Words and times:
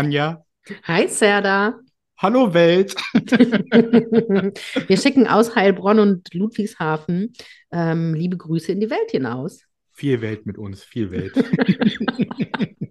Anja. 0.00 0.42
Hi 0.84 1.08
Serda. 1.08 1.78
Hallo 2.16 2.54
Welt. 2.54 2.94
Wir 4.88 4.96
schicken 4.96 5.26
aus 5.26 5.54
Heilbronn 5.54 5.98
und 5.98 6.32
Ludwigshafen 6.32 7.34
ähm, 7.70 8.14
liebe 8.14 8.38
Grüße 8.38 8.72
in 8.72 8.80
die 8.80 8.88
Welt 8.88 9.10
hinaus. 9.10 9.62
Viel 9.90 10.22
Welt 10.22 10.46
mit 10.46 10.56
uns, 10.56 10.82
viel 10.82 11.10
Welt. 11.10 11.34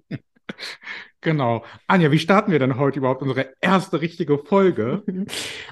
genau. 1.22 1.64
Anja, 1.88 2.12
wie 2.12 2.20
starten 2.20 2.52
wir 2.52 2.60
denn 2.60 2.78
heute 2.78 3.00
überhaupt 3.00 3.22
unsere 3.22 3.54
erste 3.62 4.02
richtige 4.02 4.38
Folge? 4.38 5.04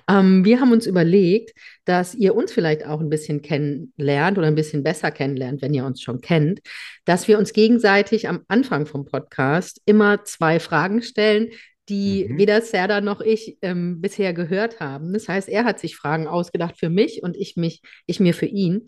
Ähm, 0.10 0.46
wir 0.46 0.62
haben 0.62 0.72
uns 0.72 0.86
überlegt, 0.86 1.52
dass 1.84 2.16
ihr 2.16 2.34
uns 2.34 2.54
vielleicht 2.54 2.86
auch 2.86 3.02
ein 3.02 3.10
bisschen 3.10 3.42
kennenlernt 3.42 4.38
oder 4.38 4.48
ein 4.48 4.56
bisschen 4.56 4.82
besser 4.82 5.12
kennenlernt, 5.12 5.62
wenn 5.62 5.74
ihr 5.74 5.86
uns 5.86 6.02
schon 6.02 6.22
kennt, 6.22 6.62
dass 7.04 7.28
wir 7.28 7.38
uns 7.38 7.52
gegenseitig 7.52 8.30
am 8.30 8.40
Anfang 8.48 8.86
vom 8.86 9.04
Podcast 9.04 9.82
immer 9.86 10.24
zwei 10.24 10.62
Fragen 10.62 11.02
stellen, 11.02 11.50
die 11.90 12.28
Mhm. 12.30 12.38
weder 12.38 12.62
Serda 12.62 13.02
noch 13.02 13.20
ich 13.20 13.58
ähm, 13.62 14.02
bisher 14.02 14.34
gehört 14.34 14.80
haben. 14.80 15.12
Das 15.12 15.28
heißt, 15.28 15.50
er 15.50 15.66
hat 15.66 15.80
sich 15.80 15.98
Fragen 15.98 16.28
ausgedacht 16.28 16.80
für 16.80 16.90
mich 16.90 17.22
und 17.24 17.36
ich 17.36 17.58
mich, 17.58 17.82
ich 18.06 18.20
mir 18.20 18.34
für 18.34 18.46
ihn. 18.46 18.88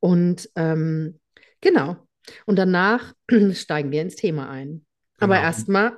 Und 0.00 0.50
ähm, 0.56 1.18
genau. 1.60 1.96
Und 2.44 2.56
danach 2.56 3.14
steigen 3.52 3.90
wir 3.90 4.02
ins 4.02 4.16
Thema 4.16 4.50
ein. 4.50 4.84
Aber 5.18 5.34
Genau. 5.34 5.46
erstmal, 5.46 5.92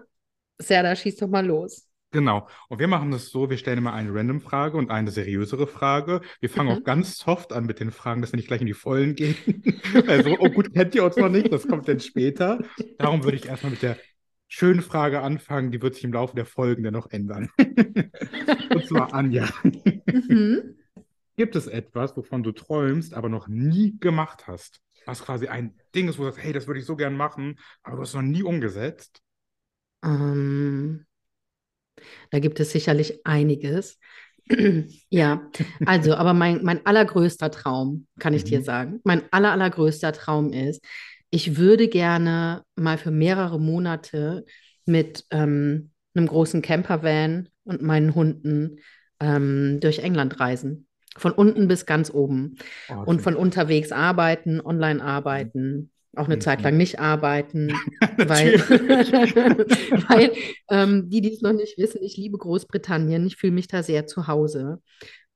Serda, 0.58 0.94
schieß 0.96 1.16
doch 1.16 1.28
mal 1.28 1.46
los. 1.46 1.86
Genau. 2.12 2.48
Und 2.68 2.80
wir 2.80 2.88
machen 2.88 3.12
das 3.12 3.28
so, 3.28 3.50
wir 3.50 3.56
stellen 3.56 3.78
immer 3.78 3.92
eine 3.92 4.12
Random-Frage 4.12 4.76
und 4.76 4.90
eine 4.90 5.12
seriösere 5.12 5.68
Frage. 5.68 6.20
Wir 6.40 6.50
fangen 6.50 6.70
Mhm. 6.70 6.78
auch 6.78 6.84
ganz 6.84 7.16
soft 7.18 7.52
an 7.52 7.66
mit 7.66 7.78
den 7.78 7.92
Fragen, 7.92 8.20
dass 8.20 8.32
wir 8.32 8.36
nicht 8.36 8.48
gleich 8.48 8.60
in 8.60 8.66
die 8.66 8.74
Vollen 8.74 9.14
gehen. 9.14 9.36
Also, 10.08 10.36
oh 10.41 10.50
gut, 10.50 10.72
kennt 10.74 10.94
ihr 10.96 11.04
uns 11.04 11.16
noch 11.16 11.28
nicht, 11.28 11.52
das 11.52 11.68
kommt 11.68 11.86
dann 11.88 12.00
später. 12.00 12.58
Darum 12.98 13.22
würde 13.24 13.36
ich 13.36 13.46
erstmal 13.46 13.70
mit 13.72 13.82
der 13.82 13.96
schönen 14.48 14.82
Frage 14.82 15.20
anfangen, 15.20 15.70
die 15.70 15.80
wird 15.82 15.94
sich 15.94 16.02
im 16.04 16.12
Laufe 16.12 16.34
der 16.34 16.46
Folgen 16.46 16.82
dann 16.82 16.94
noch 16.94 17.10
ändern. 17.10 17.48
Und 18.74 18.86
zwar, 18.86 19.14
Anja, 19.14 19.48
Mhm. 20.06 20.74
gibt 21.36 21.54
es 21.56 21.68
etwas, 21.68 22.16
wovon 22.16 22.42
du 22.42 22.50
träumst, 22.52 23.14
aber 23.14 23.28
noch 23.28 23.46
nie 23.48 23.96
gemacht 24.00 24.48
hast? 24.48 24.80
Was 25.11 25.22
quasi 25.25 25.48
ein 25.48 25.75
Ding 25.94 26.08
ist, 26.08 26.19
wo 26.19 26.22
du 26.22 26.30
sagst, 26.30 26.44
hey, 26.44 26.53
das 26.53 26.66
würde 26.69 26.80
ich 26.80 26.86
so 26.86 26.94
gern 26.97 27.16
machen, 27.16 27.58
aber 27.83 27.97
du 27.97 28.03
hast 28.03 28.11
es 28.11 28.14
noch 28.14 28.22
nie 28.22 28.42
umgesetzt? 28.44 29.22
Ähm, 30.03 31.06
da 32.30 32.39
gibt 32.39 32.61
es 32.61 32.70
sicherlich 32.72 33.25
einiges. 33.27 33.98
Ja, 35.12 35.50
also, 35.84 36.14
aber 36.14 36.34
mein, 36.34 36.62
mein 36.62 36.87
allergrößter 36.87 37.50
Traum, 37.50 38.06
kann 38.21 38.32
ich 38.34 38.44
dir 38.44 38.60
Mhm. 38.60 38.65
sagen, 38.65 39.00
mein 39.04 39.22
aller, 39.32 39.50
allergrößter 39.53 40.12
Traum 40.12 40.53
ist, 40.53 40.84
ich 41.31 41.56
würde 41.56 41.88
gerne 41.88 42.62
mal 42.77 42.97
für 42.97 43.10
mehrere 43.10 43.59
Monate 43.60 44.44
mit 44.87 45.25
ähm, 45.32 45.91
einem 46.15 46.27
großen 46.28 46.62
Campervan 46.62 47.48
und 47.65 47.82
meinen 47.82 48.15
Hunden 48.15 48.78
ähm, 49.21 49.78
durch 49.81 49.98
England 50.00 50.38
reisen. 50.38 50.87
Von 51.16 51.32
unten 51.32 51.69
bis 51.69 51.87
ganz 51.87 52.10
oben. 52.12 52.56
Oh, 52.88 53.04
das 53.06 53.06
Und 53.06 53.21
von 53.22 53.37
unterwegs 53.37 53.93
arbeiten, 53.93 54.60
online 54.60 55.03
arbeiten, 55.03 55.91
auch 56.16 56.26
eine 56.26 56.37
Mhm. 56.37 56.41
Zeit 56.41 56.62
lang 56.62 56.76
nicht 56.76 57.00
arbeiten, 57.00 57.84
weil, 58.22 58.54
weil 60.09 60.32
ähm, 60.71 61.09
die, 61.10 61.21
die 61.21 61.32
es 61.32 61.43
noch 61.43 61.53
nicht 61.53 61.78
wissen, 61.78 62.03
ich 62.03 62.16
liebe 62.16 62.38
Großbritannien, 62.38 63.26
ich 63.26 63.37
fühle 63.37 63.53
mich 63.53 63.69
da 63.69 63.82
sehr 63.82 64.06
zu 64.06 64.26
Hause 64.28 64.81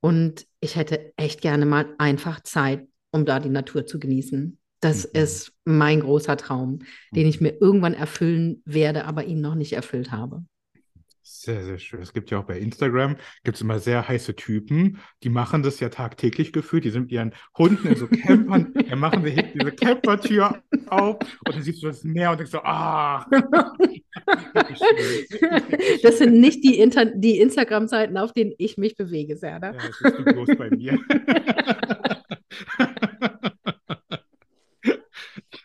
und 0.01 0.45
ich 0.61 0.75
hätte 0.75 1.13
echt 1.17 1.41
gerne 1.41 1.65
mal 1.65 1.87
einfach 1.97 2.41
Zeit, 2.41 2.87
um 3.11 3.25
da 3.25 3.39
die 3.39 3.49
Natur 3.49 3.85
zu 3.85 3.99
genießen. 3.99 4.59
Das 4.81 5.05
Mhm. 5.05 5.09
ist 5.13 5.53
mein 5.65 6.01
großer 6.01 6.37
Traum, 6.37 6.79
den 7.15 7.27
ich 7.27 7.41
mir 7.41 7.59
irgendwann 7.61 7.93
erfüllen 7.93 8.61
werde, 8.65 9.05
aber 9.05 9.23
ihn 9.25 9.41
noch 9.41 9.55
nicht 9.55 9.73
erfüllt 9.73 10.11
habe. 10.11 10.43
Sehr, 11.27 11.63
sehr 11.65 11.79
schön. 11.79 12.03
Es 12.03 12.13
gibt 12.13 12.29
ja 12.29 12.37
auch 12.37 12.43
bei 12.43 12.59
Instagram, 12.59 13.15
gibt 13.43 13.55
es 13.55 13.61
immer 13.61 13.79
sehr 13.79 14.07
heiße 14.07 14.35
Typen, 14.35 14.99
die 15.23 15.29
machen 15.29 15.63
das 15.63 15.79
ja 15.79 15.89
tagtäglich 15.89 16.53
gefühlt. 16.53 16.85
Die 16.85 16.91
sind 16.91 17.01
mit 17.03 17.11
ihren 17.11 17.33
Hunden 17.57 17.87
in 17.87 17.95
so 17.95 18.05
Campern, 18.07 18.71
dann 18.89 18.99
machen 18.99 19.23
sie 19.23 19.33
diese 19.33 19.71
Campertür 19.71 20.61
auf 20.85 21.17
und 21.19 21.55
dann 21.55 21.63
siehst 21.63 21.81
du 21.81 21.87
das 21.87 22.03
Meer 22.03 22.29
und 22.29 22.37
denkst 22.37 22.51
so, 22.51 22.59
ah. 22.59 23.25
Das 26.03 26.19
sind 26.19 26.39
nicht 26.39 26.63
die, 26.63 26.77
Inter 26.77 27.05
die 27.05 27.39
Instagram-Seiten, 27.39 28.19
auf 28.19 28.31
denen 28.31 28.53
ich 28.59 28.77
mich 28.77 28.95
bewege, 28.95 29.35
Serda. 29.35 29.73
Ja, 29.73 29.81
das 30.03 30.13
ist 30.13 30.25
bloß 30.25 30.49
bei 30.59 30.69
mir. 30.69 30.99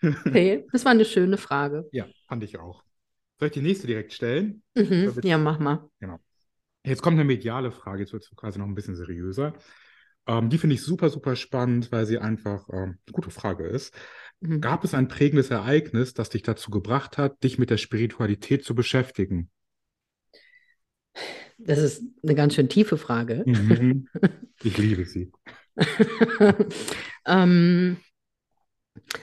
Okay, 0.02 0.64
das 0.72 0.86
war 0.86 0.92
eine 0.92 1.04
schöne 1.04 1.36
Frage. 1.36 1.86
Ja, 1.92 2.06
fand 2.26 2.42
ich 2.42 2.58
auch. 2.58 2.82
Soll 3.40 3.46
ich 3.46 3.54
die 3.54 3.62
nächste 3.62 3.86
direkt 3.86 4.12
stellen? 4.12 4.62
Mhm. 4.74 5.14
Ja, 5.22 5.38
mach 5.38 5.58
mal. 5.58 5.88
Jetzt 6.84 7.00
kommt 7.00 7.14
eine 7.14 7.24
mediale 7.24 7.72
Frage, 7.72 8.00
jetzt 8.00 8.12
wird 8.12 8.22
es 8.22 8.36
quasi 8.36 8.58
noch 8.58 8.66
ein 8.66 8.74
bisschen 8.74 8.96
seriöser. 8.96 9.54
Ähm, 10.26 10.50
die 10.50 10.58
finde 10.58 10.74
ich 10.74 10.82
super, 10.82 11.08
super 11.08 11.36
spannend, 11.36 11.90
weil 11.90 12.04
sie 12.04 12.18
einfach 12.18 12.68
ähm, 12.70 12.98
eine 13.06 13.12
gute 13.12 13.30
Frage 13.30 13.66
ist. 13.66 13.94
Mhm. 14.40 14.60
Gab 14.60 14.84
es 14.84 14.92
ein 14.92 15.08
prägendes 15.08 15.50
Ereignis, 15.50 16.12
das 16.12 16.28
dich 16.28 16.42
dazu 16.42 16.70
gebracht 16.70 17.16
hat, 17.16 17.42
dich 17.42 17.58
mit 17.58 17.70
der 17.70 17.78
Spiritualität 17.78 18.62
zu 18.62 18.74
beschäftigen? 18.74 19.50
Das 21.56 21.78
ist 21.78 22.02
eine 22.22 22.34
ganz 22.34 22.54
schön 22.54 22.68
tiefe 22.68 22.98
Frage. 22.98 23.42
Mhm. 23.46 24.06
Ich 24.62 24.76
liebe 24.76 25.06
sie. 25.06 25.32
Ähm, 27.26 27.98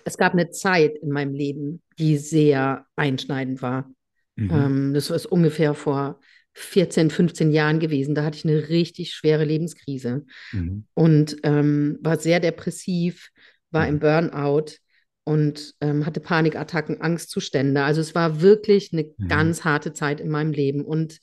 es 0.05 0.17
gab 0.17 0.33
eine 0.33 0.49
Zeit 0.49 0.97
in 0.97 1.09
meinem 1.09 1.33
Leben, 1.33 1.81
die 1.99 2.17
sehr 2.17 2.85
einschneidend 2.95 3.61
war. 3.61 3.89
Mhm. 4.37 4.49
Ähm, 4.51 4.93
das 4.93 5.09
ist 5.09 5.25
ungefähr 5.25 5.73
vor 5.73 6.19
14, 6.53 7.09
15 7.09 7.51
Jahren 7.51 7.79
gewesen. 7.79 8.15
Da 8.15 8.23
hatte 8.23 8.37
ich 8.37 8.45
eine 8.45 8.69
richtig 8.69 9.13
schwere 9.13 9.43
Lebenskrise 9.43 10.25
Mhm. 10.53 10.85
und 10.93 11.37
ähm, 11.43 11.99
war 12.01 12.17
sehr 12.17 12.39
depressiv, 12.39 13.29
war 13.71 13.83
Mhm. 13.83 13.89
im 13.89 13.99
Burnout 13.99 14.65
und 15.23 15.75
ähm, 15.81 16.05
hatte 16.05 16.19
Panikattacken, 16.19 17.01
Angstzustände. 17.01 17.83
Also 17.83 18.01
es 18.01 18.15
war 18.15 18.41
wirklich 18.41 18.93
eine 18.93 19.03
Mhm. 19.17 19.27
ganz 19.27 19.63
harte 19.65 19.93
Zeit 19.93 20.19
in 20.21 20.29
meinem 20.29 20.51
Leben. 20.53 20.85
Und 20.85 21.19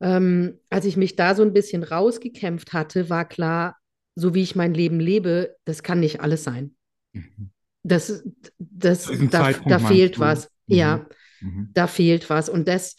ähm, 0.00 0.58
als 0.70 0.84
ich 0.86 0.96
mich 0.96 1.16
da 1.16 1.34
so 1.34 1.42
ein 1.42 1.52
bisschen 1.52 1.82
rausgekämpft 1.82 2.72
hatte, 2.72 3.10
war 3.10 3.28
klar, 3.28 3.76
so 4.14 4.34
wie 4.34 4.42
ich 4.42 4.56
mein 4.56 4.74
Leben 4.74 4.98
lebe, 5.00 5.56
das 5.64 5.82
kann 5.82 6.00
nicht 6.00 6.20
alles 6.20 6.44
sein. 6.44 6.74
Mhm. 7.12 7.50
Das, 7.82 8.22
das, 8.58 9.10
da, 9.30 9.52
da 9.52 9.78
fehlt 9.78 10.18
was. 10.18 10.50
Mhm. 10.66 10.76
Ja, 10.76 11.06
Mhm. 11.40 11.70
da 11.72 11.86
fehlt 11.86 12.30
was. 12.30 12.48
Und 12.48 12.68
das, 12.68 12.96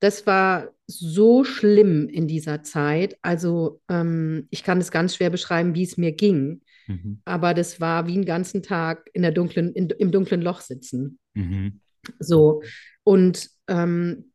das 0.00 0.26
war 0.26 0.70
so 0.86 1.44
schlimm 1.44 2.08
in 2.08 2.28
dieser 2.28 2.62
Zeit. 2.62 3.16
Also 3.22 3.80
ähm, 3.88 4.46
ich 4.50 4.64
kann 4.64 4.78
es 4.78 4.90
ganz 4.90 5.16
schwer 5.16 5.30
beschreiben, 5.30 5.74
wie 5.74 5.82
es 5.82 5.96
mir 5.96 6.12
ging. 6.12 6.62
Mhm. 6.86 7.20
Aber 7.24 7.54
das 7.54 7.80
war 7.80 8.06
wie 8.06 8.14
einen 8.14 8.24
ganzen 8.24 8.62
Tag 8.62 9.08
in 9.12 9.22
der 9.22 9.32
dunklen, 9.32 9.72
in, 9.74 9.90
im 9.90 10.10
dunklen 10.10 10.40
Loch 10.40 10.60
sitzen. 10.60 11.18
Mhm. 11.34 11.80
So. 12.18 12.62
Und 13.04 13.50
ähm, 13.68 14.32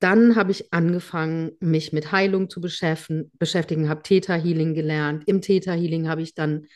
dann 0.00 0.36
habe 0.36 0.52
ich 0.52 0.72
angefangen, 0.72 1.52
mich 1.60 1.92
mit 1.92 2.12
Heilung 2.12 2.48
zu 2.48 2.60
beschäftigen, 2.60 3.32
beschäftigen 3.38 3.88
habe 3.88 4.02
Theta 4.02 4.34
Healing 4.34 4.74
gelernt. 4.74 5.24
Im 5.26 5.40
Theta 5.40 5.72
Healing 5.72 6.08
habe 6.08 6.22
ich 6.22 6.34
dann 6.34 6.66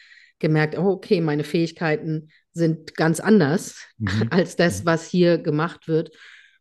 gemerkt, 0.40 0.76
oh, 0.76 0.90
okay, 0.90 1.20
meine 1.20 1.44
Fähigkeiten 1.44 2.30
sind 2.52 2.94
ganz 2.96 3.20
anders 3.20 3.76
Mhm. 3.98 4.08
als 4.30 4.56
das, 4.56 4.82
Mhm. 4.82 4.86
was 4.86 5.06
hier 5.06 5.38
gemacht 5.38 5.88
wird. 5.88 6.10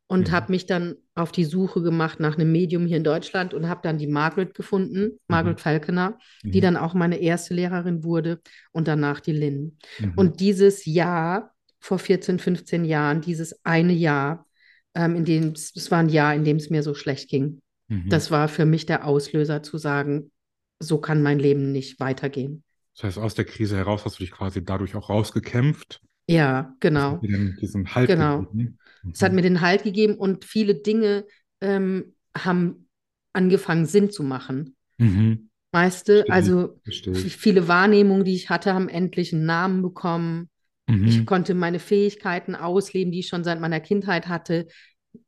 Und 0.08 0.28
Mhm. 0.28 0.32
habe 0.34 0.52
mich 0.52 0.66
dann 0.66 0.96
auf 1.16 1.32
die 1.32 1.46
Suche 1.46 1.82
gemacht 1.82 2.20
nach 2.20 2.36
einem 2.38 2.52
Medium 2.52 2.86
hier 2.86 2.98
in 2.98 3.04
Deutschland 3.04 3.54
und 3.54 3.70
habe 3.70 3.80
dann 3.84 3.98
die 3.98 4.08
Margaret 4.08 4.54
gefunden, 4.54 5.20
Margaret 5.28 5.62
Falconer, 5.62 6.18
die 6.44 6.58
Mhm. 6.60 6.62
dann 6.62 6.78
auch 6.78 6.94
meine 6.94 7.22
erste 7.22 7.54
Lehrerin 7.54 8.04
wurde 8.04 8.42
und 8.74 8.88
danach 8.90 9.22
die 9.22 9.32
Lynn. 9.32 9.78
Mhm. 10.00 10.14
Und 10.18 10.40
dieses 10.42 10.86
Jahr, 10.86 11.54
vor 11.80 11.98
14, 11.98 12.40
15 12.40 12.84
Jahren, 12.86 13.22
dieses 13.22 13.64
eine 13.66 13.94
Jahr, 13.94 14.46
ähm, 14.94 15.16
in 15.16 15.24
dem 15.26 15.54
es, 15.54 15.90
war 15.92 16.00
ein 16.00 16.10
Jahr, 16.10 16.36
in 16.36 16.44
dem 16.44 16.58
es 16.58 16.70
mir 16.70 16.84
so 16.84 16.94
schlecht 16.94 17.30
ging. 17.30 17.62
Mhm. 17.88 18.10
Das 18.10 18.32
war 18.32 18.50
für 18.50 18.66
mich 18.66 18.86
der 18.86 19.06
Auslöser 19.08 19.64
zu 19.64 19.78
sagen, 19.78 20.32
so 20.80 20.98
kann 20.98 21.22
mein 21.24 21.40
Leben 21.40 21.72
nicht 21.72 22.00
weitergehen. 22.02 22.64
Das 22.96 23.04
heißt, 23.04 23.18
aus 23.18 23.36
der 23.36 23.46
Krise 23.46 23.78
heraus 23.78 24.06
hast 24.06 24.20
du 24.20 24.24
dich 24.24 24.32
quasi 24.32 24.64
dadurch 24.64 24.96
auch 24.96 25.10
rausgekämpft. 25.10 26.02
Ja, 26.28 26.76
genau. 26.80 27.18
Dir 27.18 27.38
den, 27.38 27.58
diesen 27.60 27.94
Halt 27.96 28.10
Genau. 28.10 28.40
gegeben. 28.40 28.78
Es 29.12 29.22
hat 29.22 29.34
mir 29.34 29.42
den 29.42 29.62
Halt 29.62 29.84
gegeben 29.84 30.16
und 30.16 30.46
viele 30.46 30.76
Dinge 30.76 31.26
ähm, 31.62 32.14
haben 32.38 32.88
angefangen, 33.34 33.86
Sinn 33.86 34.12
zu 34.12 34.24
machen. 34.24 34.76
Mhm. 34.98 35.50
Weißt 35.72 36.10
du, 36.10 36.24
ich, 36.26 36.32
also 36.32 36.80
ich. 36.86 37.38
viele 37.38 37.68
Wahrnehmungen, 37.68 38.26
die 38.26 38.36
ich 38.36 38.50
hatte, 38.50 38.74
haben 38.74 38.90
endlich 38.90 39.34
einen 39.34 39.46
Namen 39.46 39.82
bekommen. 39.82 40.50
Ich 40.88 41.20
Mhm. 41.20 41.26
konnte 41.26 41.54
meine 41.54 41.80
Fähigkeiten 41.80 42.56
ausleben, 42.56 43.14
die 43.14 43.20
ich 43.20 43.30
schon 43.30 43.46
seit 43.46 43.62
meiner 43.62 43.80
Kindheit 43.80 44.28
hatte. 44.28 44.68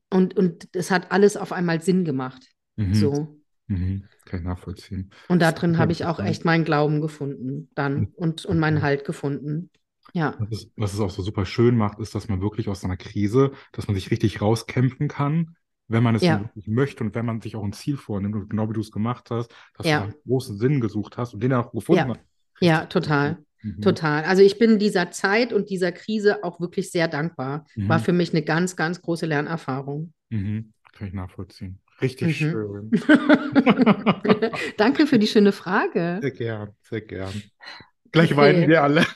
Und, 0.09 0.35
und 0.37 0.67
es 0.73 0.91
hat 0.91 1.11
alles 1.11 1.37
auf 1.37 1.53
einmal 1.53 1.81
Sinn 1.81 2.03
gemacht. 2.03 2.43
Mhm. 2.75 2.93
So. 2.93 3.39
Mhm. 3.67 4.03
Kann 4.33 4.39
ich 4.41 4.47
nachvollziehen. 4.47 5.11
Und 5.27 5.43
da 5.43 5.51
drin 5.51 5.77
habe 5.77 5.91
ich 5.91 6.05
auch 6.05 6.19
echt 6.19 6.43
meinen 6.43 6.63
Glauben 6.65 7.01
gefunden 7.01 7.69
dann 7.75 8.07
und, 8.15 8.45
und 8.45 8.57
meinen. 8.57 8.81
Halt 8.81 9.05
gefunden. 9.05 9.69
Ja, 10.13 10.33
Was 10.39 10.49
es, 10.51 10.71
was 10.75 10.93
es 10.95 10.99
auch 10.99 11.11
so 11.11 11.21
super 11.21 11.45
schön 11.45 11.77
macht, 11.77 11.99
ist, 11.99 12.15
dass 12.15 12.27
man 12.29 12.41
wirklich 12.41 12.67
aus 12.67 12.83
einer 12.83 12.97
Krise, 12.97 13.51
dass 13.73 13.87
man 13.87 13.93
sich 13.93 14.09
richtig 14.09 14.41
rauskämpfen 14.41 15.07
kann, 15.07 15.55
wenn 15.87 16.01
man 16.01 16.15
es 16.15 16.23
Ja. 16.23 16.39
wirklich 16.41 16.67
möchte 16.67 17.03
und 17.03 17.13
wenn 17.13 17.27
man 17.27 17.41
sich 17.41 17.55
auch 17.55 17.63
ein 17.63 17.73
Ziel 17.73 17.95
vornimmt 17.95 18.33
und 18.35 18.49
genau 18.49 18.67
wie 18.69 18.73
du 18.73 18.81
es 18.81 18.91
gemacht 18.91 19.29
hast, 19.29 19.53
dass 19.77 19.85
Ja. 19.85 19.99
du 19.99 20.03
einen 20.05 20.13
großen 20.25 20.57
Sinn 20.57 20.81
gesucht 20.81 21.17
hast 21.17 21.35
und 21.35 21.43
den 21.43 21.53
auch 21.53 21.71
gefunden 21.71 22.07
Ja. 22.09 22.15
hast. 22.15 22.19
ja, 22.59 22.85
total. 22.87 23.37
Mhm. 23.61 23.81
Total. 23.81 24.23
Also 24.23 24.41
ich 24.41 24.57
bin 24.57 24.79
dieser 24.79 25.11
Zeit 25.11 25.53
und 25.53 25.69
dieser 25.69 25.91
Krise 25.91 26.43
auch 26.43 26.59
wirklich 26.59 26.89
sehr 26.91 27.07
dankbar. 27.07 27.65
War 27.75 27.99
Mhm. 27.99 28.03
für 28.03 28.13
mich 28.13 28.31
eine 28.33 28.41
ganz, 28.41 28.75
ganz 28.75 28.99
große 29.01 29.27
Lernerfahrung. 29.27 30.11
Mhm. 30.31 30.73
Kann 30.93 31.07
ich 31.07 31.13
nachvollziehen. 31.13 31.79
Richtig 32.01 32.41
Mhm. 32.41 32.51
schön. 32.51 32.91
Danke 34.77 35.05
für 35.07 35.19
die 35.19 35.27
schöne 35.27 35.51
Frage. 35.51 36.19
Sehr 36.21 36.31
gern, 36.31 36.69
sehr 36.89 37.01
gern. 37.01 37.33
Gleich 38.11 38.31
Okay. 38.31 38.37
weinen 38.41 38.67
wir 38.69 38.83
alle. 38.83 39.05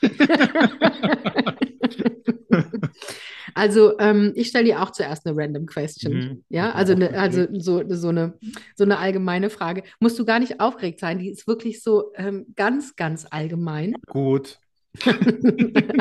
Also 3.54 3.98
ähm, 3.98 4.32
ich 4.36 4.48
stelle 4.48 4.66
dir 4.66 4.82
auch 4.82 4.90
zuerst 4.92 5.26
eine 5.26 5.36
random 5.36 5.66
question. 5.66 6.12
Mhm. 6.14 6.44
Ja, 6.48 6.72
also, 6.72 6.92
eine, 6.92 7.18
also 7.18 7.46
so, 7.52 7.82
so, 7.88 8.08
eine, 8.08 8.38
so 8.76 8.84
eine 8.84 8.98
allgemeine 8.98 9.50
Frage. 9.50 9.82
Musst 10.00 10.18
du 10.18 10.24
gar 10.24 10.38
nicht 10.38 10.60
aufgeregt 10.60 11.00
sein, 11.00 11.18
die 11.18 11.30
ist 11.30 11.46
wirklich 11.48 11.82
so 11.82 12.12
ähm, 12.14 12.46
ganz, 12.56 12.94
ganz 12.94 13.26
allgemein. 13.30 13.94
Gut. 14.06 14.58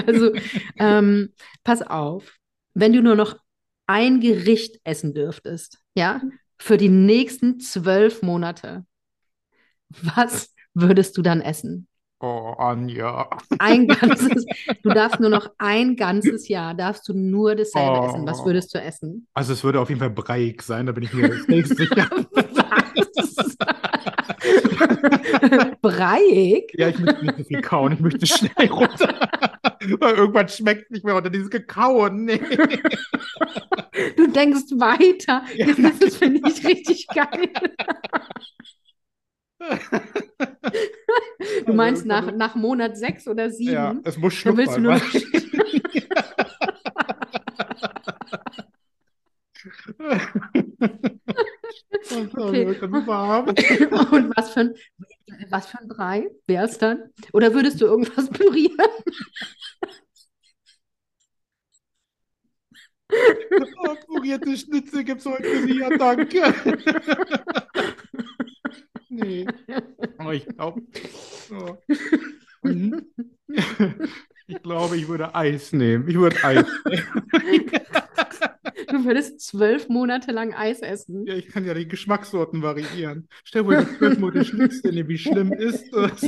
Also 0.08 0.32
ähm, 0.80 1.34
pass 1.64 1.82
auf, 1.82 2.36
wenn 2.74 2.94
du 2.94 3.02
nur 3.02 3.16
noch 3.16 3.38
ein 3.88 4.20
Gericht 4.20 4.80
essen 4.84 5.14
dürftest, 5.14 5.80
ja, 5.96 6.22
für 6.58 6.78
die 6.78 6.90
nächsten 6.90 7.60
zwölf 7.60 8.22
Monate, 8.22 8.86
was 10.02 10.54
würdest 10.74 11.18
du 11.18 11.22
dann 11.22 11.42
essen? 11.42 11.88
Oh, 12.20 12.54
Anja. 12.58 13.30
Ein 13.60 13.88
ganzes, 14.00 14.46
du 14.82 14.90
darfst 14.90 15.20
nur 15.20 15.30
noch 15.30 15.52
ein 15.60 15.96
ganzes 15.96 16.48
Jahr, 16.48 16.74
darfst 16.74 17.08
du 17.08 17.14
nur 17.14 17.56
dasselbe 17.56 18.08
essen. 18.08 18.26
Was 18.26 18.42
Oh. 18.42 18.46
würdest 18.46 18.74
du 18.74 18.82
essen? 18.82 19.28
Also 19.34 19.54
es 19.54 19.64
würde 19.64 19.80
auf 19.80 19.90
jeden 19.90 20.00
Fall 20.00 20.10
breiig 20.10 20.64
sein, 20.64 20.88
da 20.88 20.92
bin 20.92 21.04
ich 21.04 21.14
mir 21.14 21.30
safe 21.38 21.76
sicher. 21.76 22.10
Breiig? 25.82 26.74
Ja, 26.74 26.90
ich 26.90 27.00
möchte 27.00 27.26
nicht 27.26 27.38
so 27.38 27.44
viel 27.44 27.62
kauen, 27.62 27.94
ich 27.94 28.00
möchte 28.00 28.26
schnell 28.26 28.68
runter. 28.70 29.30
Weil 30.00 30.16
irgendwann 30.16 30.50
schmeckt 30.50 30.86
es 30.86 30.90
nicht 30.90 31.06
mehr 31.06 31.16
unter 31.16 31.30
dieses 31.30 31.50
Gekauen. 31.50 32.26
Nee. 32.26 32.40
Du 34.16 34.28
denkst 34.28 34.72
weiter. 34.78 35.44
Ja. 35.56 35.68
Das 35.68 36.00
ist, 36.00 36.18
finde 36.18 36.42
ich, 36.50 36.66
richtig 36.66 37.08
geil. 37.08 37.50
Du 41.66 41.74
meinst 41.74 42.10
Also, 42.10 42.28
nach, 42.28 42.36
nach 42.36 42.56
Monat 42.56 42.98
sechs 42.98 43.28
oder 43.28 43.50
sieben? 43.50 43.74
Ja, 43.74 43.96
es 44.04 44.18
muss 44.18 44.42
Dann 44.44 44.58
willst 44.58 44.78
du 44.78 44.82
nur 44.82 45.02
Okay. 52.12 52.66
Und 54.12 54.38
was 54.38 54.52
für 54.52 54.60
ein, 54.62 54.76
was 55.50 55.68
für 55.68 55.80
ein 55.80 55.88
Brei 55.88 56.30
wäre 56.46 56.66
es 56.66 56.78
dann? 56.78 57.12
Oder 57.34 57.54
würdest 57.54 57.82
du 57.82 57.86
irgendwas 57.86 58.30
pürieren? 58.32 58.90
Oh, 63.80 63.96
purierte 64.06 64.58
Schnitzel 64.58 65.04
gibt 65.04 65.22
es 65.22 65.26
heute 65.26 65.44
für 65.44 65.64
Sie, 65.66 65.80
ja, 65.80 65.90
danke. 65.90 66.54
nee. 69.10 69.48
Aber 70.18 70.34
ich 70.34 70.46
glaube, 70.46 70.82
oh. 71.52 71.78
Mhm. 72.64 73.06
ich 74.48 74.62
glaube, 74.62 74.98
ich 74.98 75.08
würde 75.08 75.34
Eis 75.34 75.72
nehmen. 75.72 76.08
Ich 76.10 76.16
würde 76.16 76.44
Eis 76.44 76.66
nehmen. 76.86 77.72
Du 79.08 79.14
würdest 79.14 79.40
zwölf 79.40 79.88
Monate 79.88 80.34
lang 80.34 80.54
Eis 80.54 80.82
essen. 80.82 81.26
Ja, 81.26 81.36
ich 81.36 81.48
kann 81.48 81.64
ja 81.64 81.74
die 81.74 81.88
Geschmackssorten 81.88 82.62
variieren. 82.62 83.30
Stell 83.46 83.64
dir 83.64 83.86
vor, 83.86 83.98
zwölf 83.98 84.20
Monate 84.20 84.44
Schnitzel 84.44 84.92
nehmen. 84.92 85.08
Wie 85.08 85.18
schlimm 85.18 85.54
ist 85.54 85.86
das? 85.94 86.22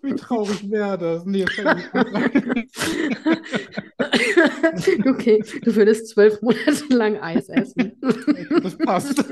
Wie 0.00 0.14
traurig 0.14 0.70
wäre 0.70 0.96
das? 0.96 1.26
Nee, 1.26 1.44
das. 1.44 1.76
Okay, 5.06 5.44
du 5.60 5.76
würdest 5.76 6.08
zwölf 6.08 6.40
Monate 6.40 6.86
lang 6.88 7.18
Eis 7.18 7.50
essen. 7.50 8.00
Das 8.62 8.78
passt. 8.78 9.22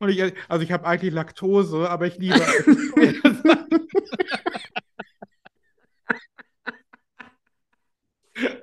Und 0.00 0.08
ich, 0.08 0.20
also 0.48 0.64
ich 0.64 0.72
habe 0.72 0.84
eigentlich 0.84 1.14
Laktose, 1.14 1.88
aber 1.88 2.08
ich 2.08 2.18
liebe 2.18 2.34
Eis. 2.34 2.64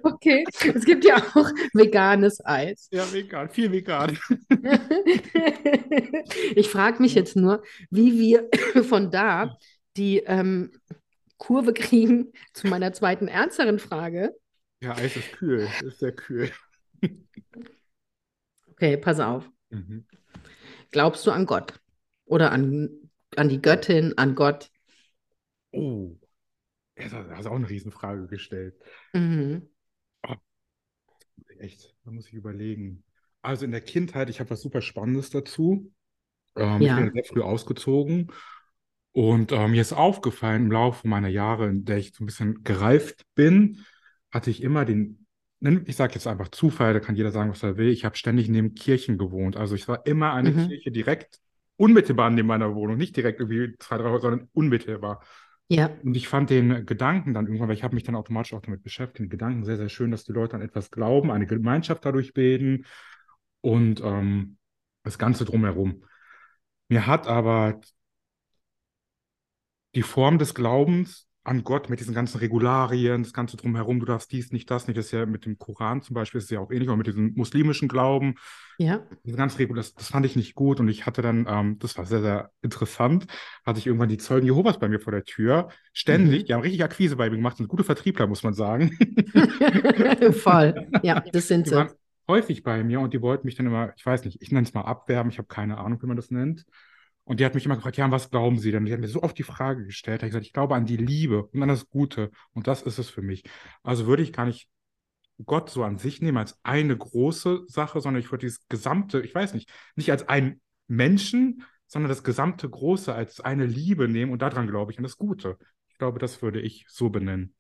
Okay, 0.04 0.46
es 0.74 0.86
gibt 0.86 1.06
ja 1.06 1.18
auch 1.18 1.50
veganes 1.74 2.44
Eis. 2.46 2.88
Ja, 2.92 3.12
vegan, 3.12 3.50
viel 3.50 3.72
vegan. 3.72 4.18
Ich 6.56 6.70
frage 6.70 7.02
mich 7.02 7.16
jetzt 7.16 7.36
nur, 7.36 7.64
wie 7.90 8.20
wir 8.20 8.50
von 8.84 9.12
da 9.12 9.58
die 9.98 10.20
ähm, 10.20 10.72
Kurve 11.38 11.74
kriegen 11.74 12.32
zu 12.54 12.68
meiner 12.68 12.94
zweiten 12.94 13.28
ernsteren 13.28 13.80
Frage. 13.80 14.34
Ja, 14.82 14.96
Eis 14.96 15.16
ist 15.16 15.32
kühl, 15.34 15.68
ist 15.84 16.00
sehr 16.00 16.14
kühl. 16.14 16.52
Okay, 18.72 18.98
pass 18.98 19.20
auf. 19.20 19.50
Mhm. 19.70 20.06
Glaubst 20.92 21.26
du 21.26 21.32
an 21.32 21.46
Gott? 21.46 21.80
Oder 22.26 22.52
an, 22.52 23.10
an 23.36 23.50
die 23.50 23.62
Göttin, 23.62 24.18
an 24.18 24.36
Gott? 24.36 24.70
Oh, 25.72 26.16
ja, 26.98 27.10
hast 27.36 27.46
auch 27.48 27.56
eine 27.56 27.70
Riesenfrage 27.70 28.28
gestellt. 28.28 28.76
Mhm. 29.14 29.68
Echt, 31.60 31.96
da 32.04 32.12
muss 32.12 32.28
ich 32.28 32.34
überlegen. 32.34 33.04
Also 33.42 33.66
in 33.66 33.72
der 33.72 33.82
Kindheit, 33.82 34.30
ich 34.30 34.40
habe 34.40 34.50
was 34.50 34.62
super 34.62 34.82
Spannendes 34.82 35.30
dazu. 35.30 35.92
Ähm, 36.56 36.86
ich 36.86 36.94
Ja. 36.94 36.96
bin 36.96 37.12
sehr 37.14 37.24
früh 37.26 37.42
ausgezogen 37.42 38.32
und 39.14 39.52
ähm, 39.52 39.72
mir 39.72 39.82
ist 39.82 39.94
aufgefallen, 39.94 40.66
im 40.66 40.72
Laufe 40.72 41.08
meiner 41.08 41.30
Jahre, 41.30 41.70
in 41.70 41.86
der 41.86 41.98
ich 41.98 42.14
so 42.14 42.24
ein 42.24 42.28
bisschen 42.28 42.64
gereift 42.64 43.26
bin, 43.36 43.86
hatte 44.32 44.52
ich 44.52 44.64
immer 44.64 44.86
den, 44.86 45.28
ich 45.86 45.96
sage 45.96 46.16
jetzt 46.16 46.28
einfach 46.28 46.50
Zufall, 46.50 46.94
da 46.94 47.00
kann 47.02 47.16
jeder 47.16 47.32
sagen, 47.32 47.52
was 47.52 47.64
er 47.64 47.78
will. 47.78 47.90
Ich 47.90 48.06
habe 48.06 48.18
ständig 48.18 48.50
neben 48.50 48.76
Kirchen 48.76 49.18
gewohnt. 49.18 49.58
Also 49.58 49.76
ich 49.76 49.88
war 49.88 50.06
immer 50.08 50.34
eine 50.34 50.54
Mhm. 50.54 50.56
Kirche 50.56 50.92
direkt 50.92 51.40
unmittelbar 51.78 52.30
neben 52.32 52.48
meiner 52.48 52.76
Wohnung, 52.76 52.98
nicht 52.98 53.18
direkt 53.18 53.40
irgendwie 53.42 53.76
zwei, 53.80 53.98
drei 53.98 54.10
Häuser, 54.10 54.22
sondern 54.32 54.50
unmittelbar. 54.54 55.22
Ja, 55.68 55.90
Und 56.04 56.16
ich 56.16 56.28
fand 56.28 56.52
den 56.52 56.86
Gedanken 56.86 57.34
dann 57.34 57.48
irgendwann, 57.48 57.70
weil 57.70 57.76
ich 57.76 57.84
habe 57.84 57.96
mich 57.96 58.04
dann 58.04 58.16
automatisch 58.16 58.54
auch 58.54 58.62
damit 58.62 58.84
beschäftigt, 58.84 59.20
den 59.20 59.30
Gedanken 59.30 59.64
sehr, 59.66 59.78
sehr 59.78 59.90
schön, 59.90 60.12
dass 60.12 60.24
die 60.24 60.32
Leute 60.32 60.56
an 60.56 60.62
etwas 60.62 60.92
glauben, 60.92 61.32
eine 61.32 61.48
Gemeinschaft 61.48 62.06
dadurch 62.06 62.34
bilden 62.34 62.86
und 63.62 64.00
ähm, 64.02 64.58
das 65.04 65.18
Ganze 65.18 65.44
drumherum. 65.46 66.04
Mir 66.90 67.08
hat 67.08 67.28
aber 67.28 67.82
die 69.96 70.04
Form 70.04 70.38
des 70.38 70.54
Glaubens 70.54 71.28
an 71.46 71.64
Gott 71.64 71.90
mit 71.90 72.00
diesen 72.02 72.14
ganzen 72.16 72.40
Regularien, 72.40 73.24
das 73.24 73.34
Ganze 73.34 73.58
drumherum, 73.58 74.00
du 74.02 74.06
darfst 74.06 74.32
dies, 74.32 74.52
nicht 74.52 74.70
das, 74.72 74.88
nicht, 74.88 74.98
das 74.98 75.08
ist 75.08 75.12
ja 75.14 75.26
mit 75.26 75.46
dem 75.46 75.58
Koran 75.60 76.02
zum 76.02 76.16
Beispiel, 76.16 76.40
ist 76.40 76.52
ja 76.52 76.60
auch 76.60 76.72
ähnlich, 76.72 76.90
oder 76.90 76.98
mit 76.98 77.08
diesem 77.08 77.34
muslimischen 77.36 77.88
Glauben, 77.88 78.36
ja. 78.78 79.02
diese 79.24 79.38
ganze 79.38 79.60
Regel, 79.60 79.76
das, 79.76 79.94
das 79.94 80.10
fand 80.10 80.26
ich 80.26 80.36
nicht 80.36 80.56
gut 80.56 80.80
und 80.80 80.88
ich 80.88 81.06
hatte 81.06 81.22
dann, 81.22 81.46
ähm, 81.50 81.80
das 81.80 81.98
war 81.98 82.06
sehr, 82.06 82.22
sehr 82.22 82.52
interessant, 82.62 83.28
hatte 83.66 83.80
ich 83.80 83.88
irgendwann 83.88 84.10
die 84.10 84.18
Zeugen 84.18 84.46
Jehovas 84.46 84.80
bei 84.80 84.88
mir 84.90 85.00
vor 85.00 85.12
der 85.12 85.24
Tür, 85.24 85.70
ständig, 85.94 86.44
Mhm. 86.44 86.46
die 86.46 86.54
haben 86.54 86.62
richtig 86.62 86.84
Akquise 86.84 87.16
bei 87.16 87.30
mir 87.30 87.38
gemacht, 87.38 87.58
sind 87.58 87.68
gute 87.68 87.84
Vertriebler, 87.84 88.28
muss 88.28 88.44
man 88.44 88.54
sagen. 88.54 88.98
Voll. 90.32 90.88
Ja, 91.02 91.22
das 91.32 91.48
sind 91.48 91.68
Die 91.68 91.72
waren 91.72 91.90
häufig 92.28 92.64
bei 92.64 92.84
mir 92.84 93.00
und 93.00 93.14
die 93.14 93.22
wollten 93.22 93.46
mich 93.46 93.56
dann 93.56 93.68
immer, 93.68 93.94
ich 93.96 94.06
weiß 94.06 94.26
nicht, 94.26 94.42
ich 94.42 94.52
nenne 94.52 94.66
es 94.68 94.74
mal 94.74 94.82
abwerben, 94.82 95.30
ich 95.32 95.38
habe 95.38 95.48
keine 95.48 95.78
Ahnung, 95.78 96.02
wie 96.02 96.08
man 96.08 96.18
das 96.18 96.32
nennt. 96.32 96.66
Und 97.26 97.40
die 97.40 97.46
hat 97.46 97.56
mich 97.56 97.66
immer 97.66 97.76
gefragt, 97.76 97.98
ja, 97.98 98.10
was 98.12 98.30
glauben 98.30 98.60
Sie 98.60 98.72
denn? 98.72 98.86
Die 98.86 98.94
hat 98.94 99.00
mir 99.00 99.08
so 99.08 99.24
oft 99.24 99.38
die 99.38 99.44
Frage 99.44 99.86
gestellt, 99.86 100.22
da 100.22 100.28
ich 100.28 100.32
gesagt, 100.32 100.46
ich 100.46 100.54
glaube 100.54 100.76
an 100.76 100.86
die 100.86 100.98
Liebe 100.98 101.48
und 101.48 101.62
an 101.62 101.70
das 101.70 101.90
Gute 101.90 102.32
und 102.54 102.68
das 102.68 102.84
ist 102.84 103.00
es 103.00 103.10
für 103.10 103.24
mich. 103.24 103.44
Also 103.84 104.06
würde 104.06 104.24
ich 104.24 104.32
gar 104.32 104.46
nicht 104.46 104.70
Gott 105.44 105.70
so 105.70 105.84
an 105.84 105.98
sich 105.98 106.22
nehmen 106.22 106.38
als 106.38 106.58
eine 106.64 106.96
große 106.96 107.66
Sache, 107.68 108.00
sondern 108.00 108.22
ich 108.22 108.32
würde 108.32 108.46
dieses 108.46 108.68
gesamte, 108.70 109.22
ich 109.22 109.34
weiß 109.36 109.54
nicht, 109.54 109.70
nicht 109.96 110.12
als 110.12 110.28
einen 110.30 110.62
Menschen, 110.88 111.64
sondern 111.88 112.10
das 112.10 112.24
gesamte 112.24 112.70
Große 112.70 113.14
als 113.14 113.42
eine 113.42 113.66
Liebe 113.66 114.08
nehmen 114.08 114.32
und 114.32 114.42
daran 114.42 114.68
glaube 114.68 114.92
ich 114.92 114.98
an 114.98 115.04
das 115.04 115.18
Gute. 115.18 115.58
Ich 115.90 115.98
glaube, 115.98 116.20
das 116.20 116.42
würde 116.42 116.62
ich 116.62 116.86
so 116.90 117.10
benennen. 117.10 117.56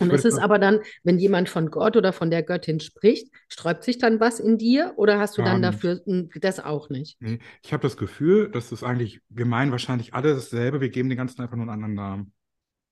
Und 0.00 0.12
ist 0.12 0.24
es 0.24 0.38
aber 0.38 0.58
dann, 0.58 0.80
wenn 1.02 1.18
jemand 1.18 1.48
von 1.48 1.70
Gott 1.70 1.96
oder 1.96 2.12
von 2.12 2.30
der 2.30 2.42
Göttin 2.42 2.80
spricht, 2.80 3.28
sträubt 3.48 3.84
sich 3.84 3.98
dann 3.98 4.20
was 4.20 4.40
in 4.40 4.58
dir 4.58 4.94
oder 4.96 5.18
hast 5.18 5.38
du 5.38 5.42
dann 5.42 5.62
dafür 5.62 6.00
hm, 6.04 6.30
das 6.40 6.60
auch 6.60 6.88
nicht? 6.88 7.16
Nee, 7.20 7.38
ich 7.62 7.72
habe 7.72 7.82
das 7.82 7.96
Gefühl, 7.96 8.50
das 8.50 8.72
ist 8.72 8.82
eigentlich, 8.82 9.20
wir 9.28 9.46
meinen 9.46 9.72
wahrscheinlich 9.72 10.14
alle 10.14 10.34
dasselbe, 10.34 10.80
wir 10.80 10.90
geben 10.90 11.08
den 11.08 11.18
ganzen 11.18 11.40
einfach 11.42 11.56
nur 11.56 11.64
einen 11.64 11.84
anderen 11.84 11.94
Namen. 11.94 12.32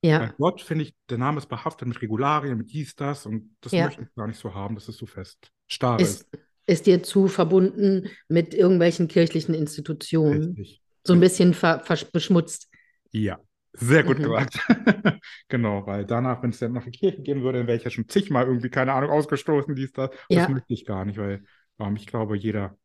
Ja. 0.03 0.19
Bei 0.19 0.33
Gott 0.39 0.61
finde 0.61 0.85
ich, 0.85 0.95
der 1.11 1.19
Name 1.19 1.39
ist 1.39 1.47
behaftet 1.47 1.89
mit 1.89 2.01
Regularien, 2.01 2.57
mit 2.57 2.73
dies, 2.73 2.95
das 2.95 3.27
und 3.27 3.57
das 3.61 3.73
ja. 3.73 3.85
möchte 3.85 4.03
ich 4.03 4.15
gar 4.15 4.27
nicht 4.27 4.39
so 4.39 4.55
haben, 4.55 4.75
dass 4.75 4.89
es 4.89 4.97
so 4.97 5.07
fest 5.07 5.51
starr 5.67 5.99
ist. 6.01 6.23
Ist, 6.23 6.39
ist 6.67 6.87
dir 6.87 7.03
zu 7.03 7.29
verbunden 7.29 8.09
mit 8.29 8.55
irgendwelchen 8.55 9.09
kirchlichen 9.09 9.55
Institutionen? 9.55 10.55
Richtig. 10.57 10.83
So 11.05 11.13
ein 11.13 11.21
bisschen 11.21 11.55
ver, 11.55 11.83
beschmutzt. 12.13 12.69
Ja. 13.13 13.39
Sehr 13.77 14.05
gut 14.05 14.19
mhm. 14.19 14.23
gesagt. 14.25 14.59
genau, 15.49 15.87
weil 15.87 16.05
danach, 16.05 16.43
wenn 16.43 16.51
es 16.51 16.59
dann 16.59 16.73
noch 16.73 16.83
eine 16.83 16.91
Kirche 16.91 17.23
geben 17.23 17.43
würde, 17.43 17.59
dann 17.59 17.67
wäre 17.67 17.77
ich 17.77 17.85
ja 17.85 17.91
schon 17.91 18.09
zigmal 18.09 18.47
irgendwie, 18.47 18.71
keine 18.71 18.93
Ahnung, 18.93 19.11
ausgestoßen, 19.11 19.75
dies, 19.75 19.93
das. 19.93 20.11
Ja. 20.29 20.41
Das 20.41 20.49
möchte 20.49 20.73
ich 20.73 20.85
gar 20.85 21.05
nicht, 21.05 21.19
weil 21.19 21.45
ähm, 21.79 21.97
ich 21.97 22.07
glaube, 22.07 22.37
jeder 22.37 22.77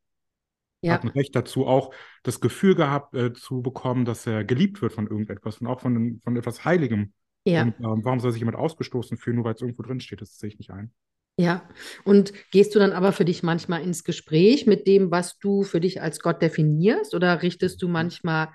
ja. 0.81 0.93
hat 0.93 1.03
ein 1.03 1.09
Recht 1.09 1.35
dazu, 1.35 1.65
auch 1.65 1.93
das 2.23 2.41
Gefühl 2.41 2.75
gehabt 2.75 3.15
äh, 3.15 3.33
zu 3.33 3.61
bekommen, 3.61 4.05
dass 4.05 4.27
er 4.27 4.43
geliebt 4.43 4.81
wird 4.81 4.93
von 4.93 5.07
irgendetwas 5.07 5.59
und 5.59 5.67
auch 5.67 5.79
von, 5.79 6.19
von 6.23 6.35
etwas 6.35 6.65
Heiligem. 6.65 7.13
Ja. 7.45 7.63
Und 7.63 7.75
ähm, 7.79 8.01
warum 8.03 8.19
soll 8.19 8.31
sich 8.31 8.41
jemand 8.41 8.57
ausgestoßen 8.57 9.17
fühlen, 9.17 9.37
nur 9.37 9.45
weil 9.45 9.55
es 9.55 9.61
irgendwo 9.61 9.83
drin 9.83 9.99
steht? 9.99 10.21
Das 10.21 10.37
sehe 10.37 10.49
ich 10.49 10.57
nicht 10.57 10.71
ein. 10.71 10.91
Ja, 11.37 11.67
und 12.03 12.33
gehst 12.51 12.75
du 12.75 12.79
dann 12.79 12.91
aber 12.91 13.13
für 13.13 13.25
dich 13.25 13.41
manchmal 13.41 13.81
ins 13.81 14.03
Gespräch 14.03 14.67
mit 14.67 14.85
dem, 14.85 15.11
was 15.11 15.39
du 15.39 15.63
für 15.63 15.79
dich 15.79 16.01
als 16.01 16.19
Gott 16.19 16.41
definierst, 16.41 17.15
oder 17.15 17.41
richtest 17.41 17.81
du 17.81 17.87
manchmal 17.87 18.49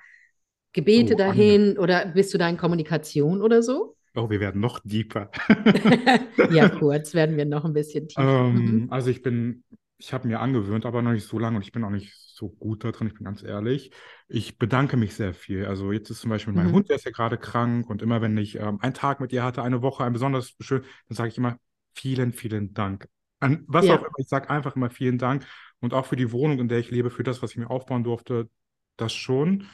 Gebete 0.72 1.14
oh, 1.14 1.16
dahin 1.16 1.70
Anne. 1.70 1.80
oder 1.80 2.06
bist 2.06 2.34
du 2.34 2.38
da 2.38 2.48
in 2.48 2.56
Kommunikation 2.56 3.42
oder 3.42 3.62
so? 3.62 3.96
Oh, 4.14 4.30
wir 4.30 4.40
werden 4.40 4.60
noch 4.60 4.80
deeper. 4.82 5.30
ja, 6.50 6.68
kurz 6.70 7.12
werden 7.12 7.36
wir 7.36 7.44
noch 7.44 7.64
ein 7.64 7.74
bisschen 7.74 8.08
tiefer. 8.08 8.46
Ähm, 8.46 8.54
mhm. 8.54 8.86
Also 8.90 9.10
ich 9.10 9.22
bin, 9.22 9.62
ich 9.98 10.12
habe 10.12 10.26
mir 10.26 10.40
angewöhnt, 10.40 10.86
aber 10.86 11.02
noch 11.02 11.12
nicht 11.12 11.26
so 11.26 11.38
lange 11.38 11.56
und 11.56 11.62
ich 11.62 11.72
bin 11.72 11.84
auch 11.84 11.90
nicht 11.90 12.14
so 12.14 12.48
gut 12.48 12.84
da 12.84 12.92
drin, 12.92 13.08
ich 13.08 13.14
bin 13.14 13.24
ganz 13.24 13.42
ehrlich. 13.42 13.90
Ich 14.28 14.58
bedanke 14.58 14.96
mich 14.96 15.14
sehr 15.14 15.34
viel. 15.34 15.66
Also 15.66 15.92
jetzt 15.92 16.10
ist 16.10 16.20
zum 16.20 16.30
Beispiel 16.30 16.54
mein 16.54 16.68
mhm. 16.68 16.72
Hund, 16.72 16.88
der 16.88 16.96
ist 16.96 17.04
ja 17.04 17.10
gerade 17.10 17.36
krank 17.36 17.88
und 17.90 18.02
immer 18.02 18.22
wenn 18.22 18.36
ich 18.38 18.58
ähm, 18.58 18.78
einen 18.80 18.94
Tag 18.94 19.20
mit 19.20 19.32
ihr 19.32 19.44
hatte, 19.44 19.62
eine 19.62 19.82
Woche, 19.82 20.04
ein 20.04 20.12
besonders 20.12 20.54
schön, 20.60 20.82
dann 21.08 21.16
sage 21.16 21.28
ich 21.28 21.38
immer 21.38 21.58
vielen, 21.94 22.32
vielen 22.32 22.72
Dank. 22.72 23.08
An 23.40 23.64
was 23.66 23.86
ja. 23.86 23.94
auch 23.94 24.00
immer, 24.00 24.08
ich 24.18 24.28
sage 24.28 24.48
einfach 24.48 24.76
immer 24.76 24.90
vielen 24.90 25.18
Dank 25.18 25.46
und 25.80 25.92
auch 25.92 26.06
für 26.06 26.16
die 26.16 26.32
Wohnung, 26.32 26.58
in 26.58 26.68
der 26.68 26.78
ich 26.78 26.90
lebe, 26.90 27.10
für 27.10 27.22
das, 27.22 27.42
was 27.42 27.50
ich 27.50 27.58
mir 27.58 27.70
aufbauen 27.70 28.04
durfte, 28.04 28.48
das 28.96 29.12
schon. 29.12 29.66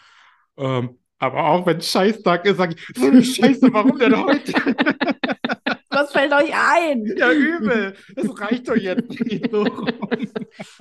Ähm, 0.63 0.99
aber 1.19 1.45
auch 1.45 1.67
wenn 1.67 1.81
Scheißtag 1.81 2.47
ist, 2.47 2.57
sage 2.57 2.75
ich, 2.77 2.97
so 2.97 3.07
eine 3.07 3.23
Scheiße, 3.23 3.73
warum 3.73 3.99
denn 3.99 4.17
heute? 4.17 4.53
Was 5.91 6.11
fällt 6.11 6.33
euch 6.33 6.53
ein? 6.53 7.05
Ja, 7.17 7.33
übel. 7.33 7.95
Das 8.17 8.41
reicht 8.41 8.69
doch 8.69 8.77
jetzt 8.77 9.21
nicht 9.25 9.51
so. 9.51 9.65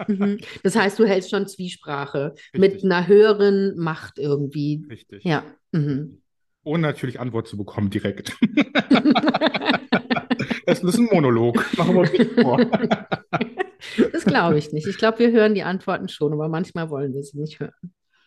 Mhm. 0.07 0.39
Das 0.63 0.75
heißt, 0.75 1.00
du 1.00 1.05
hältst 1.05 1.31
schon 1.31 1.47
Zwiesprache 1.47 2.33
Richtig. 2.53 2.59
mit 2.59 2.83
einer 2.83 3.07
höheren 3.07 3.77
Macht 3.77 4.19
irgendwie. 4.19 4.85
Richtig. 4.89 5.23
Ja. 5.23 5.43
Mhm. 5.71 6.21
Ohne 6.63 6.83
natürlich 6.83 7.19
Antwort 7.19 7.47
zu 7.47 7.57
bekommen 7.57 7.89
direkt. 7.89 8.38
das 10.65 10.83
ist 10.83 10.97
ein 10.97 11.09
Monolog. 11.11 11.55
Machen 11.77 11.95
wir 11.95 12.01
uns 12.01 12.13
nicht 12.13 12.39
vor. 12.39 12.59
Das 14.13 14.25
glaube 14.25 14.57
ich 14.57 14.71
nicht. 14.71 14.88
Ich 14.88 14.97
glaube, 14.97 15.19
wir 15.19 15.31
hören 15.31 15.55
die 15.55 15.63
Antworten 15.63 16.07
schon, 16.07 16.33
aber 16.33 16.47
manchmal 16.47 16.89
wollen 16.89 17.13
wir 17.13 17.23
sie 17.23 17.39
nicht 17.39 17.59
hören. 17.59 17.73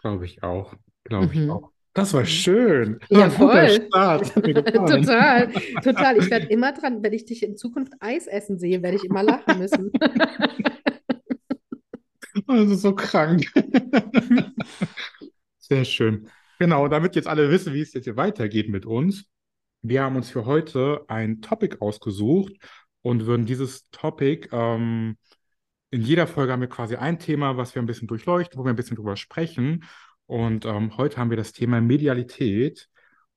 Glaube 0.00 0.26
ich 0.26 0.42
auch. 0.42 0.74
Glaube 1.04 1.32
ich 1.32 1.40
mhm. 1.40 1.50
auch. 1.50 1.70
Das 1.92 2.12
war 2.12 2.24
schön. 2.24 2.98
Ja, 3.08 3.30
voll. 3.30 3.88
total, 3.90 5.48
total. 5.82 6.18
Ich 6.18 6.28
werde 6.28 6.46
immer 6.46 6.72
dran, 6.72 7.04
wenn 7.04 7.12
ich 7.12 7.24
dich 7.24 7.44
in 7.44 7.56
Zukunft 7.56 7.92
Eis 8.00 8.26
essen 8.26 8.58
sehe, 8.58 8.82
werde 8.82 8.96
ich 8.96 9.04
immer 9.04 9.22
lachen 9.22 9.58
müssen. 9.58 9.92
Also 12.46 12.74
so 12.74 12.94
krank. 12.94 13.46
Sehr 15.58 15.84
schön. 15.84 16.28
Genau, 16.58 16.88
damit 16.88 17.14
jetzt 17.14 17.28
alle 17.28 17.50
wissen, 17.50 17.72
wie 17.72 17.80
es 17.80 17.94
jetzt 17.94 18.04
hier 18.04 18.16
weitergeht 18.16 18.68
mit 18.68 18.86
uns. 18.86 19.24
Wir 19.82 20.02
haben 20.02 20.16
uns 20.16 20.30
für 20.30 20.44
heute 20.44 21.04
ein 21.08 21.40
Topic 21.40 21.76
ausgesucht 21.80 22.52
und 23.02 23.26
würden 23.26 23.46
dieses 23.46 23.88
Topic 23.90 24.48
ähm, 24.52 25.16
in 25.90 26.02
jeder 26.02 26.26
Folge 26.26 26.52
haben 26.52 26.60
wir 26.60 26.68
quasi 26.68 26.96
ein 26.96 27.20
Thema, 27.20 27.56
was 27.56 27.74
wir 27.74 27.80
ein 27.80 27.86
bisschen 27.86 28.08
durchleuchten, 28.08 28.58
wo 28.58 28.64
wir 28.64 28.70
ein 28.70 28.76
bisschen 28.76 28.96
drüber 28.96 29.16
sprechen. 29.16 29.84
Und 30.26 30.64
ähm, 30.64 30.96
heute 30.96 31.18
haben 31.18 31.30
wir 31.30 31.36
das 31.36 31.52
Thema 31.52 31.80
Medialität. 31.80 32.88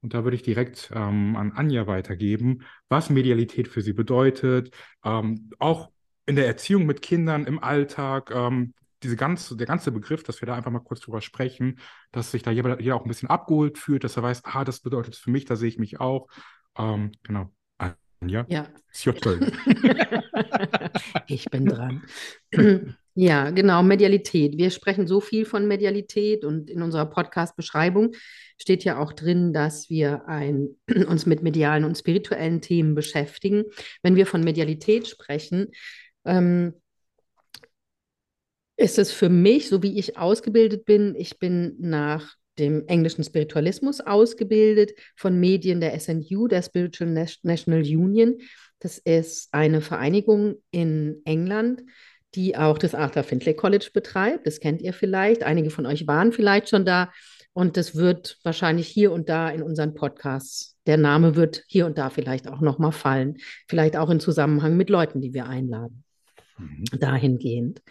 Und 0.02 0.14
da 0.14 0.24
würde 0.24 0.36
ich 0.36 0.44
direkt 0.44 0.92
ähm, 0.94 1.36
an 1.36 1.52
Anja 1.54 1.88
weitergeben, 1.88 2.64
was 2.88 3.10
Medialität 3.10 3.68
für 3.68 3.82
sie 3.82 3.94
bedeutet, 3.94 4.74
ähm, 5.04 5.50
auch 5.60 5.90
in 6.26 6.36
der 6.36 6.46
Erziehung 6.46 6.86
mit 6.86 7.02
Kindern, 7.02 7.46
im 7.46 7.62
Alltag, 7.64 8.32
ähm, 8.32 8.74
diese 9.04 9.16
ganze, 9.16 9.56
der 9.56 9.68
ganze 9.68 9.92
Begriff, 9.92 10.24
dass 10.24 10.42
wir 10.42 10.46
da 10.46 10.56
einfach 10.56 10.72
mal 10.72 10.80
kurz 10.80 11.02
drüber 11.02 11.22
sprechen, 11.22 11.80
dass 12.12 12.32
sich 12.32 12.44
da 12.44 12.52
jeder, 12.52 12.80
jeder 12.80 12.96
auch 12.96 13.06
ein 13.06 13.08
bisschen 13.08 13.30
abgeholt 13.30 13.78
fühlt, 13.78 14.04
dass 14.04 14.18
er 14.18 14.24
weiß, 14.24 14.44
ah, 14.46 14.64
das 14.64 14.80
bedeutet 14.82 15.16
es 15.16 15.20
für 15.20 15.32
mich, 15.32 15.46
da 15.46 15.56
sehe 15.56 15.70
ich 15.70 15.78
mich 15.78 16.00
auch. 16.00 16.28
Ähm, 16.78 17.12
genau. 17.24 17.52
Anja, 18.20 18.46
ja. 18.50 18.68
it's 18.90 19.06
your 19.06 19.16
turn. 19.16 19.52
ich 21.28 21.46
bin 21.46 21.66
dran. 21.66 22.04
Ja, 23.20 23.50
genau, 23.50 23.82
Medialität. 23.82 24.60
Wir 24.60 24.70
sprechen 24.70 25.08
so 25.08 25.22
viel 25.22 25.46
von 25.46 25.68
Medialität 25.68 26.46
und 26.46 26.70
in 26.70 26.84
unserer 26.84 27.08
Podcast-Beschreibung 27.08 28.12
steht 28.60 28.84
ja 28.84 29.00
auch 29.00 29.12
drin, 29.12 29.54
dass 29.54 29.90
wir 29.90 30.28
ein, 30.28 30.76
uns 31.08 31.26
mit 31.26 31.42
medialen 31.42 31.84
und 31.84 31.98
spirituellen 31.98 32.62
Themen 32.62 32.94
beschäftigen. 32.94 33.64
Wenn 34.04 34.16
wir 34.16 34.28
von 34.28 34.42
Medialität 34.42 35.08
sprechen, 35.08 35.72
ähm, 36.26 36.76
ist 38.76 39.00
es 39.00 39.12
für 39.12 39.30
mich, 39.30 39.68
so 39.68 39.82
wie 39.82 39.98
ich 39.98 40.20
ausgebildet 40.20 40.86
bin, 40.86 41.16
ich 41.18 41.40
bin 41.40 41.76
nach 41.80 42.36
dem 42.60 42.86
englischen 42.86 43.24
Spiritualismus 43.24 44.00
ausgebildet 44.00 44.92
von 45.16 45.40
Medien 45.40 45.82
der 45.82 46.00
SNU, 46.00 46.48
der 46.48 46.62
Spiritual 46.62 47.10
National 47.42 47.82
Union. 47.82 48.38
Das 48.78 49.00
ist 49.00 49.52
eine 49.56 49.82
Vereinigung 49.82 50.62
in 50.70 51.24
England, 51.26 51.82
die 52.38 52.56
auch 52.56 52.78
das 52.78 52.94
Arthur 52.94 53.24
Findlay 53.24 53.56
College 53.56 53.90
betreibt. 53.92 54.46
Das 54.46 54.60
kennt 54.60 54.82
ihr 54.82 54.94
vielleicht. 54.94 55.44
Einige 55.44 55.72
von 55.72 55.88
euch 55.88 56.06
waren 56.06 56.32
vielleicht 56.32 56.70
schon 56.70 56.86
da. 56.86 57.12
Und 57.52 57.76
das 57.76 57.96
wird 57.96 58.38
wahrscheinlich 58.44 58.88
hier 58.88 59.12
und 59.12 59.28
da 59.28 59.50
in 59.50 59.64
unseren 59.64 59.96
Podcasts, 59.96 60.78
der 60.86 60.98
Name 60.98 61.36
wird 61.36 61.64
hier 61.68 61.88
und 61.88 61.98
da 61.98 62.12
vielleicht 62.12 62.48
auch 62.48 62.62
nochmal 62.62 62.92
fallen. 62.92 63.38
Vielleicht 63.68 63.98
auch 63.98 64.12
in 64.12 64.20
Zusammenhang 64.20 64.78
mit 64.78 64.92
Leuten, 64.92 65.20
die 65.20 65.34
wir 65.34 65.48
einladen. 65.48 66.04
Mhm. 66.60 66.86
Dahingehend. 67.00 67.82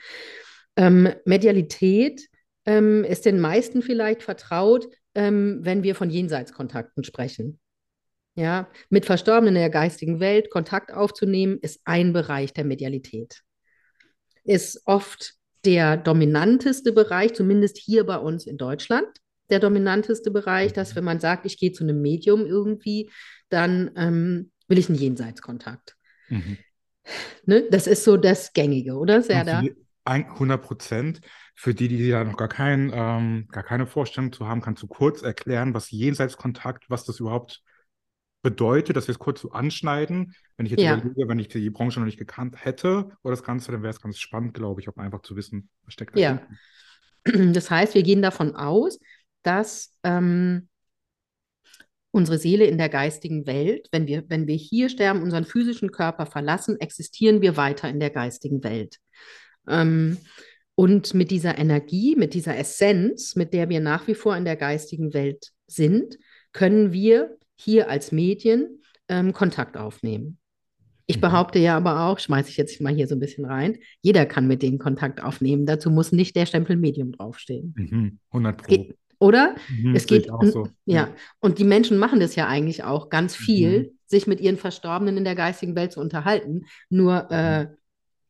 Ähm, 0.77 1.09
Medialität 1.25 2.29
ähm, 2.65 3.03
ist 3.03 3.27
den 3.27 3.41
meisten 3.41 3.83
vielleicht 3.83 4.23
vertraut, 4.23 4.87
ähm, 5.17 5.59
wenn 5.63 5.83
wir 5.83 5.97
von 5.97 6.09
Jenseitskontakten 6.09 7.03
sprechen. 7.03 7.59
Ja, 8.37 8.69
mit 8.91 9.07
Verstorbenen 9.07 9.57
in 9.57 9.61
der 9.63 9.71
geistigen 9.71 10.21
Welt 10.21 10.51
Kontakt 10.51 10.93
aufzunehmen, 10.93 11.59
ist 11.61 11.81
ein 11.85 12.13
Bereich 12.13 12.53
der 12.53 12.65
Medialität 12.65 13.43
ist 14.47 14.83
oft 14.85 15.35
der 15.65 15.97
dominanteste 15.97 16.93
Bereich, 16.93 17.35
zumindest 17.35 17.77
hier 17.77 18.05
bei 18.05 18.17
uns 18.17 18.47
in 18.47 18.57
Deutschland, 18.57 19.09
der 19.51 19.61
dominanteste 19.61 20.31
Bereich, 20.31 20.73
dass 20.73 20.97
wenn 20.97 21.05
man 21.05 21.21
sagt, 21.21 21.47
ich 21.47 21.59
gehe 21.59 21.73
zu 21.73 21.85
einem 21.85 22.01
Medium 22.01 22.47
irgendwie, 22.47 23.11
dann 23.49 23.91
ähm, 23.97 24.51
will 24.69 24.79
ich 24.79 24.89
einen 24.89 24.99
Jenseitskontakt. 24.99 25.97
Mhm. 26.29 26.59
Ne? 27.45 27.65
Das 27.71 27.87
ist 27.87 28.05
so 28.05 28.17
das 28.17 28.53
Gängige, 28.53 28.95
oder, 28.95 29.23
Serda? 29.23 29.63
100 30.05 30.63
Prozent. 30.63 31.21
Für 31.55 31.75
die, 31.75 31.89
die 31.89 32.11
da 32.11 32.23
noch 32.23 32.37
gar, 32.37 32.49
kein, 32.49 32.93
ähm, 32.95 33.49
gar 33.51 33.63
keine 33.63 33.87
Vorstellung 33.87 34.33
zu 34.33 34.47
haben, 34.47 34.61
kannst 34.61 34.83
du 34.83 34.87
kurz 34.87 35.23
erklären, 35.23 35.75
was 35.75 35.91
Jenseitskontakt, 35.91 36.91
was 36.91 37.05
das 37.05 37.19
überhaupt 37.21 37.53
ist? 37.53 37.66
Bedeutet, 38.47 38.95
dass 38.95 39.09
wir 39.09 39.13
es 39.13 39.19
kurz 39.19 39.41
so 39.41 39.51
anschneiden. 39.51 40.33
Wenn 40.57 40.67
ich 40.67 40.71
jetzt 40.71 40.81
ja. 40.81 40.97
überlege, 40.97 41.29
wenn 41.29 41.41
ich 41.41 41.49
die 41.49 41.69
Branche 41.69 41.99
noch 41.99 42.07
nicht 42.07 42.17
gekannt 42.17 42.65
hätte 42.65 43.11
oder 43.25 43.33
das 43.33 43.43
Ganze, 43.43 43.73
dann 43.73 43.83
wäre 43.83 43.91
es 43.91 44.01
ganz 44.01 44.21
spannend, 44.21 44.55
glaube 44.55 44.81
ich, 44.81 44.89
auch 44.89 44.97
einfach 44.99 45.23
zu 45.23 45.35
wissen, 45.35 45.69
was 45.83 45.95
steckt 45.95 46.15
da 46.15 46.21
Ja. 46.21 46.47
Das 47.53 47.73
heißt, 47.73 47.97
wir 47.97 48.05
gehen 48.05 48.23
davon 48.23 48.55
aus, 48.55 49.01
dass 49.43 49.99
ähm, 50.05 50.69
unsere 52.13 52.39
Seele 52.39 52.67
in 52.67 52.79
der 52.79 52.89
geistigen 52.89 53.49
Welt, 53.49 53.89
wenn 53.91 54.07
wir, 54.07 54.23
wenn 54.29 54.47
wir 54.47 54.55
hier 54.55 54.91
sterben, 54.91 55.23
unseren 55.23 55.45
physischen 55.45 55.91
Körper 55.91 56.27
verlassen, 56.27 56.79
existieren 56.79 57.43
wir 57.43 57.57
weiter 57.57 57.89
in 57.89 57.99
der 57.99 58.11
geistigen 58.11 58.63
Welt. 58.63 58.99
Ähm, 59.67 60.19
und 60.77 61.15
mit 61.15 61.33
dieser 61.33 61.59
Energie, 61.59 62.15
mit 62.15 62.33
dieser 62.33 62.57
Essenz, 62.57 63.35
mit 63.35 63.53
der 63.53 63.69
wir 63.69 63.81
nach 63.81 64.07
wie 64.07 64.15
vor 64.15 64.37
in 64.37 64.45
der 64.45 64.55
geistigen 64.55 65.15
Welt 65.15 65.51
sind, 65.67 66.17
können 66.53 66.93
wir 66.93 67.37
hier 67.57 67.89
als 67.91 68.13
Medien 68.13 68.83
ähm, 69.09 69.33
Kontakt 69.33 69.77
aufnehmen. 69.77 70.39
Ich 71.07 71.17
mhm. 71.17 71.21
behaupte 71.23 71.59
ja 71.59 71.77
aber 71.77 72.07
auch, 72.07 72.19
schmeiße 72.19 72.51
ich 72.51 72.57
jetzt 72.57 72.81
mal 72.81 72.93
hier 72.95 73.07
so 73.09 73.15
ein 73.15 73.21
bisschen 73.21 73.45
rein, 73.45 73.79
jeder 74.03 74.27
kann 74.27 74.47
mit 74.49 74.63
denen 74.63 74.79
Kontakt 74.79 75.23
aufnehmen. 75.23 75.65
Dazu 75.67 75.91
muss 75.91 76.13
nicht 76.13 76.35
der 76.37 76.47
Stempel 76.47 76.77
Medium 76.77 77.13
draufstehen. 77.13 77.75
Mhm, 77.77 78.19
100 78.31 78.57
Pro. 78.59 78.65
Es 78.65 78.69
geht, 78.69 78.97
Oder? 79.19 79.55
Mhm, 79.69 79.95
Es 79.95 80.07
geht, 80.07 80.31
auch 80.31 80.43
so. 80.45 80.65
ja, 80.85 81.07
Ja. 81.07 81.15
und 81.41 81.59
die 81.59 81.65
Menschen 81.65 81.97
machen 81.99 82.21
das 82.21 82.35
ja 82.37 82.49
eigentlich 82.49 82.85
auch 82.85 83.09
ganz 83.09 83.39
Mhm. 83.39 83.45
viel, 83.45 83.93
sich 84.07 84.27
mit 84.27 84.41
ihren 84.41 84.57
Verstorbenen 84.59 85.17
in 85.17 85.25
der 85.25 85.35
geistigen 85.35 85.75
Welt 85.75 85.93
zu 85.93 86.01
unterhalten. 86.01 86.67
Nur 86.91 87.25
Mhm. 87.25 87.35
äh, 87.35 87.67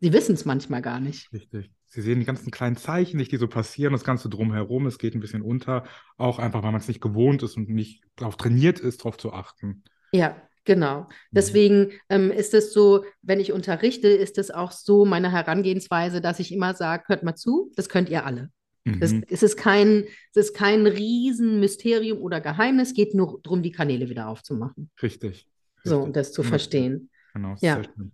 sie 0.01 0.13
wissen 0.13 0.35
es 0.35 0.45
manchmal 0.45 0.83
gar 0.83 1.01
nicht. 1.01 1.33
Richtig. 1.33 1.71
Sie 1.97 2.03
sehen 2.03 2.21
die 2.21 2.27
ganzen 2.27 2.51
kleinen 2.51 2.77
Zeichen 2.77 3.17
nicht, 3.17 3.33
die 3.33 3.39
so 3.39 3.49
passieren, 3.49 3.95
das 3.95 4.05
Ganze 4.05 4.29
drumherum, 4.29 4.87
es 4.87 4.99
geht 4.99 5.15
ein 5.15 5.21
bisschen 5.21 5.41
unter, 5.41 5.85
auch 6.19 6.39
einfach, 6.39 6.63
weil 6.63 6.71
man 6.71 6.81
es 6.83 6.89
nicht 6.89 7.01
gewohnt 7.01 7.43
ist 7.43 7.57
und 7.57 7.71
nicht 7.71 8.03
darauf 8.17 8.37
trainiert 8.37 8.79
ist, 8.81 9.01
darauf 9.01 9.17
zu 9.17 9.33
achten. 9.33 9.83
Ja, 10.13 10.37
genau. 10.67 11.09
Deswegen 11.31 11.93
ähm, 12.11 12.31
ist 12.31 12.53
es 12.53 12.75
so, 12.75 13.07
wenn 13.23 13.41
ich 13.41 13.51
unterrichte, 13.51 14.09
ist 14.09 14.37
es 14.37 14.51
auch 14.51 14.73
so 14.73 15.07
meine 15.07 15.33
Herangehensweise, 15.33 16.21
dass 16.21 16.39
ich 16.39 16.53
immer 16.53 16.75
sage, 16.75 17.05
hört 17.07 17.23
mal 17.23 17.35
zu, 17.35 17.73
das 17.77 17.89
könnt 17.89 18.11
ihr 18.11 18.27
alle. 18.27 18.51
Das, 18.85 19.13
Mhm. 19.13 19.25
es 19.31 19.43
ist 19.43 19.57
kein, 19.57 20.05
es 20.35 20.37
ist 20.49 20.55
kein 20.55 20.87
Riesenmysterium 20.87 22.19
oder 22.19 22.43
Geheimnis, 22.43 22.93
geht 22.93 23.15
nur 23.15 23.41
darum, 23.43 23.63
die 23.63 23.73
Kanäle 23.73 24.11
wieder 24.11 24.29
aufzumachen. 24.29 24.91
Richtig. 25.03 25.49
So, 25.83 25.95
Richtig. 25.95 26.07
und 26.09 26.17
das 26.17 26.33
zu 26.33 26.43
100%. 26.43 26.49
verstehen. 26.51 27.11
Genau, 27.33 27.57
Ja. 27.63 27.77
sehr 27.77 27.85
schön. 27.85 28.13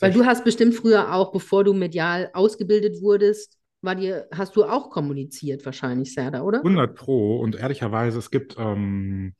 Weil 0.00 0.12
du 0.12 0.24
hast 0.24 0.44
bestimmt 0.44 0.74
früher 0.74 1.14
auch, 1.14 1.32
bevor 1.32 1.64
du 1.64 1.72
medial 1.72 2.30
ausgebildet 2.32 3.00
wurdest, 3.02 3.58
war 3.82 3.94
dir, 3.94 4.26
hast 4.32 4.56
du 4.56 4.64
auch 4.64 4.90
kommuniziert 4.90 5.64
wahrscheinlich, 5.64 6.14
Serda, 6.14 6.42
oder? 6.42 6.62
100 6.62 6.94
Pro 6.94 7.38
und 7.38 7.56
ehrlicherweise, 7.56 8.18
es 8.18 8.30
gibt 8.30 8.56
ähm, 8.58 9.34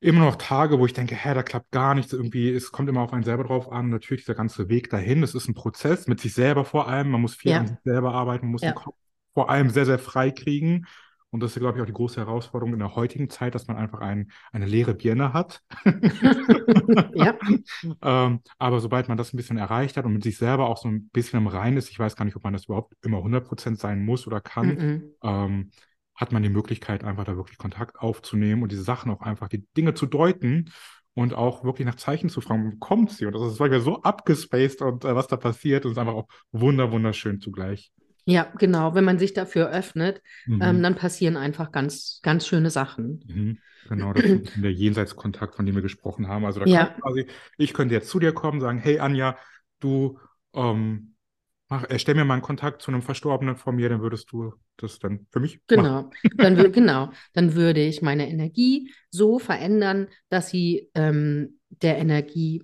immer 0.00 0.24
noch 0.24 0.36
Tage, 0.36 0.78
wo 0.78 0.86
ich 0.86 0.92
denke, 0.92 1.14
hä, 1.14 1.34
da 1.34 1.42
klappt 1.42 1.70
gar 1.70 1.94
nichts. 1.94 2.12
Irgendwie, 2.12 2.50
es 2.50 2.72
kommt 2.72 2.88
immer 2.88 3.02
auf 3.02 3.12
einen 3.12 3.22
selber 3.22 3.44
drauf 3.44 3.70
an. 3.70 3.88
Natürlich 3.88 4.24
dieser 4.24 4.34
ganze 4.34 4.68
Weg 4.68 4.90
dahin, 4.90 5.22
es 5.22 5.34
ist 5.34 5.48
ein 5.48 5.54
Prozess 5.54 6.08
mit 6.08 6.20
sich 6.20 6.34
selber 6.34 6.64
vor 6.64 6.88
allem. 6.88 7.10
Man 7.10 7.20
muss 7.20 7.36
viel 7.36 7.52
Ja. 7.52 7.60
an 7.60 7.68
sich 7.68 7.78
selber 7.84 8.12
arbeiten, 8.12 8.46
man 8.46 8.52
muss 8.52 8.62
Ja. 8.62 8.72
den 8.72 8.76
Kopf 8.76 8.96
vor 9.34 9.48
allem 9.48 9.70
sehr, 9.70 9.86
sehr 9.86 9.98
frei 9.98 10.30
kriegen. 10.30 10.86
Und 11.32 11.40
das 11.42 11.52
ist, 11.56 11.60
glaube 11.60 11.78
ich, 11.78 11.82
auch 11.82 11.86
die 11.86 11.92
große 11.94 12.20
Herausforderung 12.20 12.74
in 12.74 12.78
der 12.78 12.94
heutigen 12.94 13.28
Zeit, 13.30 13.54
dass 13.54 13.66
man 13.66 13.76
einfach 13.78 14.00
ein, 14.00 14.30
eine 14.52 14.66
leere 14.66 14.94
Birne 14.94 15.32
hat. 15.32 15.62
Ja. 17.14 17.34
Ähm, 18.02 18.40
aber 18.58 18.80
sobald 18.80 19.08
man 19.08 19.16
das 19.16 19.32
ein 19.32 19.36
bisschen 19.36 19.56
erreicht 19.58 19.96
hat 19.96 20.04
und 20.04 20.12
mit 20.12 20.22
sich 20.22 20.36
selber 20.36 20.68
auch 20.68 20.76
so 20.76 20.88
ein 20.88 21.08
bisschen 21.10 21.38
im 21.38 21.46
Reinen 21.46 21.76
ist, 21.76 21.90
ich 21.90 21.98
weiß 21.98 22.16
gar 22.16 22.24
nicht, 22.24 22.36
ob 22.36 22.44
man 22.44 22.52
das 22.52 22.66
überhaupt 22.66 22.94
immer 23.02 23.22
100% 23.22 23.80
sein 23.80 24.04
muss 24.04 24.26
oder 24.26 24.40
kann, 24.40 24.68
Mhm. 24.68 25.02
ähm, 25.22 25.70
hat 26.14 26.32
man 26.32 26.42
die 26.42 26.48
Möglichkeit, 26.48 27.04
einfach 27.04 27.24
da 27.24 27.36
wirklich 27.36 27.58
Kontakt 27.58 27.98
aufzunehmen 28.00 28.62
und 28.62 28.70
diese 28.72 28.82
Sachen 28.82 29.10
auch 29.10 29.20
einfach, 29.22 29.48
die 29.48 29.66
Dinge 29.76 29.94
zu 29.94 30.06
deuten 30.06 30.70
und 31.14 31.34
auch 31.34 31.64
wirklich 31.64 31.86
nach 31.86 31.96
Zeichen 31.96 32.28
zu 32.28 32.40
fragen, 32.40 32.72
wo 32.72 32.76
kommt 32.78 33.10
sie? 33.10 33.26
Und 33.26 33.34
das 33.34 33.42
ist 33.42 33.58
manchmal 33.58 33.80
so 33.80 34.02
abgespaced 34.02 34.82
und 34.82 35.04
äh, 35.04 35.14
was 35.14 35.26
da 35.26 35.36
passiert 35.36 35.84
und 35.84 35.92
ist 35.92 35.98
einfach 35.98 36.14
auch 36.14 36.28
wunder, 36.52 36.92
wunderschön 36.92 37.40
zugleich. 37.40 37.92
Ja, 38.24 38.52
genau. 38.58 38.94
Wenn 38.94 39.04
man 39.04 39.18
sich 39.18 39.32
dafür 39.32 39.70
öffnet, 39.70 40.22
Mhm. 40.46 40.60
ähm, 40.62 40.82
dann 40.82 40.94
passieren 40.94 41.36
einfach 41.36 41.72
ganz, 41.72 42.20
ganz 42.22 42.46
schöne 42.46 42.70
Sachen. 42.70 43.24
Mhm. 43.26 43.58
Genau, 43.88 44.12
das 44.12 44.24
ist 44.24 44.52
der 44.62 44.72
Jenseitskontakt, 44.72 45.56
von 45.56 45.66
dem 45.66 45.74
wir 45.74 45.82
gesprochen 45.82 46.28
haben. 46.28 46.44
Also 46.44 46.60
da 46.60 46.66
Ja. 46.66 46.86
quasi, 46.86 47.26
ich 47.58 47.74
könnte 47.74 47.94
jetzt 47.94 48.08
zu 48.08 48.18
dir 48.20 48.32
kommen, 48.32 48.60
sagen, 48.60 48.78
hey 48.78 49.00
Anja, 49.00 49.36
du 49.80 50.18
ähm, 50.54 51.14
mach, 51.68 51.88
erstell 51.90 52.14
mir 52.14 52.24
mal 52.24 52.34
einen 52.34 52.42
Kontakt 52.42 52.82
zu 52.82 52.90
einem 52.92 53.02
Verstorbenen 53.02 53.56
von 53.56 53.74
mir, 53.74 53.88
dann 53.88 54.00
würdest 54.02 54.30
du 54.30 54.54
das 54.76 54.98
dann 54.98 55.26
für 55.30 55.40
mich 55.40 55.60
machen. 55.74 55.84
Genau. 55.84 56.10
Dann, 56.36 56.56
wür 56.58 56.68
genau. 56.70 57.10
Dann 57.32 57.54
würde 57.54 57.80
ich 57.80 58.02
meine 58.02 58.28
Energie 58.28 58.92
so 59.10 59.38
verändern, 59.38 60.08
dass 60.28 60.48
sie 60.50 60.90
ähm, 60.94 61.58
der 61.70 61.98
Energie 61.98 62.62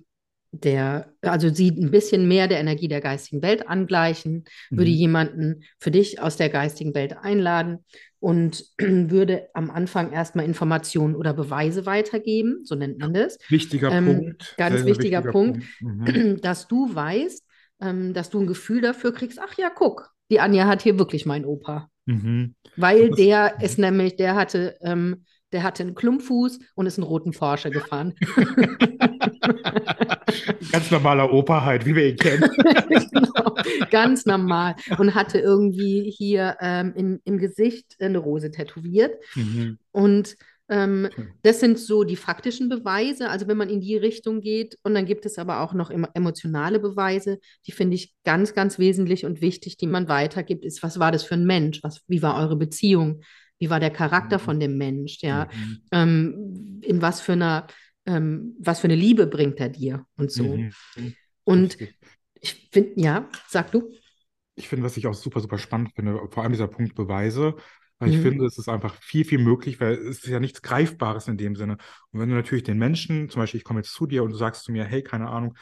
der, 0.51 1.13
also 1.21 1.49
sie 1.49 1.69
ein 1.69 1.91
bisschen 1.91 2.27
mehr 2.27 2.47
der 2.47 2.59
Energie 2.59 2.87
der 2.87 3.01
geistigen 3.01 3.41
Welt 3.41 3.67
angleichen, 3.67 4.45
würde 4.69 4.89
Mhm. 4.89 4.97
jemanden 4.97 5.63
für 5.79 5.91
dich 5.91 6.21
aus 6.21 6.37
der 6.37 6.49
geistigen 6.49 6.95
Welt 6.95 7.15
einladen 7.21 7.85
und 8.19 8.65
würde 8.79 9.47
am 9.53 9.69
Anfang 9.69 10.11
erstmal 10.11 10.45
Informationen 10.45 11.15
oder 11.15 11.33
Beweise 11.33 11.85
weitergeben, 11.85 12.61
so 12.63 12.75
nennt 12.75 12.99
man 12.99 13.13
das. 13.13 13.37
Wichtiger 13.49 13.91
Ähm, 13.91 14.05
Punkt. 14.05 14.55
ganz 14.57 14.83
sehr 14.83 14.85
wichtiger 14.87 15.21
Punkt. 15.21 15.63
Mhm. 15.81 16.37
dass 16.41 16.67
du 16.67 16.93
weißt, 16.93 17.43
ähm, 17.81 18.13
dass 18.13 18.29
du 18.29 18.39
ein 18.39 18.47
Gefühl 18.47 18.81
dafür 18.81 19.13
kriegst, 19.13 19.39
ach 19.39 19.57
ja, 19.57 19.69
guck, 19.69 20.11
die 20.31 20.39
Anja 20.39 20.67
hat 20.67 20.81
hier 20.81 20.97
wirklich 20.99 21.25
meinen 21.25 21.45
Opa. 21.45 21.89
Mhm. 22.05 22.55
Weil 22.75 23.11
der 23.11 23.61
ist 23.61 23.77
nämlich, 23.77 24.15
der 24.15 24.35
hatte, 24.35 24.77
ähm, 24.81 25.25
der 25.51 25.63
hatte 25.63 25.83
einen 25.83 25.95
Klumpfuß 25.95 26.59
und 26.75 26.85
ist 26.85 26.97
einen 26.97 27.07
roten 27.07 27.31
Porsche 27.31 27.69
gefahren. 27.69 28.13
Ganz 30.71 30.91
normaler 30.91 31.33
Opa 31.33 31.65
halt, 31.65 31.85
wie 31.85 31.95
wir 31.95 32.09
ihn 32.09 32.17
kennen. 32.17 32.49
genau, 32.89 33.55
ganz 33.89 34.25
normal. 34.25 34.75
Und 34.97 35.15
hatte 35.15 35.39
irgendwie 35.39 36.13
hier 36.15 36.57
ähm, 36.61 36.93
im, 36.95 37.19
im 37.23 37.37
Gesicht 37.39 37.95
eine 37.99 38.19
Rose 38.19 38.51
tätowiert. 38.51 39.15
Mhm. 39.35 39.79
Und 39.91 40.35
ähm, 40.69 41.09
das 41.41 41.59
sind 41.59 41.79
so 41.79 42.03
die 42.03 42.15
faktischen 42.15 42.69
Beweise, 42.69 43.29
also 43.29 43.47
wenn 43.47 43.57
man 43.57 43.69
in 43.69 43.81
die 43.81 43.97
Richtung 43.97 44.39
geht. 44.41 44.77
Und 44.83 44.93
dann 44.93 45.05
gibt 45.05 45.25
es 45.25 45.39
aber 45.39 45.61
auch 45.61 45.73
noch 45.73 45.89
emotionale 45.89 46.79
Beweise, 46.79 47.39
die 47.65 47.71
finde 47.71 47.95
ich 47.95 48.13
ganz, 48.23 48.53
ganz 48.53 48.77
wesentlich 48.77 49.25
und 49.25 49.41
wichtig, 49.41 49.77
die 49.77 49.87
man 49.87 50.07
weitergibt, 50.07 50.63
ist, 50.63 50.83
was 50.83 50.99
war 50.99 51.11
das 51.11 51.23
für 51.23 51.33
ein 51.33 51.45
Mensch? 51.45 51.81
Was, 51.81 52.01
wie 52.07 52.21
war 52.21 52.37
eure 52.39 52.55
Beziehung? 52.55 53.21
Wie 53.59 53.69
war 53.69 53.79
der 53.79 53.91
Charakter 53.91 54.37
Mhm. 54.37 54.43
von 54.43 54.59
dem 54.59 54.77
Mensch? 54.77 55.17
Ja, 55.21 55.49
Mhm. 55.53 55.81
ähm, 55.91 56.79
in 56.83 57.01
was 57.01 57.21
für 57.21 57.33
einer, 57.33 57.67
ähm, 58.05 58.55
was 58.59 58.79
für 58.79 58.85
eine 58.87 58.95
Liebe 58.95 59.27
bringt 59.27 59.59
er 59.59 59.69
dir 59.69 60.05
und 60.17 60.31
so. 60.31 60.55
Mhm. 60.55 60.71
Und 61.43 61.77
Richtig. 61.77 61.95
ich 62.41 62.69
finde, 62.71 62.91
ja, 63.01 63.29
sag 63.47 63.71
du. 63.71 63.91
Ich 64.55 64.67
finde, 64.67 64.85
was 64.85 64.97
ich 64.97 65.07
auch 65.07 65.13
super, 65.13 65.39
super 65.39 65.57
spannend 65.57 65.93
finde, 65.95 66.19
vor 66.31 66.43
allem 66.43 66.51
dieser 66.51 66.67
Punkt 66.67 66.93
Beweise, 66.95 67.55
weil 67.97 68.09
ich 68.09 68.17
Mhm. 68.17 68.19
finde, 68.19 68.45
es 68.45 68.57
ist 68.57 68.67
einfach 68.69 68.95
viel, 69.01 69.23
viel 69.25 69.39
möglich, 69.39 69.79
weil 69.79 69.93
es 69.93 70.19
ist 70.19 70.27
ja 70.27 70.39
nichts 70.39 70.61
Greifbares 70.61 71.27
in 71.27 71.37
dem 71.37 71.55
Sinne. 71.55 71.77
Und 72.11 72.19
wenn 72.19 72.29
du 72.29 72.35
natürlich 72.35 72.63
den 72.63 72.77
Menschen, 72.77 73.29
zum 73.29 73.41
Beispiel, 73.41 73.59
ich 73.59 73.63
komme 73.63 73.79
jetzt 73.79 73.93
zu 73.93 74.05
dir 74.05 74.23
und 74.23 74.31
du 74.31 74.37
sagst 74.37 74.63
zu 74.65 74.71
mir, 74.71 74.83
hey, 74.85 75.01
keine 75.03 75.29
Ahnung, 75.29 75.55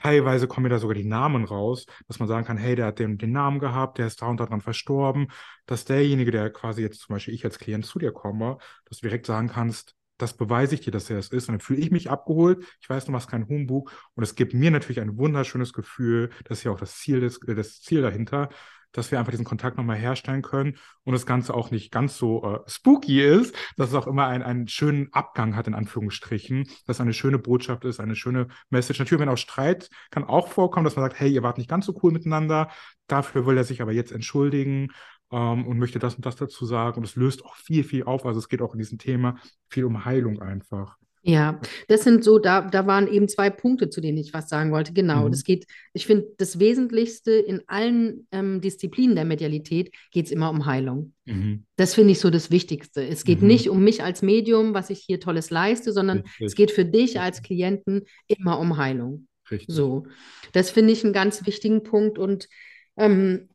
teilweise 0.00 0.46
kommen 0.48 0.64
mir 0.64 0.70
da 0.70 0.78
sogar 0.78 0.94
die 0.94 1.04
Namen 1.04 1.44
raus, 1.44 1.86
dass 2.08 2.18
man 2.18 2.28
sagen 2.28 2.46
kann, 2.46 2.56
hey, 2.56 2.74
der 2.76 2.86
hat 2.86 2.98
den, 2.98 3.18
den 3.18 3.32
Namen 3.32 3.58
gehabt, 3.58 3.98
der 3.98 4.06
ist 4.06 4.22
da 4.22 4.26
und 4.26 4.40
da 4.40 4.46
dran 4.46 4.60
verstorben, 4.60 5.28
dass 5.66 5.84
derjenige, 5.84 6.30
der 6.30 6.50
quasi 6.50 6.82
jetzt 6.82 7.00
zum 7.00 7.14
Beispiel 7.14 7.34
ich 7.34 7.44
als 7.44 7.58
Klient 7.58 7.86
zu 7.86 7.98
dir 7.98 8.12
komme, 8.12 8.58
dass 8.86 8.98
du 8.98 9.06
direkt 9.06 9.26
sagen 9.26 9.48
kannst, 9.48 9.94
das 10.18 10.34
beweise 10.34 10.74
ich 10.74 10.82
dir, 10.82 10.90
dass 10.90 11.08
er 11.08 11.18
es 11.18 11.28
ist. 11.28 11.48
Und 11.48 11.54
dann 11.54 11.60
fühle 11.60 11.80
ich 11.80 11.90
mich 11.90 12.10
abgeholt. 12.10 12.64
Ich 12.80 12.90
weiß, 12.90 13.06
du 13.06 13.12
machst 13.12 13.30
keinen 13.30 13.48
Humbug. 13.48 13.90
Und 14.14 14.22
es 14.22 14.34
gibt 14.34 14.52
mir 14.52 14.70
natürlich 14.70 15.00
ein 15.00 15.16
wunderschönes 15.16 15.72
Gefühl. 15.72 16.30
Das 16.44 16.58
ist 16.58 16.64
ja 16.64 16.72
auch 16.72 16.80
das 16.80 16.98
Ziel, 16.98 17.20
des, 17.20 17.40
äh, 17.48 17.54
das 17.54 17.80
Ziel 17.80 18.02
dahinter, 18.02 18.50
dass 18.92 19.10
wir 19.10 19.18
einfach 19.18 19.30
diesen 19.30 19.44
Kontakt 19.44 19.76
nochmal 19.76 19.96
herstellen 19.96 20.42
können 20.42 20.76
und 21.04 21.12
das 21.12 21.26
Ganze 21.26 21.54
auch 21.54 21.70
nicht 21.70 21.92
ganz 21.92 22.16
so 22.16 22.44
äh, 22.44 22.58
spooky 22.66 23.22
ist, 23.22 23.54
dass 23.76 23.88
es 23.90 23.94
auch 23.94 24.06
immer 24.06 24.26
ein, 24.26 24.42
einen 24.42 24.68
schönen 24.68 25.12
Abgang 25.12 25.56
hat, 25.56 25.66
in 25.66 25.74
Anführungsstrichen, 25.74 26.64
dass 26.86 26.96
es 26.96 27.00
eine 27.00 27.12
schöne 27.12 27.38
Botschaft 27.38 27.84
ist, 27.84 28.00
eine 28.00 28.16
schöne 28.16 28.48
Message. 28.70 28.98
Natürlich, 28.98 29.20
wenn 29.20 29.28
auch 29.28 29.36
Streit 29.36 29.88
kann 30.10 30.24
auch 30.24 30.48
vorkommen, 30.48 30.84
dass 30.84 30.96
man 30.96 31.04
sagt, 31.04 31.20
hey, 31.20 31.30
ihr 31.30 31.42
wart 31.42 31.58
nicht 31.58 31.70
ganz 31.70 31.86
so 31.86 31.98
cool 32.02 32.12
miteinander, 32.12 32.70
dafür 33.06 33.46
will 33.46 33.56
er 33.56 33.64
sich 33.64 33.82
aber 33.82 33.92
jetzt 33.92 34.12
entschuldigen 34.12 34.88
ähm, 35.32 35.66
und 35.66 35.78
möchte 35.78 35.98
das 35.98 36.14
und 36.14 36.26
das 36.26 36.36
dazu 36.36 36.66
sagen. 36.66 36.98
Und 36.98 37.04
es 37.04 37.16
löst 37.16 37.44
auch 37.44 37.56
viel, 37.56 37.84
viel 37.84 38.04
auf. 38.04 38.26
Also 38.26 38.38
es 38.38 38.48
geht 38.48 38.62
auch 38.62 38.74
in 38.74 38.78
diesem 38.78 38.98
Thema 38.98 39.36
viel 39.68 39.84
um 39.84 40.04
Heilung 40.04 40.40
einfach. 40.40 40.96
Ja, 41.22 41.60
das 41.88 42.02
sind 42.04 42.24
so, 42.24 42.38
da, 42.38 42.62
da 42.62 42.86
waren 42.86 43.06
eben 43.06 43.28
zwei 43.28 43.50
Punkte, 43.50 43.90
zu 43.90 44.00
denen 44.00 44.16
ich 44.16 44.32
was 44.32 44.48
sagen 44.48 44.72
wollte. 44.72 44.94
Genau, 44.94 45.26
Mhm. 45.26 45.30
das 45.32 45.44
geht, 45.44 45.66
ich 45.92 46.06
finde, 46.06 46.28
das 46.38 46.58
Wesentlichste 46.58 47.32
in 47.32 47.62
allen 47.66 48.26
ähm, 48.32 48.62
Disziplinen 48.62 49.16
der 49.16 49.26
Medialität 49.26 49.92
geht 50.12 50.26
es 50.26 50.32
immer 50.32 50.48
um 50.48 50.64
Heilung. 50.64 51.12
Mhm. 51.26 51.64
Das 51.76 51.94
finde 51.94 52.12
ich 52.12 52.20
so 52.20 52.30
das 52.30 52.50
Wichtigste. 52.50 53.06
Es 53.06 53.24
geht 53.24 53.42
Mhm. 53.42 53.48
nicht 53.48 53.68
um 53.68 53.84
mich 53.84 54.02
als 54.02 54.22
Medium, 54.22 54.72
was 54.72 54.88
ich 54.88 55.00
hier 55.00 55.20
Tolles 55.20 55.50
leiste, 55.50 55.92
sondern 55.92 56.20
es 56.20 56.40
Richtig, 56.40 56.56
geht 56.56 56.70
für 56.70 56.86
dich 56.86 57.20
als 57.20 57.42
Klienten 57.42 58.02
immer 58.26 58.58
um 58.58 58.78
Heilung. 58.78 59.26
richtig. 59.50 59.74
So, 59.74 60.06
das 60.52 60.70
finde 60.70 60.92
ich 60.94 61.04
einen 61.04 61.12
ganz 61.12 61.44
wichtigen 61.46 61.82
Punkt. 61.82 62.18
Und 62.18 62.48
ähm, 62.96 63.50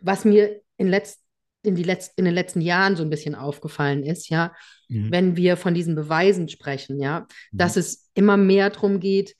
was 0.00 0.24
mir 0.24 0.60
in, 0.78 0.88
letz 0.88 1.20
in, 1.64 1.74
die 1.74 1.82
letz 1.82 2.10
in 2.16 2.24
den 2.24 2.34
letzten 2.34 2.60
Jahren 2.60 2.96
so 2.96 3.02
ein 3.02 3.10
bisschen 3.10 3.34
aufgefallen 3.34 4.02
ist, 4.04 4.28
ja, 4.28 4.52
Mhm. 4.88 5.10
wenn 5.10 5.36
wir 5.36 5.56
von 5.56 5.74
diesen 5.74 5.94
Beweisen 5.94 6.48
sprechen, 6.48 7.00
ja, 7.00 7.20
Mhm. 7.52 7.58
dass 7.58 7.76
es 7.76 8.10
immer 8.14 8.36
mehr 8.36 8.70
darum 8.70 9.00
geht, 9.00 9.34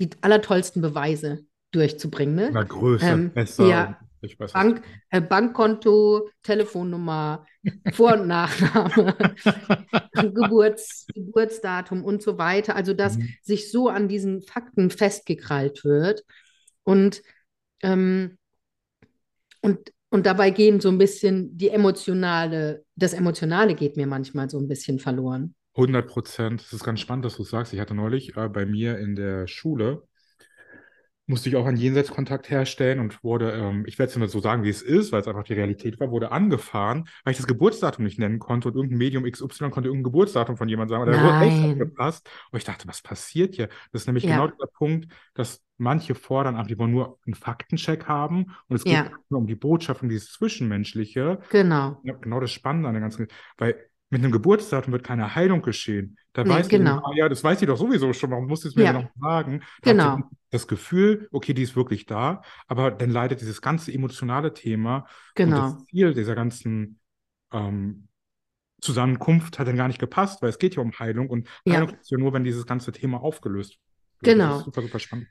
die 0.00 0.10
allertollsten 0.22 0.80
Beweise 0.82 1.44
durchzubringen. 1.72 2.34
Ne? 2.34 2.50
Na, 2.52 2.62
größer, 2.62 3.12
Ähm, 3.12 3.32
besser. 3.32 3.66
ja. 3.66 3.98
Weiß, 4.38 4.52
Bank, 4.52 4.82
äh, 5.10 5.20
Bankkonto, 5.20 6.28
Telefonnummer, 6.44 7.44
Vor- 7.92 8.12
und 8.20 8.28
Nachname, 8.28 9.16
Geburts, 10.14 11.06
Geburtsdatum 11.12 12.04
und 12.04 12.22
so 12.22 12.38
weiter. 12.38 12.76
Also, 12.76 12.94
dass 12.94 13.18
Mhm. 13.18 13.28
sich 13.42 13.72
so 13.72 13.88
an 13.88 14.06
diesen 14.06 14.42
Fakten 14.42 14.90
festgekrallt 14.90 15.84
wird. 15.84 16.22
Und, 16.84 17.20
ähm, 17.82 18.38
und, 19.60 19.92
und 20.12 20.26
dabei 20.26 20.50
gehen 20.50 20.78
so 20.78 20.90
ein 20.90 20.98
bisschen 20.98 21.56
die 21.56 21.70
emotionale, 21.70 22.84
das 22.96 23.14
Emotionale 23.14 23.74
geht 23.74 23.96
mir 23.96 24.06
manchmal 24.06 24.50
so 24.50 24.58
ein 24.58 24.68
bisschen 24.68 24.98
verloren. 24.98 25.54
100 25.74 26.06
Prozent. 26.06 26.60
Das 26.60 26.74
ist 26.74 26.84
ganz 26.84 27.00
spannend, 27.00 27.24
dass 27.24 27.36
du 27.36 27.44
sagst. 27.44 27.72
Ich 27.72 27.80
hatte 27.80 27.94
neulich 27.94 28.36
äh, 28.36 28.48
bei 28.50 28.66
mir 28.66 28.98
in 28.98 29.16
der 29.16 29.46
Schule 29.46 30.02
musste 31.32 31.48
ich 31.48 31.56
auch 31.56 31.64
einen 31.64 31.78
Jenseitskontakt 31.78 32.50
herstellen 32.50 33.00
und 33.00 33.24
wurde, 33.24 33.52
ähm, 33.52 33.84
ich 33.86 33.98
werde 33.98 34.10
es 34.10 34.16
immer 34.16 34.28
so 34.28 34.38
sagen, 34.38 34.64
wie 34.64 34.68
es 34.68 34.82
ist, 34.82 35.12
weil 35.12 35.22
es 35.22 35.26
einfach 35.26 35.44
die 35.44 35.54
Realität 35.54 35.98
war, 35.98 36.10
wurde 36.10 36.30
angefahren, 36.30 37.08
weil 37.24 37.32
ich 37.32 37.38
das 37.38 37.46
Geburtsdatum 37.46 38.04
nicht 38.04 38.18
nennen 38.18 38.38
konnte 38.38 38.68
und 38.68 38.74
irgendein 38.74 38.98
Medium 38.98 39.24
XY 39.24 39.70
konnte 39.70 39.88
irgendein 39.88 40.04
Geburtsdatum 40.04 40.58
von 40.58 40.68
jemandem 40.68 40.94
sagen. 40.94 41.04
Und 41.04 41.16
der 41.16 41.24
wurde 41.24 41.46
echt 41.46 41.78
gepasst. 41.78 42.28
Und 42.50 42.58
ich 42.58 42.64
dachte, 42.64 42.86
was 42.86 43.00
passiert 43.00 43.54
hier? 43.54 43.68
Das 43.92 44.02
ist 44.02 44.06
nämlich 44.06 44.24
ja. 44.24 44.36
genau 44.36 44.48
der 44.48 44.66
Punkt, 44.66 45.08
dass 45.32 45.62
manche 45.78 46.14
fordern 46.14 46.54
einfach, 46.54 46.68
die 46.68 46.78
wollen 46.78 46.92
nur 46.92 47.18
einen 47.26 47.34
Faktencheck 47.34 48.06
haben 48.06 48.54
und 48.68 48.76
es 48.76 48.84
geht 48.84 48.92
ja. 48.92 49.10
nur 49.30 49.40
um 49.40 49.46
die 49.46 49.54
Botschaft 49.54 50.02
und 50.02 50.10
dieses 50.10 50.32
Zwischenmenschliche. 50.32 51.40
Genau. 51.50 51.98
Ja, 52.04 52.12
genau 52.14 52.40
das 52.40 52.50
Spannende 52.50 52.88
an 52.88 52.94
der 52.94 53.00
ganzen, 53.00 53.26
weil 53.56 53.76
mit 54.12 54.22
einem 54.22 54.30
Geburtsdatum 54.30 54.92
wird 54.92 55.04
keine 55.04 55.34
Heilung 55.34 55.62
geschehen. 55.62 56.18
Da 56.34 56.44
nee, 56.44 56.50
weiß 56.50 56.68
genau. 56.68 56.98
ich, 56.98 57.04
ah, 57.04 57.12
ja, 57.14 57.28
das 57.30 57.42
weiß 57.42 57.58
sie 57.58 57.66
doch 57.66 57.78
sowieso 57.78 58.12
schon, 58.12 58.30
warum 58.30 58.46
muss 58.46 58.62
es 58.66 58.76
mir 58.76 58.84
ja. 58.84 58.92
noch 58.92 59.08
sagen? 59.18 59.62
Da 59.80 59.90
genau. 59.90 60.18
Das 60.50 60.68
Gefühl, 60.68 61.28
okay, 61.32 61.54
die 61.54 61.62
ist 61.62 61.76
wirklich 61.76 62.04
da, 62.04 62.42
aber 62.68 62.90
dann 62.90 63.08
leidet 63.08 63.40
dieses 63.40 63.62
ganze 63.62 63.90
emotionale 63.90 64.52
Thema 64.52 65.06
genau. 65.34 65.56
und 65.56 65.62
das 65.62 65.86
Ziel 65.86 66.12
dieser 66.12 66.34
ganzen 66.34 67.00
ähm, 67.54 68.08
Zusammenkunft 68.82 69.58
hat 69.58 69.66
dann 69.66 69.76
gar 69.76 69.88
nicht 69.88 69.98
gepasst, 69.98 70.42
weil 70.42 70.50
es 70.50 70.58
geht 70.58 70.76
ja 70.76 70.82
um 70.82 70.92
Heilung 70.98 71.30
und 71.30 71.48
Heilung 71.66 71.88
ja. 71.88 71.96
ist 71.96 72.10
ja 72.10 72.18
nur, 72.18 72.34
wenn 72.34 72.44
dieses 72.44 72.66
ganze 72.66 72.92
Thema 72.92 73.22
aufgelöst 73.22 73.78
wird. 74.20 74.34
Genau. 74.34 74.58
super, 74.58 74.82
super 74.82 74.98
spannend. 74.98 75.28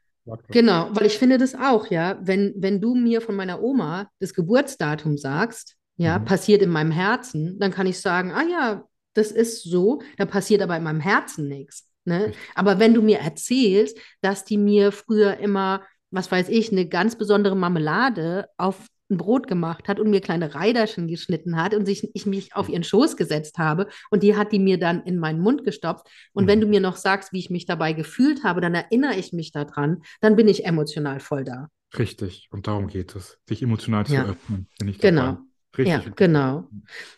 Genau, 0.50 0.90
weil 0.92 1.06
ich 1.06 1.20
finde 1.20 1.38
das 1.38 1.54
auch, 1.54 1.88
ja, 1.92 2.20
wenn, 2.22 2.54
wenn 2.58 2.82
du 2.82 2.96
mir 2.96 3.22
von 3.22 3.36
meiner 3.36 3.62
Oma 3.62 4.10
das 4.20 4.34
Geburtsdatum 4.34 5.18
sagst, 5.18 5.78
ja, 5.98 6.20
mhm. 6.20 6.26
passiert 6.26 6.62
in 6.62 6.70
meinem 6.70 6.92
Herzen, 6.92 7.60
dann 7.60 7.72
kann 7.72 7.88
ich 7.88 8.00
sagen, 8.00 8.32
ah 8.32 8.44
ja, 8.44 8.84
das 9.14 9.32
ist 9.32 9.64
so, 9.64 10.02
da 10.18 10.26
passiert 10.26 10.62
aber 10.62 10.78
in 10.78 10.84
meinem 10.84 11.02
Herzen 11.02 11.48
nichts. 11.48 11.88
Ne? 12.06 12.34
Aber 12.56 12.80
wenn 12.80 12.94
du 12.94 13.02
mir 13.02 13.20
erzählst, 13.20 13.98
dass 14.22 14.46
die 14.46 14.58
mir 14.58 14.92
früher 14.92 15.38
immer, 15.38 15.84
was 16.10 16.32
weiß 16.32 16.50
ich, 16.50 16.72
eine 16.72 16.88
ganz 16.88 17.18
besondere 17.18 17.56
Marmelade 17.56 18.48
auf 18.58 18.88
ein 19.12 19.18
Brot 19.18 19.48
gemacht 19.48 19.88
hat 19.88 20.00
und 20.00 20.10
mir 20.10 20.22
kleine 20.22 20.56
Reiderchen 20.56 21.08
geschnitten 21.08 21.58
hat 21.58 21.76
und 21.76 21.86
sich, 21.86 22.10
ich 22.14 22.26
mich 22.26 22.56
auf 22.56 22.70
ihren 22.70 22.84
Schoß 22.84 23.18
gesetzt 23.18 23.58
habe 23.58 23.88
und 24.10 24.24
die 24.24 24.36
hat 24.36 24.52
die 24.52 24.60
mir 24.60 24.80
dann 24.80 25.04
in 25.04 25.20
meinen 25.20 25.42
Mund 25.42 25.64
gestopft. 25.66 26.08
Und 26.34 26.46
mhm. 26.46 26.48
wenn 26.48 26.62
du 26.62 26.68
mir 26.68 26.80
noch 26.80 26.96
sagst, 26.96 27.34
wie 27.34 27.40
ich 27.40 27.50
mich 27.50 27.66
dabei 27.66 27.94
gefühlt 27.94 28.44
habe, 28.44 28.62
dann 28.62 28.74
erinnere 28.74 29.16
ich 29.16 29.34
mich 29.34 29.52
daran, 29.52 30.02
dann 30.22 30.38
bin 30.38 30.48
ich 30.48 30.66
emotional 30.66 31.20
voll 31.20 31.44
da. 31.44 31.68
Richtig, 32.00 32.48
und 32.52 32.68
darum 32.68 32.88
geht 32.88 33.16
es, 33.16 33.38
sich 33.48 33.62
emotional 33.62 34.06
ja. 34.08 34.24
zu 34.24 34.32
öffnen. 34.32 34.68
genau. 35.00 35.40
Richtig. 35.78 36.06
Ja, 36.06 36.12
genau. 36.16 36.68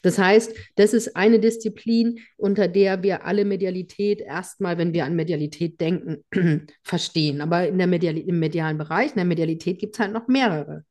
Das 0.04 0.20
heißt, 0.20 0.54
das 0.76 0.94
ist 0.94 1.16
eine 1.16 1.40
Disziplin, 1.40 2.20
unter 2.38 2.68
der 2.68 3.02
wir 3.02 3.26
alle 3.26 3.46
Medialität 3.46 4.22
erstmal, 4.22 4.78
wenn 4.78 4.94
wir 4.94 5.06
an 5.06 5.16
Medialität 5.16 5.82
denken, 5.82 6.24
verstehen. 6.84 7.42
Aber 7.42 7.68
in 7.68 7.78
der 7.80 7.88
Medial 7.88 8.18
im 8.18 8.40
medialen 8.40 8.78
Bereich, 8.78 9.10
in 9.12 9.18
der 9.18 9.26
Medialität 9.26 9.80
gibt 9.80 9.96
es 9.96 10.00
halt 10.00 10.14
noch 10.14 10.28
mehrere 10.28 10.86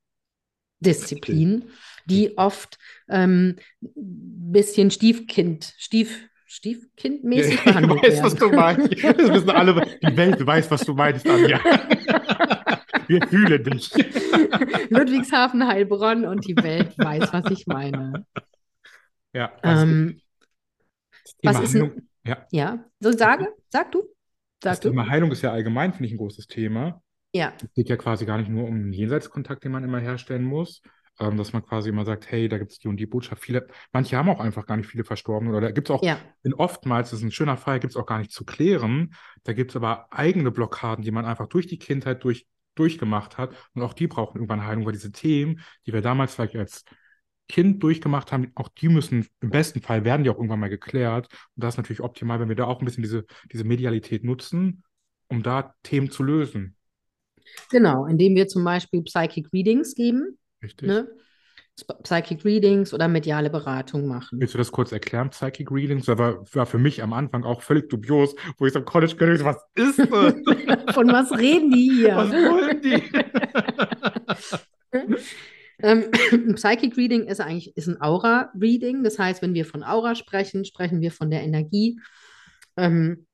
Disziplinen, 0.80 1.66
die 2.06 2.36
oft 2.36 2.78
ein 3.06 3.56
ähm, 3.80 3.92
bisschen 3.94 4.90
Stiefkind, 4.90 5.72
Stief, 5.78 6.28
Stiefkindmäßig 6.46 7.64
ja, 7.64 7.72
behandelt 7.72 8.00
ich 8.02 8.08
weiß, 8.08 8.14
werden. 8.14 8.24
was 8.24 8.34
du 8.34 8.50
meinst. 8.50 9.04
Das 9.04 9.32
wissen 9.32 9.50
alle, 9.50 9.98
die 10.02 10.16
Welt 10.16 10.44
weiß, 10.44 10.70
was 10.70 10.84
du 10.84 10.94
meinst, 10.94 11.26
Anja. 11.28 11.60
Wir 13.12 13.28
fühlen 13.28 13.62
dich. 13.62 13.92
Ludwigshafen, 14.90 15.66
Heilbronn 15.66 16.24
und 16.24 16.46
die 16.46 16.56
Welt 16.56 16.96
weiß, 16.96 17.30
was 17.32 17.50
ich 17.50 17.66
meine. 17.66 18.26
Ja. 19.34 19.52
Ähm, 19.62 20.18
was 21.42 21.60
ist 21.60 21.74
Heilung, 21.74 22.08
ja. 22.24 22.46
ja, 22.50 22.84
so 23.00 23.12
sage, 23.12 23.48
sag 23.68 23.92
du. 23.92 24.00
Sag 24.62 24.72
das 24.72 24.80
du. 24.80 24.88
Thema 24.88 25.08
Heilung 25.08 25.30
ist 25.30 25.42
ja 25.42 25.52
allgemein, 25.52 25.92
finde 25.92 26.06
ich, 26.06 26.14
ein 26.14 26.18
großes 26.18 26.46
Thema. 26.46 27.02
Ja. 27.34 27.52
Es 27.62 27.72
geht 27.74 27.88
ja 27.90 27.96
quasi 27.96 28.24
gar 28.24 28.38
nicht 28.38 28.48
nur 28.48 28.64
um 28.66 28.78
den 28.78 28.92
Jenseitskontakt, 28.92 29.64
den 29.64 29.72
man 29.72 29.84
immer 29.84 29.98
herstellen 29.98 30.44
muss, 30.44 30.82
ähm, 31.20 31.36
dass 31.36 31.52
man 31.52 31.64
quasi 31.64 31.90
immer 31.90 32.04
sagt, 32.04 32.30
hey, 32.30 32.48
da 32.48 32.56
gibt 32.56 32.72
es 32.72 32.78
die 32.78 32.88
und 32.88 32.96
die 32.96 33.06
Botschaft. 33.06 33.42
Viele, 33.42 33.66
manche 33.92 34.16
haben 34.16 34.30
auch 34.30 34.40
einfach 34.40 34.66
gar 34.66 34.76
nicht 34.76 34.88
viele 34.88 35.04
Verstorbene 35.04 35.50
oder 35.50 35.60
da 35.60 35.70
gibt 35.70 35.90
es 35.90 35.94
auch, 35.94 36.02
ja. 36.02 36.18
in 36.42 36.54
oftmals, 36.54 37.10
das 37.10 37.20
ist 37.20 37.24
ein 37.24 37.32
schöner 37.32 37.58
Fall, 37.58 37.80
gibt 37.80 37.92
es 37.92 37.96
auch 37.96 38.06
gar 38.06 38.18
nicht 38.18 38.32
zu 38.32 38.44
klären. 38.44 39.14
Da 39.42 39.52
gibt 39.52 39.72
es 39.72 39.76
aber 39.76 40.06
eigene 40.10 40.50
Blockaden, 40.50 41.04
die 41.04 41.10
man 41.10 41.24
einfach 41.26 41.48
durch 41.48 41.66
die 41.66 41.78
Kindheit, 41.78 42.24
durch 42.24 42.46
durchgemacht 42.74 43.38
hat. 43.38 43.54
Und 43.74 43.82
auch 43.82 43.94
die 43.94 44.06
brauchen 44.06 44.36
irgendwann 44.36 44.66
Heilung, 44.66 44.86
weil 44.86 44.92
diese 44.92 45.12
Themen, 45.12 45.60
die 45.86 45.92
wir 45.92 46.02
damals 46.02 46.34
vielleicht 46.34 46.56
als 46.56 46.84
Kind 47.48 47.82
durchgemacht 47.82 48.32
haben, 48.32 48.50
auch 48.54 48.68
die 48.68 48.88
müssen, 48.88 49.26
im 49.40 49.50
besten 49.50 49.82
Fall 49.82 50.04
werden 50.04 50.24
die 50.24 50.30
auch 50.30 50.36
irgendwann 50.36 50.60
mal 50.60 50.70
geklärt. 50.70 51.28
Und 51.54 51.64
das 51.64 51.74
ist 51.74 51.78
natürlich 51.78 52.00
optimal, 52.00 52.40
wenn 52.40 52.48
wir 52.48 52.56
da 52.56 52.64
auch 52.64 52.80
ein 52.80 52.84
bisschen 52.84 53.02
diese, 53.02 53.26
diese 53.52 53.64
Medialität 53.64 54.24
nutzen, 54.24 54.84
um 55.28 55.42
da 55.42 55.74
Themen 55.82 56.10
zu 56.10 56.22
lösen. 56.22 56.76
Genau, 57.70 58.06
indem 58.06 58.34
wir 58.34 58.48
zum 58.48 58.64
Beispiel 58.64 59.02
Psychic 59.02 59.52
Readings 59.52 59.94
geben. 59.94 60.38
Richtig. 60.62 60.88
Ne? 60.88 61.08
Psychic 62.02 62.44
Readings 62.44 62.92
oder 62.92 63.08
mediale 63.08 63.48
Beratung 63.48 64.06
machen. 64.06 64.38
Willst 64.40 64.54
du 64.54 64.58
das 64.58 64.70
kurz 64.70 64.92
erklären, 64.92 65.30
Psychic 65.30 65.70
Readings? 65.70 66.04
Das 66.06 66.18
war, 66.18 66.44
war 66.54 66.66
für 66.66 66.78
mich 66.78 67.02
am 67.02 67.12
Anfang 67.12 67.44
auch 67.44 67.62
völlig 67.62 67.88
dubios, 67.88 68.34
wo 68.58 68.66
ich 68.66 68.72
so 68.72 68.80
am 68.80 68.84
College 68.84 69.16
gehört 69.16 69.42
habe, 69.42 69.56
was 69.56 69.64
ist 69.74 69.98
das? 69.98 70.04
Von 70.94 71.08
was 71.08 71.32
reden 71.32 71.70
die 71.70 71.90
hier? 71.90 72.16
Was 72.16 72.30
wollen 72.30 72.82
die? 72.82 73.02
ähm, 75.82 76.10
Psychic 76.56 76.96
Reading 76.96 77.26
ist 77.26 77.40
eigentlich 77.40 77.76
ist 77.76 77.88
ein 77.88 78.00
Aura-Reading. 78.00 79.02
Das 79.02 79.18
heißt, 79.18 79.42
wenn 79.42 79.54
wir 79.54 79.64
von 79.64 79.82
Aura 79.82 80.14
sprechen, 80.14 80.64
sprechen 80.64 81.00
wir 81.00 81.10
von 81.10 81.30
der 81.30 81.42
Energie, 81.42 81.98
ähm, 82.76 83.26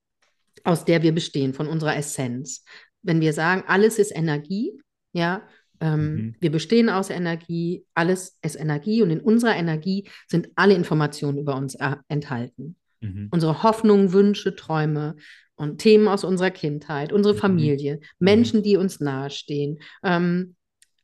aus 0.65 0.85
der 0.85 1.03
wir 1.03 1.13
bestehen, 1.13 1.55
von 1.55 1.67
unserer 1.67 1.97
Essenz. 1.97 2.65
Wenn 3.03 3.21
wir 3.21 3.33
sagen, 3.33 3.65
alles 3.67 3.99
ist 3.99 4.15
Energie, 4.15 4.81
ja, 5.13 5.43
ähm, 5.81 6.15
mhm. 6.15 6.35
Wir 6.41 6.51
bestehen 6.51 6.89
aus 6.89 7.11
Energie, 7.11 7.85
alles 7.95 8.39
ist 8.43 8.57
Energie 8.57 9.03
und 9.03 9.11
in 9.11 9.21
unserer 9.21 9.57
Energie 9.57 10.09
sind 10.27 10.49
alle 10.57 10.75
Informationen 10.75 11.39
über 11.39 11.57
uns 11.57 11.77
enthalten. 12.09 12.77
Mhm. 13.01 13.29
Unsere 13.31 13.63
Hoffnungen, 13.63 14.13
Wünsche, 14.13 14.57
Träume 14.57 15.17
und 15.57 15.79
Themen 15.79 16.09
aus 16.09 16.25
unserer 16.25 16.51
Kindheit, 16.51 17.13
unsere 17.13 17.35
mhm. 17.35 17.39
Familie, 17.39 17.95
mhm. 17.97 18.01
Menschen, 18.19 18.63
die 18.63 18.77
uns 18.77 19.01
nahestehen. 19.01 19.79
Ähm, 20.03 20.55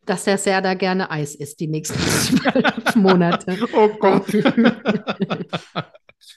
dass 0.07 0.25
der 0.25 0.37
Serda 0.37 0.75
gerne 0.75 1.11
Eis 1.11 1.35
isst 1.35 1.61
die 1.61 1.67
nächsten 1.67 1.99
zwölf 1.99 2.95
Monate. 2.95 3.57
Oh 3.73 3.89
Gott. 3.99 4.27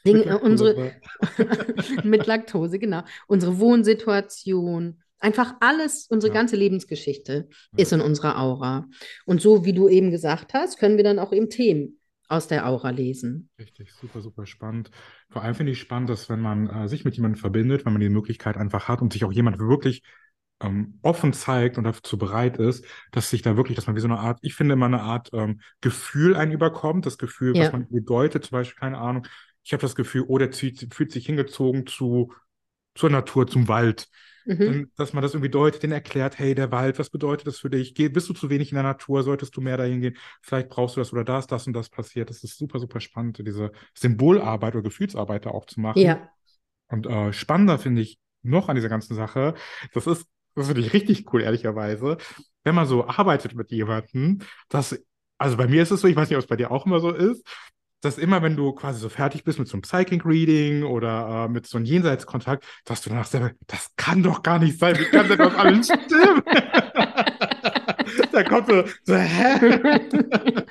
Dinge, 0.06 0.40
unsere 0.42 0.94
mit 2.04 2.26
Laktose, 2.28 2.80
genau. 2.80 3.04
Unsere 3.28 3.60
Wohnsituation, 3.60 5.02
Einfach 5.20 5.56
alles, 5.60 6.08
unsere 6.10 6.34
ja. 6.34 6.40
ganze 6.40 6.56
Lebensgeschichte 6.56 7.48
ja. 7.50 7.78
ist 7.78 7.92
in 7.94 8.02
unserer 8.02 8.40
Aura. 8.40 8.88
Und 9.26 9.42
so 9.42 9.66
wie 9.66 9.74
du 9.74 9.90
eben 9.90 10.12
gesagt 10.12 10.54
hast, 10.54 10.78
können 10.78 10.98
wir 10.98 11.04
dann 11.04 11.20
auch 11.20 11.34
eben 11.34 11.50
Themen 11.50 12.00
aus 12.28 12.48
der 12.48 12.68
Aura 12.68 12.90
lesen. 12.90 13.50
Richtig, 13.58 13.94
super, 13.94 14.22
super 14.22 14.46
spannend. 14.46 14.92
Vor 15.30 15.44
allem 15.44 15.56
finde 15.56 15.72
ich 15.72 15.80
spannend, 15.80 16.10
dass 16.10 16.30
wenn 16.30 16.42
man 16.42 16.68
äh, 16.70 16.88
sich 16.88 17.06
mit 17.06 17.16
jemandem 17.16 17.40
verbindet, 17.40 17.86
wenn 17.86 17.94
man 17.94 18.02
die 18.02 18.10
Möglichkeit 18.10 18.58
einfach 18.58 18.88
hat 18.88 19.02
und 19.02 19.14
sich 19.14 19.24
auch 19.24 19.32
jemand 19.32 19.60
wirklich 19.60 20.04
ähm, 20.62 21.00
offen 21.04 21.34
zeigt 21.34 21.78
und 21.78 21.84
dazu 21.84 22.18
bereit 22.18 22.58
ist, 22.58 22.86
dass 23.12 23.30
sich 23.30 23.42
da 23.42 23.56
wirklich, 23.58 23.76
dass 23.76 23.88
man 23.88 23.96
wie 23.96 24.02
so 24.02 24.08
eine 24.08 24.20
Art, 24.20 24.40
ich 24.42 24.56
finde 24.56 24.74
immer 24.74 24.88
eine 24.88 25.02
Art 25.02 25.30
ähm, 25.34 25.62
Gefühl 25.82 26.36
einen 26.36 26.52
überkommt, 26.52 27.06
das 27.06 27.18
Gefühl, 27.18 27.56
ja. 27.56 27.66
was 27.66 27.72
man 27.72 27.88
bedeutet, 27.90 28.46
zum 28.46 28.58
Beispiel, 28.58 28.80
keine 28.80 28.98
Ahnung, 28.98 29.26
ich 29.64 29.74
habe 29.74 29.82
das 29.82 29.96
Gefühl, 29.96 30.26
oh, 30.28 30.38
der 30.38 30.52
zieht, 30.52 30.94
fühlt 30.94 31.12
sich 31.12 31.26
hingezogen 31.26 31.86
zu, 31.86 32.34
zur 32.96 33.10
Natur, 33.10 33.48
zum 33.48 33.68
Wald. 33.68 34.08
Mhm. 34.48 34.92
dass 34.96 35.12
man 35.12 35.22
das 35.22 35.34
irgendwie 35.34 35.50
deutet, 35.50 35.84
den 35.84 35.92
erklärt, 35.92 36.40
hey, 36.40 36.56
der 36.56 36.72
Wald, 36.72 36.98
was 37.00 37.10
bedeutet 37.10 37.48
das 37.48 37.60
für 37.60 37.70
dich? 37.70 37.94
Geh, 37.94 38.08
bist 38.08 38.30
du 38.30 38.34
zu 38.34 38.50
wenig 38.50 38.72
in 38.72 38.76
der 38.76 38.84
Natur? 38.84 39.22
Solltest 39.24 39.56
du 39.58 39.62
mehr 39.62 39.76
dahin 39.76 40.00
gehen? 40.00 40.18
Vielleicht 40.42 40.70
brauchst 40.70 40.96
du 40.96 41.02
das 41.02 41.12
oder 41.12 41.26
das, 41.26 41.48
das 41.48 41.68
und 41.68 41.74
das 41.74 41.90
passiert. 41.90 42.30
Das 42.30 42.44
ist 42.44 42.58
super, 42.58 42.80
super 42.80 43.02
spannend, 43.02 43.40
diese 43.46 43.72
Symbolarbeit 43.94 44.76
oder 44.76 44.84
Gefühlsarbeit 44.84 45.46
da 45.46 45.50
auch 45.50 45.66
zu 45.66 45.82
machen. 45.82 46.00
Ja. 46.00 46.30
Und 46.88 47.06
äh, 47.08 47.34
spannender 47.34 47.78
finde 47.78 48.02
ich 48.02 48.20
noch 48.42 48.70
an 48.70 48.76
dieser 48.76 48.90
ganzen 48.90 49.16
Sache, 49.16 49.56
das 49.94 50.08
ist, 50.08 50.26
das 50.56 50.68
finde 50.68 50.82
ich 50.82 50.94
richtig 50.94 51.32
cool, 51.34 51.42
ehrlicherweise, 51.42 52.18
wenn 52.64 52.76
man 52.76 52.88
so 52.88 53.06
arbeitet 53.06 53.54
mit 53.54 53.72
jemandem, 53.72 54.40
dass 54.70 54.98
also 55.38 55.58
bei 55.58 55.68
mir 55.68 55.84
ist 55.84 55.92
es 55.92 56.02
so, 56.02 56.08
ich 56.08 56.16
weiß 56.16 56.30
nicht, 56.30 56.38
ob 56.38 56.44
es 56.44 56.50
bei 56.50 56.56
dir 56.56 56.72
auch 56.72 56.86
immer 56.86 57.00
so 57.00 57.12
ist, 57.12 57.46
dass 58.02 58.18
immer, 58.18 58.42
wenn 58.42 58.56
du 58.56 58.72
quasi 58.74 59.00
so 59.00 59.10
fertig 59.10 59.44
bist 59.44 59.60
mit 59.60 59.68
so 59.68 59.74
einem 59.74 59.82
Psychic 59.82 60.26
Reading 60.26 60.84
oder 60.84 61.46
äh, 61.46 61.52
mit 61.52 61.68
so 61.68 61.78
einem 61.78 61.86
Jenseitskontakt, 61.86 62.66
dass 62.86 63.02
du 63.02 63.10
danach 63.10 63.26
selber, 63.26 63.52
das 63.68 63.90
kann 63.96 64.22
doch 64.24 64.44
gar 64.44 64.60
nicht 64.60 64.80
sein, 64.80 64.98
wie 64.98 65.06
kann 65.06 65.28
denn 65.28 65.38
das 65.38 65.56
alles 65.56 65.88
stimmen? 65.88 66.44
da 68.32 68.44
kommt 68.44 68.68
so, 68.68 68.84
so 69.04 69.16
hä? 69.16 69.60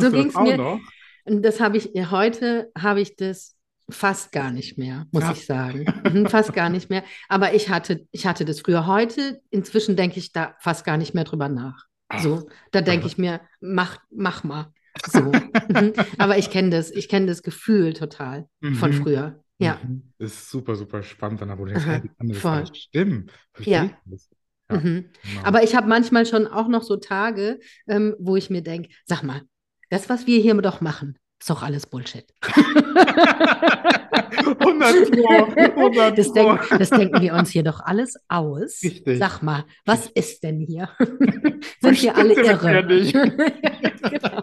so 0.00 0.10
ging 0.10 0.28
es 0.28 0.34
mir. 0.34 0.56
Noch? 0.56 0.80
Das 1.24 1.60
habe 1.60 1.76
ich, 1.76 1.90
heute 2.10 2.70
habe 2.76 3.00
ich 3.00 3.16
das 3.16 3.56
fast 3.88 4.32
gar 4.32 4.50
nicht 4.50 4.78
mehr, 4.78 5.06
muss 5.12 5.24
ja. 5.24 5.32
ich 5.32 5.46
sagen. 5.46 5.86
Mhm, 6.10 6.26
fast 6.26 6.52
gar 6.52 6.68
nicht 6.68 6.90
mehr. 6.90 7.04
Aber 7.28 7.54
ich 7.54 7.68
hatte, 7.68 8.06
ich 8.10 8.26
hatte 8.26 8.44
das 8.44 8.60
früher. 8.60 8.86
Heute, 8.86 9.40
inzwischen 9.50 9.96
denke 9.96 10.18
ich 10.18 10.32
da 10.32 10.56
fast 10.60 10.84
gar 10.84 10.96
nicht 10.96 11.14
mehr 11.14 11.24
drüber 11.24 11.48
nach. 11.48 11.86
So, 12.18 12.46
da 12.72 12.82
denke 12.82 13.06
ich 13.06 13.16
mir, 13.16 13.40
mach, 13.62 13.98
mach 14.10 14.44
mal. 14.44 14.70
So. 15.10 15.32
Mhm. 15.68 15.92
Aber 16.18 16.38
ich 16.38 16.50
kenne 16.50 16.70
das, 16.70 16.90
ich 16.90 17.08
kenne 17.08 17.26
das 17.26 17.42
Gefühl 17.42 17.94
total 17.94 18.48
von 18.74 18.90
mhm. 18.90 19.02
früher. 19.02 19.44
Ja. 19.58 19.78
Mhm. 19.82 20.12
Ist 20.18 20.50
super, 20.50 20.74
super 20.74 21.02
spannend, 21.02 21.40
dann 21.40 21.50
hey, 21.50 22.02
wie 22.02 22.08
kann 22.08 22.28
das 22.28 22.38
Voll. 22.38 22.66
stimmen? 22.74 23.30
Ja. 23.60 23.90
Das? 24.06 24.28
Ja, 24.70 24.76
Mhm. 24.76 25.10
genau. 25.22 25.42
Aber 25.44 25.62
ich 25.62 25.74
habe 25.74 25.88
manchmal 25.88 26.26
schon 26.26 26.46
auch 26.46 26.68
noch 26.68 26.82
so 26.82 26.96
Tage, 26.96 27.60
ähm, 27.86 28.14
wo 28.18 28.36
ich 28.36 28.50
mir 28.50 28.62
denke, 28.62 28.90
sag 29.06 29.22
mal, 29.22 29.42
das, 29.90 30.08
was 30.08 30.26
wir 30.26 30.40
hier 30.40 30.54
doch 30.60 30.80
machen, 30.80 31.18
ist 31.40 31.50
doch 31.50 31.62
alles 31.62 31.86
Bullshit. 31.86 32.26
100 34.38 35.10
Pro, 35.10 35.44
100 35.80 36.18
Das, 36.18 36.32
denk, 36.32 36.60
das 36.78 36.90
denken 36.90 37.20
wir 37.20 37.34
uns 37.34 37.50
hier 37.50 37.62
doch 37.62 37.80
alles 37.80 38.16
aus. 38.28 38.80
Richtig. 38.82 39.18
Sag 39.18 39.42
mal, 39.42 39.64
was 39.84 40.06
ist 40.14 40.42
denn 40.42 40.60
hier? 40.60 40.88
Sind 41.80 42.02
wir 42.02 42.16
alle 42.16 42.34
irre? 42.34 42.86
dir 42.86 43.12
genau. 44.10 44.42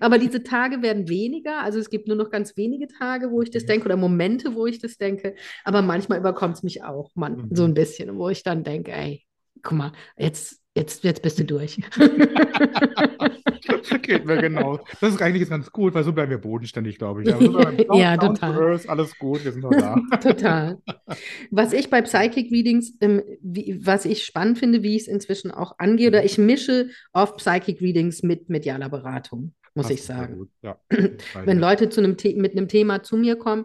Aber 0.00 0.18
diese 0.18 0.42
Tage 0.42 0.82
werden 0.82 1.08
weniger. 1.08 1.62
Also 1.62 1.78
es 1.78 1.90
gibt 1.90 2.08
nur 2.08 2.16
noch 2.16 2.30
ganz 2.30 2.56
wenige 2.56 2.86
Tage, 2.88 3.30
wo 3.30 3.42
ich 3.42 3.50
das 3.50 3.66
denke 3.66 3.86
oder 3.86 3.96
Momente, 3.96 4.54
wo 4.54 4.66
ich 4.66 4.78
das 4.78 4.96
denke. 4.98 5.34
Aber 5.64 5.82
manchmal 5.82 6.18
überkommt 6.18 6.56
es 6.56 6.62
mich 6.62 6.82
auch, 6.84 7.10
man, 7.14 7.36
Mhm. 7.36 7.48
so 7.52 7.64
ein 7.64 7.74
bisschen, 7.74 8.16
wo 8.18 8.28
ich 8.28 8.42
dann 8.42 8.64
denke, 8.64 8.92
ey, 8.92 9.24
guck 9.62 9.76
mal, 9.78 9.92
jetzt, 10.16 10.60
jetzt, 10.74 11.04
jetzt 11.04 11.22
bist 11.22 11.38
du 11.38 11.44
durch. 11.44 11.78
Geht 14.02 14.24
mir 14.24 14.36
genau. 14.38 14.80
Das 15.00 15.14
ist 15.14 15.22
eigentlich 15.22 15.48
ganz 15.48 15.70
gut, 15.72 15.94
weil 15.94 16.04
so 16.04 16.12
bleiben 16.12 16.30
wir 16.30 16.38
bodenständig, 16.38 16.98
glaube 16.98 17.22
ich. 17.22 17.32
Also, 17.34 17.52
down- 17.60 17.76
Ja, 17.98 18.16
total. 18.16 18.54
earth, 18.72 18.88
alles 18.88 19.18
gut, 19.18 19.44
wir 19.44 19.52
sind 19.52 19.62
noch 19.62 19.70
da. 19.70 19.96
Total. 20.20 20.78
Was 21.50 21.72
ich 21.72 21.90
bei 21.90 22.02
Psychic 22.02 22.50
Readings, 22.52 22.94
ähm, 23.00 23.22
wie, 23.40 23.80
was 23.84 24.04
ich 24.04 24.24
spannend 24.24 24.58
finde, 24.58 24.82
wie 24.82 24.96
ich 24.96 25.02
es 25.02 25.08
inzwischen 25.08 25.50
auch 25.50 25.74
angehe, 25.78 26.08
oder 26.08 26.24
ich 26.24 26.38
mische 26.38 26.88
oft 27.12 27.36
Psychic 27.38 27.80
Readings 27.80 28.22
mit 28.22 28.48
medialer 28.48 28.88
Beratung, 28.88 29.54
muss 29.74 29.88
Das 29.88 29.94
ich 29.96 30.02
sagen. 30.04 30.50
Ja. 30.62 30.78
Wenn 31.44 31.58
Leute 31.58 31.88
zu 31.88 32.00
einem 32.00 32.16
mit 32.36 32.52
einem 32.52 32.68
Thema 32.68 33.02
zu 33.02 33.16
mir 33.16 33.36
kommen, 33.36 33.64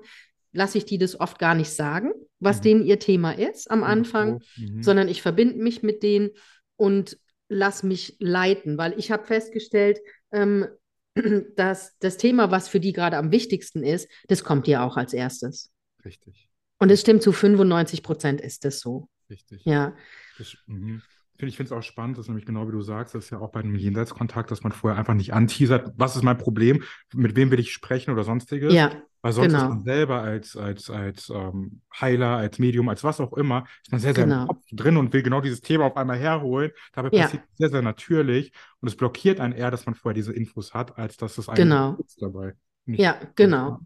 lasse 0.53 0.77
ich 0.77 0.85
die 0.85 0.97
das 0.97 1.19
oft 1.19 1.39
gar 1.39 1.55
nicht 1.55 1.69
sagen, 1.71 2.11
was 2.39 2.57
Mhm. 2.59 2.63
denen 2.63 2.83
ihr 2.85 2.99
Thema 2.99 3.31
ist 3.31 3.71
am 3.71 3.83
Anfang, 3.83 4.39
Mhm. 4.57 4.83
sondern 4.83 5.07
ich 5.07 5.21
verbinde 5.21 5.55
mich 5.57 5.81
mit 5.83 6.03
denen 6.03 6.31
und 6.75 7.17
lass 7.51 7.83
mich 7.83 8.15
leiten, 8.19 8.77
weil 8.77 8.97
ich 8.97 9.11
habe 9.11 9.25
festgestellt, 9.25 9.99
ähm, 10.31 10.67
dass 11.55 11.97
das 11.99 12.17
Thema, 12.17 12.49
was 12.49 12.69
für 12.69 12.79
die 12.79 12.93
gerade 12.93 13.17
am 13.17 13.31
wichtigsten 13.31 13.83
ist, 13.83 14.09
das 14.27 14.43
kommt 14.43 14.67
dir 14.67 14.83
auch 14.83 14.97
als 14.97 15.13
erstes. 15.13 15.71
Richtig, 16.05 16.49
Und 16.79 16.89
es 16.89 17.01
stimmt, 17.01 17.21
zu 17.21 17.31
95 17.31 18.01
Prozent 18.03 18.41
ist 18.41 18.65
das 18.65 18.79
so. 18.79 19.09
richtig. 19.29 19.63
Ja, 19.65 19.95
Das, 20.37 20.55
mhm. 20.65 21.01
Ich 21.49 21.57
finde 21.57 21.73
es 21.73 21.77
auch 21.77 21.83
spannend, 21.83 22.17
das 22.17 22.25
ist 22.25 22.29
nämlich 22.29 22.45
genau 22.45 22.67
wie 22.67 22.71
du 22.71 22.81
sagst, 22.81 23.15
das 23.15 23.25
ist 23.25 23.29
ja 23.31 23.39
auch 23.39 23.51
bei 23.51 23.59
einem 23.61 23.75
Jenseitskontakt, 23.75 24.51
dass 24.51 24.63
man 24.63 24.71
vorher 24.71 24.97
einfach 24.99 25.13
nicht 25.13 25.33
anteasert, 25.33 25.91
was 25.95 26.15
ist 26.15 26.23
mein 26.23 26.37
Problem, 26.37 26.83
mit 27.13 27.35
wem 27.35 27.51
will 27.51 27.59
ich 27.59 27.71
sprechen 27.73 28.11
oder 28.11 28.23
sonstiges. 28.23 28.73
ja, 28.73 28.91
Weil 29.21 29.33
sonst 29.33 29.53
genau. 29.53 29.63
ist 29.63 29.69
man 29.69 29.83
selber 29.83 30.21
als, 30.21 30.55
als, 30.57 30.89
als 30.89 31.29
ähm, 31.29 31.81
Heiler, 31.99 32.37
als 32.37 32.57
Medium, 32.59 32.89
als 32.89 33.03
was 33.03 33.19
auch 33.19 33.33
immer, 33.33 33.65
ist 33.83 33.91
man 33.91 34.01
sehr, 34.01 34.13
sehr 34.15 34.23
Genau. 34.25 34.41
im 34.43 34.47
Kopf 34.47 34.63
drin 34.71 34.97
und 34.97 35.13
will 35.13 35.21
genau 35.23 35.41
dieses 35.41 35.61
Thema 35.61 35.85
auf 35.85 35.97
einmal 35.97 36.17
herholen. 36.17 36.71
Dabei 36.93 37.09
Ja. 37.15 37.23
passiert 37.23 37.43
es 37.51 37.57
sehr, 37.57 37.69
sehr 37.69 37.81
natürlich 37.81 38.51
und 38.79 38.87
es 38.87 38.95
blockiert 38.95 39.39
einen 39.39 39.53
eher, 39.53 39.69
dass 39.71 39.85
man 39.85 39.95
vorher 39.95 40.15
diese 40.15 40.33
Infos 40.33 40.73
hat, 40.73 40.97
als 40.97 41.17
dass 41.17 41.37
es 41.37 41.49
einen 41.49 41.69
Genau. 41.69 41.97
dabei. 42.19 42.53
Ich 42.87 42.99
ja, 42.99 43.19
genau. 43.35 43.79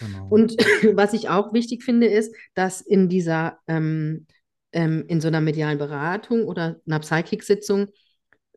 Genau. 0.00 0.28
Und 0.28 0.52
was 0.96 1.12
ich 1.12 1.28
auch 1.28 1.52
wichtig 1.52 1.82
finde, 1.82 2.06
ist, 2.06 2.34
dass 2.54 2.80
in 2.80 3.08
dieser, 3.08 3.58
ähm, 3.66 4.26
ähm, 4.72 5.04
in 5.08 5.20
so 5.20 5.28
einer 5.28 5.40
medialen 5.40 5.78
Beratung 5.78 6.44
oder 6.44 6.80
einer 6.86 7.00
Psychic-Sitzung, 7.00 7.88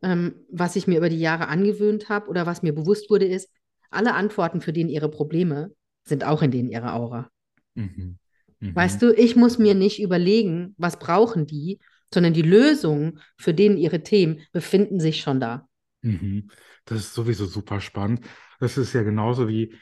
ähm, 0.02 0.34
was 0.50 0.76
ich 0.76 0.86
mir 0.86 0.98
über 0.98 1.08
die 1.08 1.20
Jahre 1.20 1.48
angewöhnt 1.48 2.08
habe 2.08 2.28
oder 2.28 2.46
was 2.46 2.62
mir 2.62 2.74
bewusst 2.74 3.10
wurde, 3.10 3.26
ist, 3.26 3.48
alle 3.90 4.14
Antworten 4.14 4.60
für 4.60 4.72
denen 4.72 4.90
ihre 4.90 5.10
Probleme 5.10 5.72
sind 6.04 6.24
auch 6.24 6.42
in 6.42 6.50
denen 6.50 6.70
ihrer 6.70 6.94
Aura. 6.94 7.30
Mhm. 7.74 8.18
Mhm. 8.60 8.74
Weißt 8.74 9.00
du, 9.02 9.12
ich 9.12 9.36
muss 9.36 9.58
mir 9.58 9.74
nicht 9.74 10.00
überlegen, 10.00 10.74
was 10.78 10.98
brauchen 10.98 11.46
die, 11.46 11.78
sondern 12.12 12.32
die 12.32 12.42
Lösungen 12.42 13.20
für 13.36 13.54
denen 13.54 13.76
ihre 13.76 14.02
Themen 14.02 14.40
befinden 14.52 15.00
sich 15.00 15.20
schon 15.20 15.40
da. 15.40 15.68
Mhm. 16.02 16.48
Das 16.84 16.98
ist 16.98 17.14
sowieso 17.14 17.46
super 17.46 17.80
spannend. 17.80 18.24
Das 18.60 18.76
ist 18.76 18.92
ja 18.92 19.02
genauso 19.02 19.48
wie, 19.48 19.74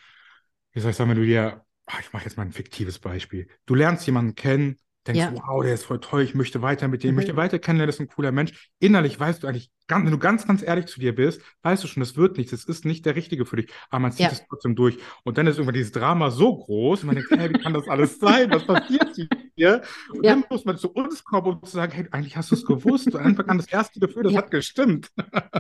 wie 0.73 0.81
soll 0.81 0.91
ich 0.91 0.97
sagen, 0.97 1.11
wenn 1.11 1.19
du 1.19 1.27
dir, 1.27 1.65
ah, 1.87 1.99
ich 2.01 2.13
mache 2.13 2.25
jetzt 2.25 2.37
mal 2.37 2.45
ein 2.45 2.53
fiktives 2.53 2.99
Beispiel. 2.99 3.49
Du 3.67 3.75
lernst 3.75 4.07
jemanden 4.07 4.35
kennen, 4.35 4.77
denkst, 5.07 5.19
Ja. 5.19 5.33
wow, 5.35 5.63
der 5.63 5.75
ist 5.75 5.85
voll 5.85 6.01
toll, 6.01 6.23
ich 6.23 6.35
möchte 6.35 6.63
weiter 6.63 6.89
mit 6.89 7.03
dem, 7.03 7.09
ich 7.09 7.13
Mhm. 7.13 7.17
möchte 7.17 7.37
weiter 7.37 7.59
kennenlernen, 7.59 7.89
das 7.89 7.97
ist 7.97 8.01
ein 8.01 8.09
cooler 8.09 8.33
Mensch. 8.33 8.71
Innerlich 8.79 9.19
weißt 9.19 9.43
du 9.43 9.47
eigentlich, 9.47 9.71
ganz, 9.91 10.05
wenn 10.07 10.13
du 10.13 10.19
ganz, 10.19 10.47
ganz 10.47 10.63
ehrlich 10.63 10.87
zu 10.87 11.01
dir 11.01 11.15
bist, 11.15 11.43
weißt 11.63 11.85
du 11.85 11.89
schon, 11.89 12.01
das 12.01 12.17
wird 12.17 12.39
nichts, 12.39 12.53
es 12.53 12.65
ist 12.65 12.85
nicht 12.87 13.05
der 13.05 13.17
Richtige 13.17 13.45
für 13.45 13.57
dich, 13.57 13.71
aber 13.91 14.01
man 14.01 14.13
zieht 14.13 14.21
Ja. 14.21 14.33
es 14.33 14.43
trotzdem 14.49 14.75
durch. 14.75 14.97
Und 15.25 15.37
dann 15.37 15.47
ist 15.47 15.57
irgendwann 15.57 15.75
dieses 15.75 15.93
Drama 15.93 16.31
so 16.31 16.57
groß 16.57 17.01
und 17.03 17.07
man 17.09 17.17
denkt, 17.17 17.31
hey, 17.37 17.51
wie 17.51 17.57
kann 17.57 17.75
das 17.75 17.89
alles 17.89 18.19
sein? 18.19 18.51
Was 18.51 18.65
passiert 18.67 19.15
hier? 19.57 19.83
Und 20.11 20.25
Ja. 20.25 20.35
dann 20.37 20.45
muss 20.49 20.65
man 20.65 20.79
zu 20.79 20.91
uns 20.91 21.23
kommen, 21.25 21.47
um 21.59 21.63
zu 21.65 21.73
sagen, 21.73 21.93
hey, 21.93 22.07
eigentlich 22.13 22.37
hast 22.37 22.51
du 22.51 22.55
es 22.55 22.65
gewusst. 22.65 23.11
Von 23.13 23.21
Anfang 23.21 23.49
an 23.49 23.59
das 23.59 23.67
erste 23.69 24.01
Gefühl, 24.01 24.23
das 24.23 24.33
Ja. 24.33 24.39
hat 24.39 24.51
gestimmt. 24.51 25.09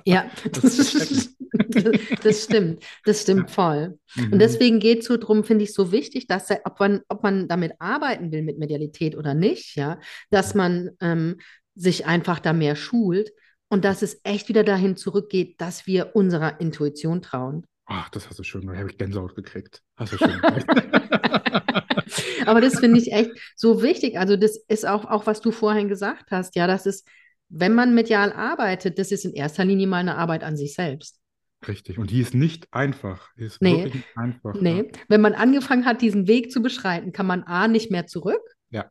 Ja, 0.07 0.25
Das 0.53 1.35
das, 2.23 2.45
stimmt. 2.45 2.83
Das 3.05 3.23
stimmt 3.23 3.51
voll. 3.51 3.99
Mhm. 4.15 4.33
Und 4.33 4.39
deswegen 4.39 4.81
geht 4.81 5.01
es 5.01 5.07
so 5.07 5.17
drum, 5.17 5.45
finde 5.45 5.65
ich 5.65 5.75
so 5.75 5.93
wichtig, 5.93 6.27
dass 6.27 6.49
ob 6.65 6.79
man, 6.81 7.01
ob 7.09 7.23
man 7.23 7.49
damit 7.49 7.73
arbeiten 7.81 8.33
will 8.33 8.43
mit 8.43 8.59
Medialität 8.59 9.17
oder 9.17 9.35
nicht, 9.35 9.77
ja, 9.77 9.99
dass 10.31 10.55
man 10.55 10.91
ähm, 11.01 11.37
sich 11.75 12.07
einfach 12.07 12.39
da 12.39 12.53
mehr 12.53 12.77
schult 12.77 13.33
und 13.71 13.85
dass 13.85 14.03
es 14.03 14.21
echt 14.25 14.49
wieder 14.49 14.65
dahin 14.65 14.97
zurückgeht, 14.97 15.61
dass 15.61 15.87
wir 15.87 16.15
unserer 16.15 16.61
Intuition 16.61 17.23
trauen. 17.23 17.67
Ach, 17.87 18.09
das 18.11 18.29
hast 18.29 18.39
du 18.39 18.43
schön, 18.45 18.67
da 18.67 18.75
habe 18.77 18.91
ich 18.91 18.99
Gänsehaut 18.99 19.35
gekriegt. 19.35 19.83
Hast 19.97 20.13
du 20.13 20.19
schön 20.19 20.41
gemacht. 20.41 20.67
Aber 22.47 22.61
das 22.61 22.79
finde 22.79 22.99
ich 23.01 23.13
echt 23.13 23.31
so 23.57 23.83
wichtig. 23.83 24.19
Also 24.19 24.37
das 24.37 24.57
ist 24.69 24.87
auch, 24.87 25.05
auch, 25.05 25.27
was 25.27 25.41
du 25.41 25.51
vorhin 25.51 25.89
gesagt 25.89 26.31
hast, 26.31 26.55
ja, 26.57 26.67
das 26.67 26.87
ist, 26.87 27.07
wenn 27.49 27.75
man 27.75 27.95
medial 27.95 28.33
arbeitet, 28.33 28.99
das 28.99 29.11
ist 29.13 29.25
in 29.25 29.33
erster 29.33 29.65
Linie 29.65 29.87
mal 29.87 29.99
eine 29.99 30.17
Arbeit 30.17 30.43
an 30.45 30.57
sich 30.57 30.75
selbst. 30.75 31.19
Richtig. 31.67 31.99
Und 31.99 32.11
die 32.11 32.21
ist 32.21 32.35
nicht 32.35 32.69
einfach. 32.73 33.29
Die 33.37 33.45
ist 33.45 33.61
Nee. 33.61 33.77
wirklich 33.79 33.95
nicht 33.95 34.17
einfach. 34.17 34.55
ja. 34.55 34.61
Nee, 34.63 34.93
wenn 35.09 35.21
man 35.21 35.35
angefangen 35.35 35.85
hat, 35.85 36.01
diesen 36.01 36.27
Weg 36.27 36.51
zu 36.51 36.63
beschreiten, 36.63 37.13
kann 37.13 37.27
man 37.27 37.43
A 37.45 37.69
nicht 37.69 37.91
mehr 37.91 38.07
zurück. 38.07 38.41
Ja. 38.71 38.91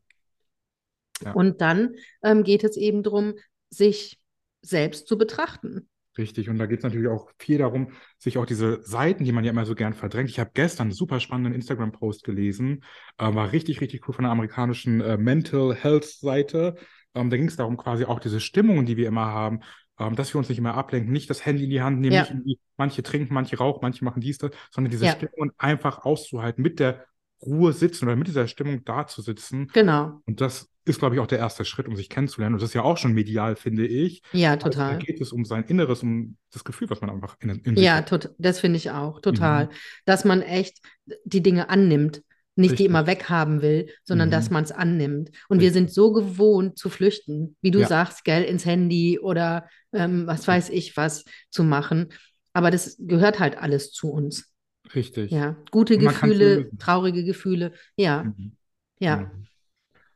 Ja. 1.24 1.32
Und 1.34 1.62
dann 1.62 1.96
ähm, 2.24 2.44
geht 2.44 2.64
es 2.64 2.78
eben 2.78 3.02
darum, 3.04 3.34
sich 3.70 4.19
selbst 4.62 5.08
zu 5.08 5.18
betrachten. 5.18 5.88
Richtig. 6.18 6.50
Und 6.50 6.58
da 6.58 6.66
geht 6.66 6.80
es 6.80 6.84
natürlich 6.84 7.08
auch 7.08 7.30
viel 7.38 7.60
darum, 7.60 7.92
sich 8.18 8.38
auch 8.38 8.46
diese 8.46 8.82
Seiten, 8.82 9.24
die 9.24 9.32
man 9.32 9.44
ja 9.46 9.52
immer 9.52 9.66
so 9.66 9.76
gern 9.76 9.94
verdrängt. 9.94 10.30
Ich 10.30 10.40
habe 10.40 10.52
gestern 10.54 10.88
einen 10.88 10.92
super 10.92 11.20
spannenden 11.20 11.54
Instagram-Post 11.54 12.24
gelesen, 12.24 12.84
äh, 13.18 13.34
war 13.34 13.52
richtig, 13.52 13.80
richtig 13.80 14.08
cool 14.08 14.14
von 14.14 14.26
einer 14.26 14.32
amerikanischen 14.34 15.00
äh, 15.02 15.18
Mental 15.18 15.74
Health-Seite. 15.76 16.76
Ähm, 17.16 17.30
da 17.30 17.38
ging 17.38 17.48
es 17.48 17.56
darum, 17.56 17.78
quasi 17.78 18.06
auch 18.06 18.20
diese 18.20 18.40
Stimmungen, 18.42 18.86
die 18.86 18.98
wir 18.98 19.08
immer 19.08 19.28
haben, 19.28 19.62
ähm, 19.98 20.16
dass 20.16 20.34
wir 20.34 20.40
uns 20.40 20.50
nicht 20.50 20.58
immer 20.58 20.74
ablenken, 20.74 21.12
nicht 21.14 21.30
das 21.30 21.46
Handy 21.46 21.64
in 21.66 21.70
die 21.70 21.82
Hand 21.82 22.00
nehmen, 22.02 22.16
Ja. 22.16 22.28
nicht 22.44 22.60
manche 22.76 23.02
trinken, 23.04 23.34
manche 23.34 23.58
rauchen, 23.58 23.80
manche 23.82 24.04
machen 24.04 24.22
dies, 24.22 24.40
das, 24.40 24.52
sondern 24.72 24.92
diese 24.92 25.06
Ja. 25.06 25.12
Stimmungen 25.12 25.52
einfach 25.58 26.06
auszuhalten, 26.06 26.62
mit 26.62 26.80
der 26.80 27.06
Ruhe 27.42 27.72
sitzen 27.72 28.06
oder 28.06 28.18
mit 28.18 28.28
dieser 28.28 28.48
Stimmung 28.48 28.84
da 28.84 29.08
zu 29.08 29.22
sitzen. 29.22 29.68
Genau. 29.74 30.22
Und 30.26 30.42
das 30.42 30.70
ist, 30.90 31.00
glaube 31.00 31.16
ich, 31.16 31.22
auch 31.22 31.28
der 31.28 31.40
erste 31.40 31.64
Schritt, 31.66 31.88
um 31.88 31.96
sich 31.96 32.10
kennenzulernen. 32.10 32.56
Und 32.56 32.62
das 32.62 32.70
ist 32.70 32.74
ja 32.74 32.84
auch 32.84 32.98
schon 32.98 33.14
medial, 33.14 33.56
finde 33.56 33.86
ich. 33.88 34.22
Ja, 34.34 34.52
Also 34.52 34.66
da 34.66 34.70
total. 34.70 34.98
geht 35.00 35.22
es 35.22 35.32
um 35.32 35.46
sein 35.46 35.64
Inneres, 35.66 36.04
um 36.04 36.36
das 36.52 36.64
Gefühl, 36.64 36.90
was 36.90 37.02
man 37.02 37.10
einfach 37.10 37.38
in, 37.40 37.50
in 37.50 37.76
sich 37.76 37.86
Ja, 37.86 37.96
hat. 37.96 38.10
tot, 38.10 38.32
das 38.38 38.60
finde 38.60 38.78
ich 38.78 38.92
auch, 38.92 39.22
total. 39.22 39.66
Mhm. 39.66 39.70
Dass 40.06 40.26
man 40.26 40.42
echt 40.42 40.80
die 41.26 41.42
Dinge 41.42 41.70
annimmt, 41.70 42.22
nicht 42.56 42.72
die 42.72 42.74
Richtig. 42.74 42.88
immer 42.88 43.08
weghaben 43.08 43.62
will, 43.62 43.90
sondern 44.04 44.28
Mhm. 44.30 44.34
dass 44.34 44.50
man 44.50 44.64
es 44.66 44.72
annimmt. 44.72 45.30
Und 45.48 45.60
wir 45.62 45.68
Richtig. 45.68 45.74
sind 45.74 45.94
so 45.94 46.12
gewohnt 46.12 46.78
zu 46.78 46.90
flüchten, 46.90 47.56
wie 47.62 47.72
du 47.72 47.80
Ja. 47.80 47.88
sagst, 47.88 48.26
gell, 48.26 48.44
ins 48.44 48.66
Handy 48.66 49.18
oder 49.20 49.70
ähm, 49.94 50.28
was 50.28 50.48
weiß 50.48 50.70
ich 50.70 50.98
was 50.98 51.24
zu 51.50 51.64
machen. 51.64 52.10
Aber 52.52 52.72
das 52.72 52.98
gehört 53.00 53.40
halt 53.40 53.58
alles 53.58 53.92
zu 53.92 54.12
uns. 54.12 54.52
Richtig. 54.94 55.32
Ja, 55.32 55.56
gute 55.72 55.98
Gefühle, 55.98 56.70
traurige 56.80 57.24
Gefühle. 57.24 57.74
Ja, 57.96 58.24
Mhm. 58.24 58.54
ja. 59.00 59.18
Mhm. 59.18 59.46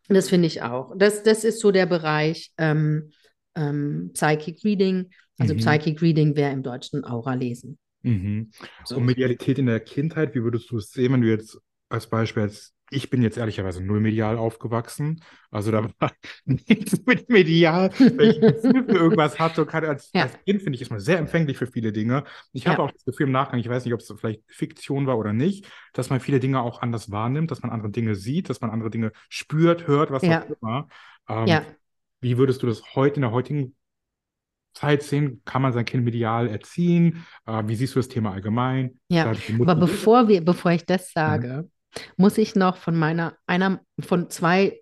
Das 0.10 0.30
finde 0.30 0.48
ich 0.48 0.62
auch. 0.62 0.94
Das, 0.98 1.24
das 1.24 1.44
ist 1.44 1.60
so 1.60 1.72
der 1.72 1.86
Bereich 1.86 2.52
ähm, 2.58 3.12
ähm, 3.56 4.12
Psychic 4.14 4.64
Reading. 4.64 5.10
Also 5.38 5.54
Mhm. 5.54 5.60
Psychic 5.60 6.02
Reading 6.02 6.36
wäre 6.36 6.52
im 6.52 6.64
Deutschen 6.64 7.06
Aura 7.06 7.34
lesen. 7.34 7.78
Mhm. 8.02 8.52
So. 8.84 8.98
Und 8.98 9.06
Medialität 9.06 9.60
in 9.60 9.66
der 9.66 9.80
Kindheit, 9.80 10.36
wie 10.36 10.44
würdest 10.44 10.70
du 10.72 10.78
es 10.78 10.92
sehen, 10.92 11.14
wenn 11.14 11.22
du 11.22 11.30
jetzt 11.30 11.58
als 11.90 12.08
Beispiel, 12.08 12.44
als 12.44 12.73
ich 12.94 13.10
bin 13.10 13.22
jetzt 13.22 13.38
ehrlicherweise 13.38 13.84
null 13.84 14.00
medial 14.00 14.38
aufgewachsen. 14.38 15.24
Also 15.52 15.72
da 15.72 15.84
war 16.00 16.12
nichts 16.46 17.06
mit 17.06 17.30
medial, 17.30 17.92
wenn 18.00 18.30
ich 18.30 18.40
Gefühl 18.40 18.86
für 18.86 18.98
irgendwas 18.98 19.40
hatte. 19.40 19.62
Und 19.62 19.68
keine, 19.68 19.90
als, 19.90 20.12
Ja. 20.14 20.24
als 20.24 20.34
Kind 20.46 20.62
finde 20.62 20.76
ich, 20.76 20.82
ist 20.82 20.90
man 20.90 21.00
sehr 21.00 21.18
empfänglich 21.18 21.58
für 21.58 21.68
viele 21.68 21.92
Dinge. 21.92 22.24
Ich 22.52 22.68
habe 22.68 22.82
Ja. 22.82 22.88
auch 22.88 22.92
das 22.92 23.04
Gefühl 23.06 23.28
im 23.28 23.32
Nachgang, 23.32 23.60
ich 23.60 23.70
weiß 23.70 23.86
nicht, 23.86 23.94
ob 23.94 24.00
es 24.00 24.14
vielleicht 24.18 24.42
Fiktion 24.48 25.08
war 25.08 25.18
oder 25.18 25.34
nicht, 25.34 25.68
dass 25.94 26.10
man 26.10 26.20
viele 26.20 26.40
Dinge 26.40 26.62
auch 26.62 26.82
anders 26.82 27.12
wahrnimmt, 27.12 27.52
dass 27.52 27.62
man 27.62 27.72
andere 27.72 27.92
Dinge 27.92 28.16
sieht, 28.16 28.50
dass 28.50 28.62
man 28.62 28.70
andere 28.70 28.90
Dinge 28.90 29.12
spürt, 29.30 29.88
hört, 29.88 30.12
was 30.12 30.24
Ja. 30.24 30.44
auch 30.44 30.56
immer. 30.62 30.88
Ähm. 31.28 31.62
Wie 32.22 32.38
würdest 32.38 32.64
du 32.64 32.68
das 32.68 32.96
heute 32.96 33.16
in 33.18 33.24
der 33.24 33.32
heutigen 33.32 33.76
Zeit 34.74 35.04
sehen? 35.04 35.42
Kann 35.46 35.62
man 35.62 35.74
sein 35.74 35.86
Kind 35.86 36.06
medial 36.06 36.48
erziehen? 36.48 37.26
Äh, 37.46 37.64
wie 37.68 37.76
siehst 37.76 37.96
du 37.96 38.00
das 38.00 38.08
Thema 38.08 38.32
allgemein? 38.32 39.00
Ja, 39.10 39.26
Aber 39.60 39.76
bevor 39.76 40.28
wir, 40.28 40.44
bevor 40.44 40.72
ich 40.72 40.86
das 40.86 41.12
sage, 41.12 41.70
muss 42.18 42.38
ich 42.38 42.56
noch 42.56 42.78
von 42.78 42.96
meiner, 42.96 43.38
einer, 43.46 43.82
von 44.00 44.30
zwei 44.30 44.80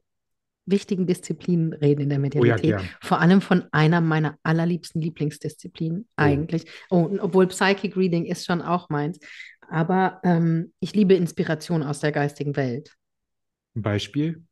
wichtigen 0.66 1.08
Disziplinen 1.08 1.74
reden 1.74 2.02
in 2.02 2.10
der 2.10 2.20
Oh 2.20 2.46
ja, 2.46 2.56
Medialität. 2.56 2.90
Vor 3.02 3.20
allem 3.20 3.42
von 3.42 3.66
einer 3.72 4.02
meiner 4.02 4.38
allerliebsten 4.44 5.02
Lieblingsdisziplinen 5.02 6.04
Oh. 6.04 6.08
eigentlich. 6.16 6.66
Oh, 6.90 7.10
obwohl 7.20 7.48
Psychic 7.48 7.98
Reading 7.98 8.26
ist 8.26 8.46
schon 8.46 8.62
auch 8.62 8.90
meins. 8.90 9.20
Aber 9.70 10.20
ähm, 10.24 10.74
ich 10.80 10.94
liebe 10.94 11.14
Inspiration 11.14 11.84
aus 11.84 12.00
der 12.00 12.12
geistigen 12.12 12.56
Welt. 12.56 12.96
Ein 13.76 13.82
Beispiel? 13.82 14.44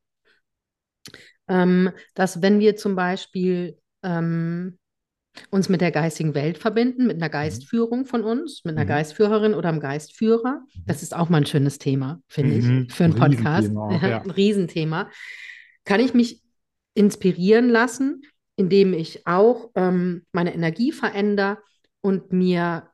Ähm, 1.48 1.91
dass 2.13 2.41
wenn 2.41 2.60
wir 2.60 2.76
zum 2.76 2.95
Beispiel 2.95 3.78
ähm, 4.04 4.78
uns 5.52 5.70
mit 5.70 5.80
der 5.82 5.92
geistigen 5.92 6.36
Welt 6.36 6.58
verbinden, 6.58 7.08
mit 7.08 7.18
einer 7.18 7.30
Geistführung 7.30 8.06
von 8.06 8.24
uns, 8.24 8.62
mit 8.65 8.76
einer 8.76 8.86
Mhm. 8.86 8.89
Geistführerin 8.89 9.54
oder 9.54 9.70
einem 9.70 9.80
Geistführer, 9.80 10.63
das 10.86 11.04
ist 11.04 11.15
auch 11.15 11.30
mal 11.30 11.38
ein 11.38 11.46
schönes 11.46 11.78
Thema, 11.78 12.22
finde 12.28 12.56
Mhm. 12.58 12.86
ich, 12.89 12.94
für 12.94 13.04
einen 13.06 13.13
Ein 13.22 13.36
Podcast. 13.38 13.70
Riesenthema 13.70 14.08
ja. 14.10 14.22
Ein 14.22 14.30
Riesenthema. 14.32 15.10
Kann 15.86 16.00
ich 16.02 16.13
mich 16.13 16.42
inspirieren 16.96 17.70
lassen, 17.70 18.24
indem 18.56 18.94
ich 18.94 19.26
auch 19.26 19.72
ähm, 19.76 20.26
meine 20.32 20.54
Energie 20.54 20.92
verändere 20.92 21.60
und 22.02 22.34
mir 22.34 22.88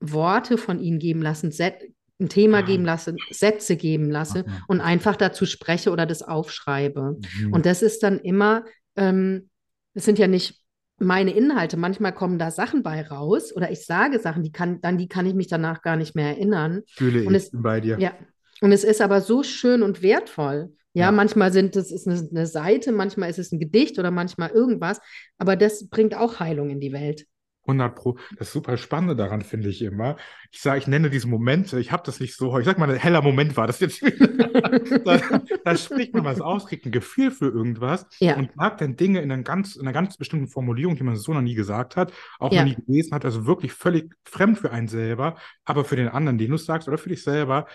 Worte 0.00 0.58
von 0.58 0.80
ihnen 0.80 0.98
geben 0.98 1.22
lassen, 1.22 1.50
Set 1.52 1.90
ein 2.20 2.28
Thema 2.28 2.58
Ah. 2.58 2.62
geben 2.62 2.84
lasse, 2.84 3.16
Sätze 3.30 3.76
geben 3.76 4.08
lasse 4.10 4.44
Aha. 4.46 4.62
und 4.68 4.80
einfach 4.80 5.16
dazu 5.16 5.44
spreche 5.46 5.90
oder 5.90 6.06
das 6.06 6.22
aufschreibe. 6.22 7.18
Mhm. 7.40 7.52
Und 7.52 7.66
das 7.66 7.82
ist 7.82 8.02
dann 8.04 8.20
immer, 8.20 8.64
ähm, 8.94 9.48
das 9.94 10.04
sind 10.04 10.20
ja 10.20 10.28
nicht 10.28 10.61
meine 11.02 11.32
Inhalte. 11.34 11.76
Manchmal 11.76 12.12
kommen 12.12 12.38
da 12.38 12.50
Sachen 12.50 12.82
bei 12.82 13.02
raus 13.06 13.54
oder 13.54 13.70
ich 13.70 13.84
sage 13.86 14.18
Sachen, 14.18 14.42
die 14.42 14.52
kann, 14.52 14.80
dann 14.80 14.98
die 14.98 15.08
kann 15.08 15.26
ich 15.26 15.34
mich 15.34 15.48
danach 15.48 15.82
gar 15.82 15.96
nicht 15.96 16.14
mehr 16.14 16.28
erinnern. 16.28 16.82
Fühle 16.94 17.24
und 17.26 17.34
ich 17.34 17.44
es- 17.44 17.50
bei 17.52 17.80
dir. 17.80 17.98
Ja, 17.98 18.12
und 18.60 18.72
es 18.72 18.84
ist 18.84 19.00
aber 19.00 19.20
so 19.20 19.42
schön 19.42 19.82
und 19.82 20.02
wertvoll. 20.02 20.72
Ja, 20.94 21.06
Ja. 21.06 21.12
manchmal 21.12 21.52
sind 21.52 21.74
es 21.76 21.90
ist 21.90 22.06
eine, 22.06 22.28
eine 22.30 22.46
Seite, 22.46 22.92
manchmal 22.92 23.30
ist 23.30 23.38
es 23.38 23.50
ein 23.50 23.58
Gedicht 23.58 23.98
oder 23.98 24.10
manchmal 24.10 24.50
irgendwas, 24.50 25.00
aber 25.38 25.56
das 25.56 25.88
bringt 25.88 26.14
auch 26.14 26.38
Heilung 26.38 26.68
in 26.70 26.80
die 26.80 26.92
Welt. 26.92 27.26
100 27.66 27.94
Pro. 27.94 28.18
Das 28.38 28.52
super 28.52 28.76
Spannende 28.76 29.14
daran 29.16 29.42
finde 29.42 29.68
ich 29.68 29.82
immer. 29.82 30.16
Ich 30.50 30.60
sage, 30.60 30.78
ich 30.78 30.86
nenne 30.86 31.10
diese 31.10 31.28
Momente, 31.28 31.78
ich 31.80 31.92
habe 31.92 32.02
das 32.04 32.20
nicht 32.20 32.36
so, 32.36 32.58
ich 32.58 32.64
sag 32.64 32.78
mal, 32.78 32.90
ein 32.90 32.96
heller 32.96 33.22
Moment 33.22 33.56
war 33.56 33.66
das 33.66 33.80
jetzt 33.80 34.02
da, 35.04 35.20
da 35.64 35.76
spricht 35.76 36.14
man 36.14 36.24
was 36.24 36.40
aus, 36.40 36.66
kriegt 36.66 36.86
ein 36.86 36.92
Gefühl 36.92 37.30
für 37.30 37.46
irgendwas 37.48 38.06
Ja. 38.20 38.36
und 38.36 38.50
sagt 38.56 38.80
dann 38.80 38.96
Dinge 38.96 39.20
in, 39.20 39.30
einer 39.30 39.42
ganz, 39.42 39.76
in 39.76 39.82
einer 39.82 39.92
ganz 39.92 40.16
bestimmten 40.16 40.48
Formulierung, 40.48 40.96
die 40.96 41.02
man 41.04 41.16
so 41.16 41.32
noch 41.32 41.40
nie 41.42 41.54
gesagt 41.54 41.96
hat, 41.96 42.12
auch 42.38 42.52
Ja. 42.52 42.64
noch 42.64 42.68
nie 42.76 42.84
gelesen 42.84 43.14
hat, 43.14 43.24
also 43.24 43.46
wirklich 43.46 43.72
völlig 43.72 44.12
fremd 44.24 44.58
für 44.58 44.70
einen 44.72 44.88
selber, 44.88 45.36
aber 45.64 45.84
für 45.84 45.96
den 45.96 46.08
anderen, 46.08 46.38
den 46.38 46.50
du 46.50 46.56
sagst, 46.56 46.88
oder 46.88 46.98
für 46.98 47.08
dich 47.10 47.22
selber, 47.22 47.66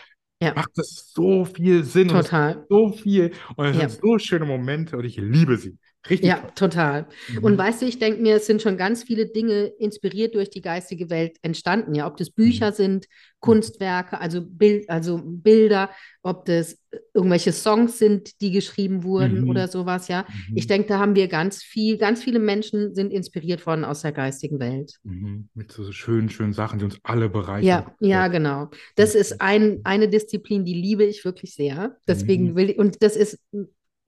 Ja. 0.41 0.53
macht 0.53 0.71
das 0.75 1.11
so 1.13 1.45
viel 1.45 1.83
Sinn 1.83 2.09
Total. 2.09 2.65
so 2.69 2.89
viel 2.91 3.31
und 3.55 3.65
es 3.65 3.77
Ja. 3.77 3.89
sind 3.89 4.01
so 4.01 4.19
schöne 4.19 4.45
Momente 4.45 4.97
und 4.97 5.03
ich 5.05 5.17
liebe 5.17 5.57
sie. 5.57 5.77
Richtig. 6.09 6.29
Ja, 6.29 6.37
total. 6.55 7.07
Mhm. 7.33 7.43
Und 7.43 7.57
weißt 7.57 7.81
du, 7.81 7.85
ich 7.85 7.99
denke 7.99 8.21
mir, 8.21 8.37
es 8.37 8.45
sind 8.45 8.61
schon 8.61 8.77
ganz 8.77 9.03
viele 9.03 9.25
Dinge 9.27 9.65
inspiriert 9.65 10.35
durch 10.35 10.49
die 10.49 10.61
geistige 10.61 11.09
Welt 11.09 11.37
entstanden. 11.41 11.95
Ja, 11.95 12.07
ob 12.07 12.15
das 12.15 12.29
Bücher 12.29 12.69
Mhm. 12.71 12.75
sind, 12.75 13.05
Kunstwerke, 13.41 14.19
also, 14.21 14.41
Bild, 14.41 14.89
also 14.89 15.21
Bilder, 15.23 15.89
ob 16.21 16.45
das 16.45 16.77
irgendwelche 17.13 17.51
Songs 17.51 17.99
sind, 17.99 18.39
die 18.41 18.51
geschrieben 18.51 19.03
wurden 19.03 19.41
Mhm. 19.41 19.49
oder 19.49 19.67
sowas. 19.67 20.07
Ja, 20.07 20.25
Mhm. 20.49 20.57
ich 20.57 20.67
denke, 20.67 20.87
da 20.87 20.99
haben 20.99 21.15
wir 21.15 21.27
ganz 21.27 21.61
viel, 21.61 21.97
ganz 21.97 22.23
viele 22.23 22.39
Menschen 22.39 22.95
sind 22.95 23.11
inspiriert 23.11 23.65
worden 23.67 23.83
aus 23.83 24.01
der 24.03 24.13
geistigen 24.13 24.59
Welt. 24.59 24.93
Mhm. 25.03 25.49
Mit 25.55 25.73
so 25.73 25.91
schönen, 25.91 26.29
schönen 26.29 26.53
Sachen, 26.53 26.79
die 26.79 26.85
uns 26.85 26.97
alle 27.03 27.27
bereichern. 27.27 27.65
Ja, 27.65 27.95
ja, 27.99 28.27
genau. 28.29 28.69
Das 28.95 29.13
Mhm. 29.13 29.19
ist 29.19 29.41
ein, 29.41 29.81
eine 29.83 30.07
Disziplin, 30.07 30.63
die 30.63 30.73
liebe 30.73 31.03
ich 31.03 31.25
wirklich 31.25 31.53
sehr. 31.53 31.97
Deswegen 32.07 32.51
Mhm. 32.51 32.55
will 32.55 32.69
ich, 32.69 32.77
und 32.77 33.03
das 33.03 33.17
ist 33.17 33.39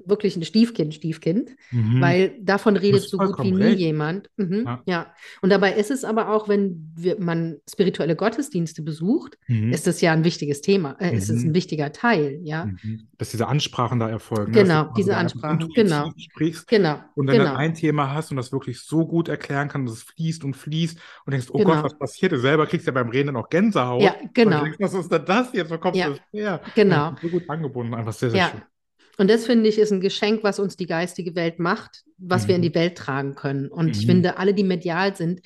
wirklich 0.05 0.35
ein 0.37 0.43
Stiefkind, 0.43 0.93
Stiefkind. 0.93 1.51
Mhm. 1.71 2.01
Weil 2.01 2.37
davon 2.41 2.77
redet 2.77 3.01
so 3.03 3.17
gut 3.17 3.37
wie 3.43 3.51
nie 3.51 3.61
recht. 3.63 3.79
jemand. 3.79 4.29
Mhm, 4.37 4.63
Ja. 4.65 4.81
ja. 4.85 5.13
Und 5.41 5.49
dabei 5.51 5.73
ist 5.73 5.91
es 5.91 6.03
aber 6.03 6.29
auch, 6.33 6.47
wenn 6.47 6.91
wir, 6.95 7.19
man 7.19 7.57
spirituelle 7.69 8.15
Gottesdienste 8.15 8.81
besucht, 8.81 9.37
Mhm. 9.47 9.71
ist 9.73 9.87
das 9.87 10.01
ja 10.01 10.11
ein 10.13 10.23
wichtiges 10.23 10.61
Thema. 10.61 10.95
Äh, 10.99 11.15
ist 11.15 11.29
es 11.29 11.43
Mhm. 11.43 11.49
ein 11.49 11.53
wichtiger 11.55 11.91
Teil, 11.91 12.39
ja. 12.43 12.65
Mhm. 12.65 13.07
Dass 13.17 13.31
diese 13.31 13.47
Ansprachen 13.47 13.99
da 13.99 14.09
erfolgen. 14.09 14.51
ne? 14.51 14.63
Genau, 14.63 14.83
du 14.85 14.93
diese 14.97 15.15
Ansprachen, 15.17 15.69
genau. 15.75 16.11
sprichst 16.17 16.67
Genau, 16.67 16.99
und 17.15 17.27
wenn 17.27 17.37
du 17.39 17.43
genau. 17.45 17.55
ein 17.55 17.73
Thema 17.73 18.13
hast 18.13 18.31
und 18.31 18.37
das 18.37 18.51
wirklich 18.51 18.79
so 18.81 19.05
gut 19.05 19.27
erklären 19.29 19.67
kann, 19.67 19.85
dass 19.85 19.95
es 19.95 20.03
fließt 20.03 20.43
und 20.43 20.55
fließt 20.55 20.97
und 21.25 21.31
denkst, 21.31 21.47
oh 21.51 21.57
Genau. 21.59 21.75
Gott, 21.75 21.83
was 21.83 21.97
passiert? 21.97 22.31
Du 22.31 22.39
selber 22.39 22.65
kriegst 22.65 22.87
ja 22.87 22.93
beim 22.93 23.09
Reden 23.09 23.27
dann 23.27 23.35
auch 23.35 23.49
Gänsehaut. 23.49 24.01
Ja, 24.01 24.13
Und 24.21 24.33
genau. 24.33 24.57
du 24.59 24.63
denkst, 24.63 24.77
was 24.79 24.93
ist 24.93 25.11
denn 25.11 25.25
das 25.25 25.53
jetzt? 25.53 25.69
Wo 25.71 25.77
kommt 25.77 25.95
Ja, 25.95 26.09
das 26.09 26.19
her? 26.31 26.61
genau. 26.75 27.09
Und 27.09 27.19
so 27.21 27.27
gut 27.29 27.49
angebunden, 27.49 27.93
einfach 27.93 28.13
sehr, 28.13 28.29
sehr 28.31 28.39
Ja. 28.39 28.49
schön. 28.49 28.61
Und 29.19 29.29
das 29.29 29.45
finde 29.45 29.69
ich 29.69 29.77
ist 29.77 29.91
ein 29.91 30.01
Geschenk, 30.01 30.43
was 30.43 30.59
uns 30.59 30.77
die 30.77 30.85
geistige 30.87 31.35
Welt 31.35 31.59
macht, 31.59 32.03
was 32.17 32.47
wir 32.47 32.55
in 32.55 32.61
Mhm. 32.61 32.65
die 32.65 32.75
Welt 32.75 32.97
tragen 32.97 33.35
können. 33.35 33.67
Und 33.67 33.89
ich 33.95 34.03
Mhm. 34.03 34.11
finde, 34.11 34.37
alle, 34.37 34.53
die 34.53 34.63
medial 34.63 35.15
sind, 35.15 35.41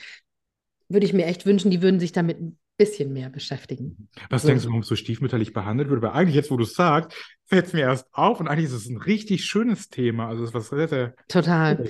würde 0.89 1.05
ich 1.05 1.13
mir 1.13 1.25
echt 1.25 1.45
wünschen, 1.45 1.71
die 1.71 1.81
würden 1.81 1.99
sich 1.99 2.11
damit 2.11 2.39
ein 2.39 2.57
bisschen 2.77 3.13
mehr 3.13 3.29
beschäftigen. 3.29 4.09
Was 4.29 4.43
So. 4.43 4.47
denkst 4.49 4.63
du, 4.63 4.69
warum 4.69 4.81
es 4.81 4.87
so 4.87 4.95
stiefmütterlich 4.95 5.53
behandelt 5.53 5.89
wird? 5.89 6.01
Weil 6.01 6.11
eigentlich 6.11 6.35
jetzt, 6.35 6.51
wo 6.51 6.57
du 6.57 6.63
es 6.63 6.73
sagst, 6.75 7.17
fällt 7.45 7.67
es 7.67 7.73
mir 7.73 7.81
erst 7.81 8.07
auf 8.13 8.39
und 8.39 8.47
eigentlich 8.47 8.65
ist 8.65 8.73
es 8.73 8.87
ein 8.89 8.97
richtig 8.97 9.45
schönes 9.45 9.89
Thema. 9.89 10.27
Also 10.27 10.43
es 10.43 10.49
ist 10.49 10.53
was 10.55 10.69
sehr, 10.69 10.87
sehr 10.87 11.15
Total. 11.27 11.89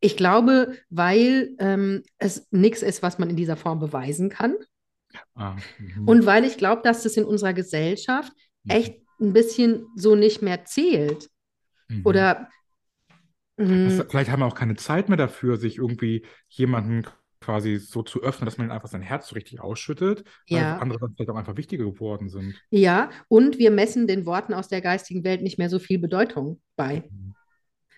Ich 0.00 0.16
glaube, 0.16 0.74
weil 0.90 1.54
ähm, 1.58 2.02
es 2.18 2.46
nichts 2.50 2.82
ist, 2.82 3.02
was 3.02 3.18
man 3.18 3.30
in 3.30 3.36
dieser 3.36 3.56
Form 3.56 3.78
beweisen 3.78 4.28
kann. 4.30 4.54
Ah, 5.34 5.56
mhm. 5.78 6.08
Und 6.08 6.26
weil 6.26 6.44
ich 6.44 6.56
glaube, 6.56 6.82
dass 6.82 7.02
das 7.04 7.16
in 7.16 7.24
unserer 7.24 7.52
Gesellschaft 7.52 8.32
echt 8.66 9.01
ein 9.22 9.32
bisschen 9.32 9.86
so 9.96 10.14
nicht 10.14 10.42
mehr 10.42 10.64
zählt. 10.64 11.28
Mhm. 11.88 12.02
Oder 12.04 12.48
Das, 13.56 13.68
mh, 13.68 14.04
vielleicht 14.10 14.30
haben 14.30 14.40
wir 14.40 14.46
auch 14.46 14.54
keine 14.54 14.76
Zeit 14.76 15.08
mehr 15.08 15.18
dafür, 15.18 15.56
sich 15.56 15.78
irgendwie 15.78 16.24
jemanden 16.48 17.06
quasi 17.40 17.78
so 17.78 18.02
zu 18.02 18.22
öffnen, 18.22 18.46
dass 18.46 18.56
man 18.56 18.70
einfach 18.70 18.88
sein 18.88 19.02
Herz 19.02 19.28
so 19.28 19.34
richtig 19.34 19.60
ausschüttet, 19.60 20.24
weil 20.48 20.58
Ja. 20.60 20.78
andere 20.78 21.08
vielleicht 21.14 21.30
auch 21.30 21.36
einfach 21.36 21.56
wichtiger 21.56 21.84
geworden 21.84 22.28
sind. 22.28 22.54
ja, 22.70 23.10
und 23.28 23.58
wir 23.58 23.70
messen 23.70 24.06
den 24.06 24.26
Worten 24.26 24.54
aus 24.54 24.68
der 24.68 24.80
geistigen 24.80 25.24
Welt 25.24 25.42
nicht 25.42 25.58
mehr 25.58 25.68
so 25.68 25.78
viel 25.78 25.98
Bedeutung 25.98 26.60
bei. 26.76 27.10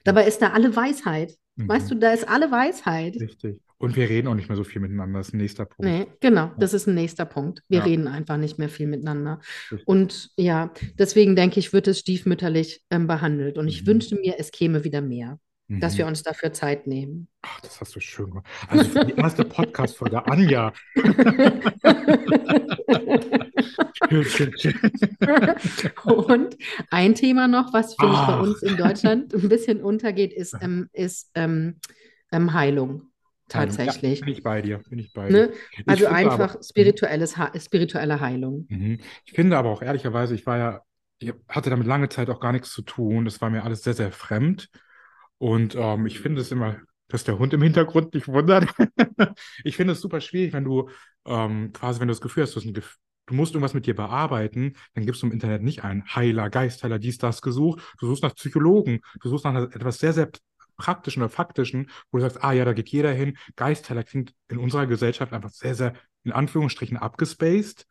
Dabei 0.05 0.27
ist 0.27 0.41
da 0.43 0.51
alle 0.51 0.75
Weisheit. 0.77 1.37
Mhm. 1.57 1.69
Weißt 1.69 1.91
du, 1.91 1.95
da 1.95 2.13
ist 2.13 2.29
alle 2.29 2.51
Weisheit. 2.51 3.17
Richtig. 3.21 3.61
Und 3.85 3.97
wir 3.97 4.09
reden 4.09 4.29
auch 4.29 4.35
nicht 4.35 4.49
mehr 4.49 4.57
so 4.57 4.65
viel 4.65 4.81
miteinander, 4.81 5.19
das 5.19 5.29
ist 5.29 5.35
ein 5.35 5.39
nächster 5.39 5.65
Punkt. 5.67 5.81
Nee, 5.91 6.07
genau, 6.21 6.51
das 6.59 6.73
ist 6.75 6.87
ein 6.87 6.95
nächster 6.95 7.25
Punkt. 7.25 7.63
Wir 7.69 7.79
Ja. 7.81 7.85
reden 7.85 8.09
einfach 8.09 8.37
nicht 8.37 8.59
mehr 8.59 8.69
viel 8.69 8.87
miteinander. 8.87 9.41
Richtig. 9.71 9.87
Und 9.87 10.31
ja, 10.37 10.73
deswegen 10.99 11.37
denke 11.37 11.61
ich, 11.61 11.73
wird 11.73 11.87
es 11.89 11.99
stiefmütterlich 12.01 12.83
ähm, 12.91 13.07
behandelt. 13.07 13.59
Und 13.59 13.69
ich 13.69 13.83
Mhm. 13.83 13.87
wünsche 13.87 14.15
mir, 14.17 14.37
es 14.39 14.51
käme 14.53 14.85
wieder 14.85 15.01
mehr, 15.01 15.39
dass 15.69 15.95
Mhm. 15.95 15.99
wir 15.99 16.07
uns 16.07 16.23
dafür 16.23 16.53
Zeit 16.53 16.87
nehmen. 16.87 17.29
Ach, 17.43 17.61
das 17.61 17.81
hast 17.81 17.95
du 17.95 18.01
schön 18.01 18.27
gemacht. 18.31 18.47
Also 18.69 18.85
für 18.85 19.05
die 19.05 19.15
erste 19.15 19.45
Podcast-Folge, 19.45 20.27
Anja. 20.27 20.73
Und 26.05 26.57
ein 26.91 27.15
Thema 27.15 27.49
noch, 27.49 27.73
was 27.73 27.95
finde 27.95 28.13
ich 28.15 28.21
bei 28.21 28.33
Ach. 28.35 28.43
uns 28.43 28.63
in 28.63 28.77
Deutschland 28.77 29.35
ein 29.35 29.49
bisschen 29.49 29.81
untergeht, 29.83 30.33
ist, 30.33 30.55
ähm, 30.61 30.89
ist 30.93 31.31
ähm, 31.35 31.77
ähm, 32.33 32.53
Heilung 33.55 33.77
tatsächlich. 33.77 34.21
Ja, 34.21 34.25
bin 34.27 34.35
ich 34.35 34.43
bei 34.43 34.63
dir, 34.63 34.79
bin 34.89 34.99
ich 34.99 35.13
bei 35.13 35.29
dir. 35.29 35.33
Ne? 35.49 35.53
Also 35.87 36.07
einfach 36.07 36.55
aber- 36.55 36.63
spirituelles, 36.63 37.37
Ha- 37.37 37.53
spirituelle 37.59 38.21
Heilung. 38.21 38.67
Mhm. 38.69 39.01
Ich 39.25 39.33
finde 39.33 39.57
aber 39.57 39.71
auch 39.71 39.83
ehrlicherweise, 39.83 40.35
ich 40.35 40.47
war 40.47 40.59
ja, 40.59 40.81
ich 41.19 41.33
hatte 41.49 41.71
damit 41.71 41.87
lange 41.87 42.09
Zeit 42.09 42.29
auch 42.31 42.41
gar 42.41 42.53
nichts 42.53 42.73
zu 42.73 42.83
tun. 42.83 43.25
Das 43.25 43.41
war 43.41 43.51
mir 43.51 43.63
alles 43.65 43.83
sehr, 43.83 43.95
sehr 43.95 44.13
fremd. 44.13 44.69
Und 45.39 45.75
ähm, 45.77 46.07
ich 46.07 46.21
finde 46.21 46.41
es 46.41 46.51
immer, 46.53 46.77
dass 47.09 47.25
der 47.25 47.39
Hund 47.39 47.53
im 47.55 47.63
Hintergrund 47.63 48.15
nicht 48.15 48.29
wundert. 48.29 48.69
Ich 49.65 49.77
finde 49.77 49.93
es 49.93 50.01
super 50.01 50.21
schwierig, 50.21 50.53
wenn 50.53 50.65
du 50.65 50.89
ähm, 51.27 51.73
quasi, 51.73 52.01
wenn 52.01 52.09
du 52.09 52.13
das 52.13 52.21
Gefühl 52.21 52.43
hast, 52.45 52.55
du, 52.57 52.61
ein 52.61 52.73
du 52.75 53.35
musst 53.35 53.55
irgendwas 53.55 53.75
mit 53.75 53.87
dir 53.87 53.95
bearbeiten, 53.95 54.75
dann 54.95 55.07
gibst 55.07 55.23
du 55.23 55.27
im 55.27 55.33
Internet 55.33 55.63
nicht 55.63 55.83
ein 55.85 56.05
Heiler, 56.15 56.51
Geistheiler, 56.51 56.99
dies, 56.99 57.19
das 57.19 57.41
gesucht. 57.43 57.81
Du 57.99 58.07
suchst 58.07 58.23
nach 58.23 58.35
Psychologen, 58.35 59.01
du 59.21 59.29
suchst 59.29 59.45
nach 59.45 59.55
etwas 59.75 59.99
sehr, 59.99 60.13
sehr 60.13 60.31
praktischen 60.77 61.23
oder 61.23 61.31
faktischen, 61.31 61.91
wo 62.11 62.19
du 62.19 62.23
sagst, 62.23 62.43
ah 62.43 62.53
ja, 62.53 62.65
da 62.65 62.73
geht 62.73 62.89
jeder 62.89 63.13
hin. 63.13 63.37
Geistheiler 63.57 64.03
klingt 64.03 64.35
in 64.49 64.59
unserer 64.59 64.87
Gesellschaft 64.87 65.33
einfach 65.33 65.51
sehr, 65.51 65.75
sehr 65.75 65.95
in 66.25 66.33
Anführungsstrichen 66.33 66.97
abgespaced. 66.97 67.87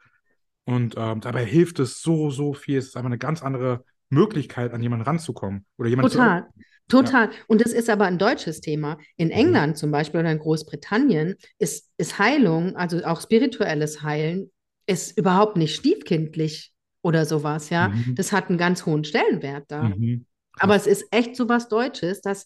Und 0.66 0.96
ähm, 0.98 1.22
dabei 1.22 1.46
hilft 1.46 1.80
es 1.80 2.02
so, 2.02 2.30
so 2.30 2.54
viel. 2.54 2.78
Es 2.78 2.88
ist 2.88 2.98
einfach 2.98 3.10
eine 3.10 3.18
ganz 3.18 3.44
andere 3.44 3.84
Möglichkeit, 4.10 4.74
an 4.74 4.82
jemanden 4.82 5.06
ranzukommen. 5.06 5.66
Oder 5.78 5.90
jemanden 5.90 6.12
zu 6.12 6.18
Total, 6.18 6.48
total. 6.88 7.30
Und 7.48 7.62
das 7.62 7.74
ist 7.74 7.90
aber 7.90 8.06
ein 8.06 8.18
deutsches 8.18 8.62
Thema. 8.62 8.98
In 9.18 9.30
England 9.30 9.78
zum 9.78 9.92
Beispiel 9.92 10.22
oder 10.22 10.32
in 10.32 10.40
Großbritannien 10.40 11.36
ist, 11.58 11.92
ist 11.98 12.20
Heilung, 12.20 12.76
also 12.76 13.04
auch 13.04 13.22
spirituelles 13.22 14.04
Heilen, 14.04 14.52
ist 14.86 15.18
überhaupt 15.18 15.58
nicht 15.58 15.76
stiefkindlich 15.76 16.74
oder 17.02 17.26
sowas, 17.26 17.70
ja. 17.70 17.90
Mhm. 17.90 18.16
Das 18.16 18.32
hat 18.32 18.50
einen 18.50 18.58
ganz 18.58 18.86
hohen 18.86 19.04
Stellenwert 19.04 19.66
da. 19.68 19.84
Mhm. 19.84 20.26
Aber 20.58 20.76
es 20.76 20.88
ist 20.88 21.06
echt 21.12 21.36
so 21.36 21.50
was 21.50 21.68
Deutsches, 21.68 22.22
das, 22.22 22.46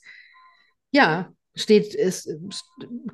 ja, 0.92 1.32
steht, 1.56 1.94
ist, 1.96 2.30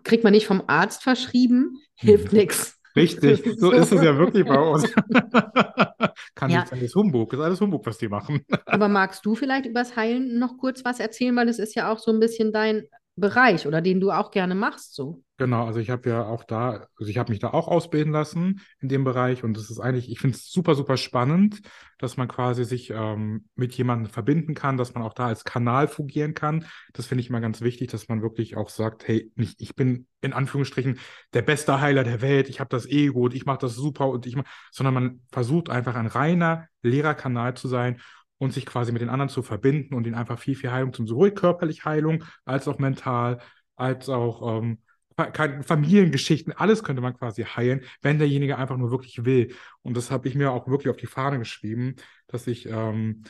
kriegt 0.04 0.24
man 0.24 0.32
nicht 0.34 0.48
vom 0.48 0.64
Arzt 0.68 1.04
verschrieben, 1.04 1.78
hilft 1.96 2.32
Mhm. 2.32 2.40
nichts. 2.40 2.80
Richtig, 2.96 3.44
so, 3.58 3.72
So. 3.72 3.72
ist 3.72 3.92
es 3.92 4.04
ja 4.04 4.16
wirklich 4.18 4.46
bei 4.46 4.56
uns. 4.60 4.84
Kann 6.36 6.52
Ja. 6.52 6.60
nicht 6.72 6.84
ist 6.84 6.96
Humbug, 6.96 7.34
ist 7.34 7.40
alles 7.40 7.60
Humbug, 7.60 7.86
was 7.86 7.98
die 7.98 8.08
machen. 8.08 8.46
Aber 8.68 8.88
magst 8.88 9.26
du 9.26 9.34
vielleicht 9.36 9.66
übers 9.66 9.96
Heilen 9.96 10.38
noch 10.38 10.58
kurz 10.58 10.86
was 10.86 11.00
erzählen, 11.00 11.36
weil 11.36 11.50
es 11.50 11.58
ist 11.60 11.74
ja 11.76 11.92
auch 11.92 11.98
so 12.00 12.12
ein 12.12 12.20
bisschen 12.20 12.52
dein 12.52 12.88
Bereich 13.16 13.68
oder 13.68 13.82
den 13.82 14.00
du 14.00 14.12
auch 14.12 14.32
gerne 14.32 14.56
machst, 14.56 14.96
so. 14.96 15.24
Genau, 15.38 15.66
also 15.66 15.80
ich 15.80 15.90
habe 15.92 16.10
ja 16.10 16.26
auch 16.26 16.44
da, 16.44 16.88
also 16.98 17.10
ich 17.10 17.18
habe 17.18 17.32
mich 17.32 17.40
da 17.40 17.50
auch 17.50 17.68
ausbilden 17.68 18.12
lassen 18.12 18.62
in 18.80 18.88
dem 18.88 19.04
Bereich 19.04 19.44
und 19.44 19.56
das 19.58 19.70
ist 19.70 19.80
eigentlich, 19.80 20.10
ich 20.10 20.20
finde 20.20 20.36
es 20.36 20.50
super, 20.50 20.74
super 20.74 20.98
spannend, 20.98 21.62
dass 22.00 22.18
man 22.18 22.28
quasi 22.28 22.66
sich 22.66 22.92
ähm, 22.92 23.46
mit 23.56 23.74
jemandem 23.76 24.12
verbinden 24.12 24.56
kann, 24.56 24.78
dass 24.78 24.94
man 24.96 25.04
auch 25.04 25.14
da 25.14 25.28
als 25.28 25.44
Kanal 25.44 25.88
fungieren 25.88 26.34
kann. 26.34 26.66
Das 26.94 27.06
finde 27.06 27.22
ich 27.22 27.30
immer 27.30 27.42
ganz 27.42 27.62
wichtig, 27.62 27.92
dass 27.92 28.10
man 28.10 28.22
wirklich 28.22 28.58
auch 28.58 28.70
sagt, 28.70 29.08
hey, 29.08 29.32
nicht, 29.36 29.62
ich 29.62 29.76
bin 29.76 30.08
in 30.22 30.34
Anführungsstrichen 30.34 30.98
der 31.34 31.42
beste 31.44 31.82
Heiler 31.82 32.04
der 32.04 32.22
Welt, 32.22 32.50
ich 32.50 32.60
habe 32.60 32.70
das 32.70 32.88
Ego 32.88 33.26
und 33.26 33.36
ich 33.36 33.46
mache 33.46 33.60
das 33.60 33.76
super 33.76 34.08
und 34.08 34.26
ich 34.26 34.36
mach, 34.36 34.46
sondern 34.72 34.94
man 34.94 35.22
versucht 35.32 35.70
einfach 35.70 35.96
ein 35.96 36.08
reiner 36.08 36.68
Lehrerkanal 36.82 37.56
zu 37.56 37.68
sein 37.68 38.00
und 38.44 38.54
sich 38.54 38.66
quasi 38.66 38.92
mit 38.92 39.02
den 39.02 39.10
anderen 39.10 39.30
zu 39.30 39.42
verbinden 39.42 39.96
und 39.96 40.06
ihnen 40.06 40.16
einfach 40.16 40.40
viel, 40.40 40.56
viel 40.56 40.72
Heilung 40.72 40.94
zum 40.94 41.08
sowohl 41.08 41.32
körperlich 41.32 41.86
Heilung 41.86 42.24
als 42.46 42.68
auch 42.68 42.80
mental, 42.80 43.40
als 43.76 44.10
auch 44.10 44.60
ähm, 44.60 44.80
Familiengeschichten, 45.16 46.54
alles 46.54 46.84
könnte 46.84 47.02
man 47.02 47.14
quasi 47.14 47.44
heilen, 47.44 47.82
wenn 48.02 48.18
derjenige 48.18 48.58
einfach 48.58 48.78
nur 48.78 48.92
wirklich 48.92 49.26
will. 49.26 49.54
Und 49.84 49.96
das 49.96 50.10
habe 50.10 50.28
ich 50.28 50.36
mir 50.36 50.52
auch 50.52 50.68
wirklich 50.68 50.90
auf 50.90 50.98
die 50.98 51.08
Fahne 51.08 51.38
geschrieben, 51.38 51.96
dass 52.28 52.48
ich 52.48 52.68
ähm, 52.68 53.24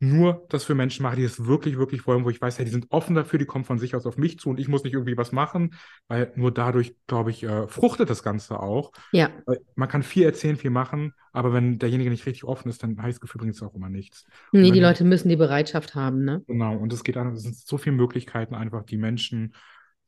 nur 0.00 0.46
das 0.48 0.64
für 0.64 0.74
Menschen 0.74 1.02
mache, 1.02 1.16
die 1.16 1.24
es 1.24 1.46
wirklich, 1.46 1.76
wirklich 1.78 2.06
wollen, 2.06 2.24
wo 2.24 2.30
ich 2.30 2.40
weiß, 2.40 2.58
hey, 2.58 2.64
die 2.64 2.70
sind 2.70 2.86
offen 2.90 3.14
dafür, 3.14 3.38
die 3.38 3.44
kommen 3.44 3.64
von 3.66 3.78
sich 3.78 3.94
aus 3.94 4.06
auf 4.06 4.16
mich 4.16 4.38
zu 4.38 4.48
und 4.48 4.58
ich 4.58 4.66
muss 4.66 4.82
nicht 4.82 4.94
irgendwie 4.94 5.16
was 5.16 5.30
machen, 5.30 5.74
weil 6.08 6.32
nur 6.36 6.52
dadurch, 6.52 6.96
glaube 7.06 7.30
ich, 7.30 7.42
äh, 7.42 7.68
fruchtet 7.68 8.08
das 8.08 8.22
Ganze 8.22 8.60
auch. 8.60 8.92
Ja, 9.12 9.30
Man 9.74 9.88
kann 9.88 10.02
viel 10.02 10.24
erzählen, 10.24 10.56
viel 10.56 10.70
machen, 10.70 11.12
aber 11.32 11.52
wenn 11.52 11.78
derjenige 11.78 12.10
nicht 12.10 12.26
richtig 12.26 12.44
offen 12.44 12.70
ist, 12.70 12.82
dann 12.82 12.92
ich 12.92 12.96
das 12.96 13.20
Gefühl, 13.20 13.40
bringt 13.40 13.54
es 13.54 13.62
auch 13.62 13.74
immer 13.74 13.90
nichts. 13.90 14.24
nee, 14.52 14.70
die 14.70 14.80
Leute 14.80 15.04
müssen 15.04 15.28
die 15.28 15.36
Bereitschaft 15.36 15.94
haben, 15.94 16.24
ne? 16.24 16.42
Genau, 16.46 16.76
und 16.76 16.92
es 16.92 17.04
geht 17.04 17.16
an, 17.16 17.34
es 17.34 17.42
sind 17.42 17.56
so 17.56 17.78
viele 17.78 17.96
Möglichkeiten, 17.96 18.54
einfach 18.54 18.84
die 18.84 18.96
Menschen, 18.96 19.54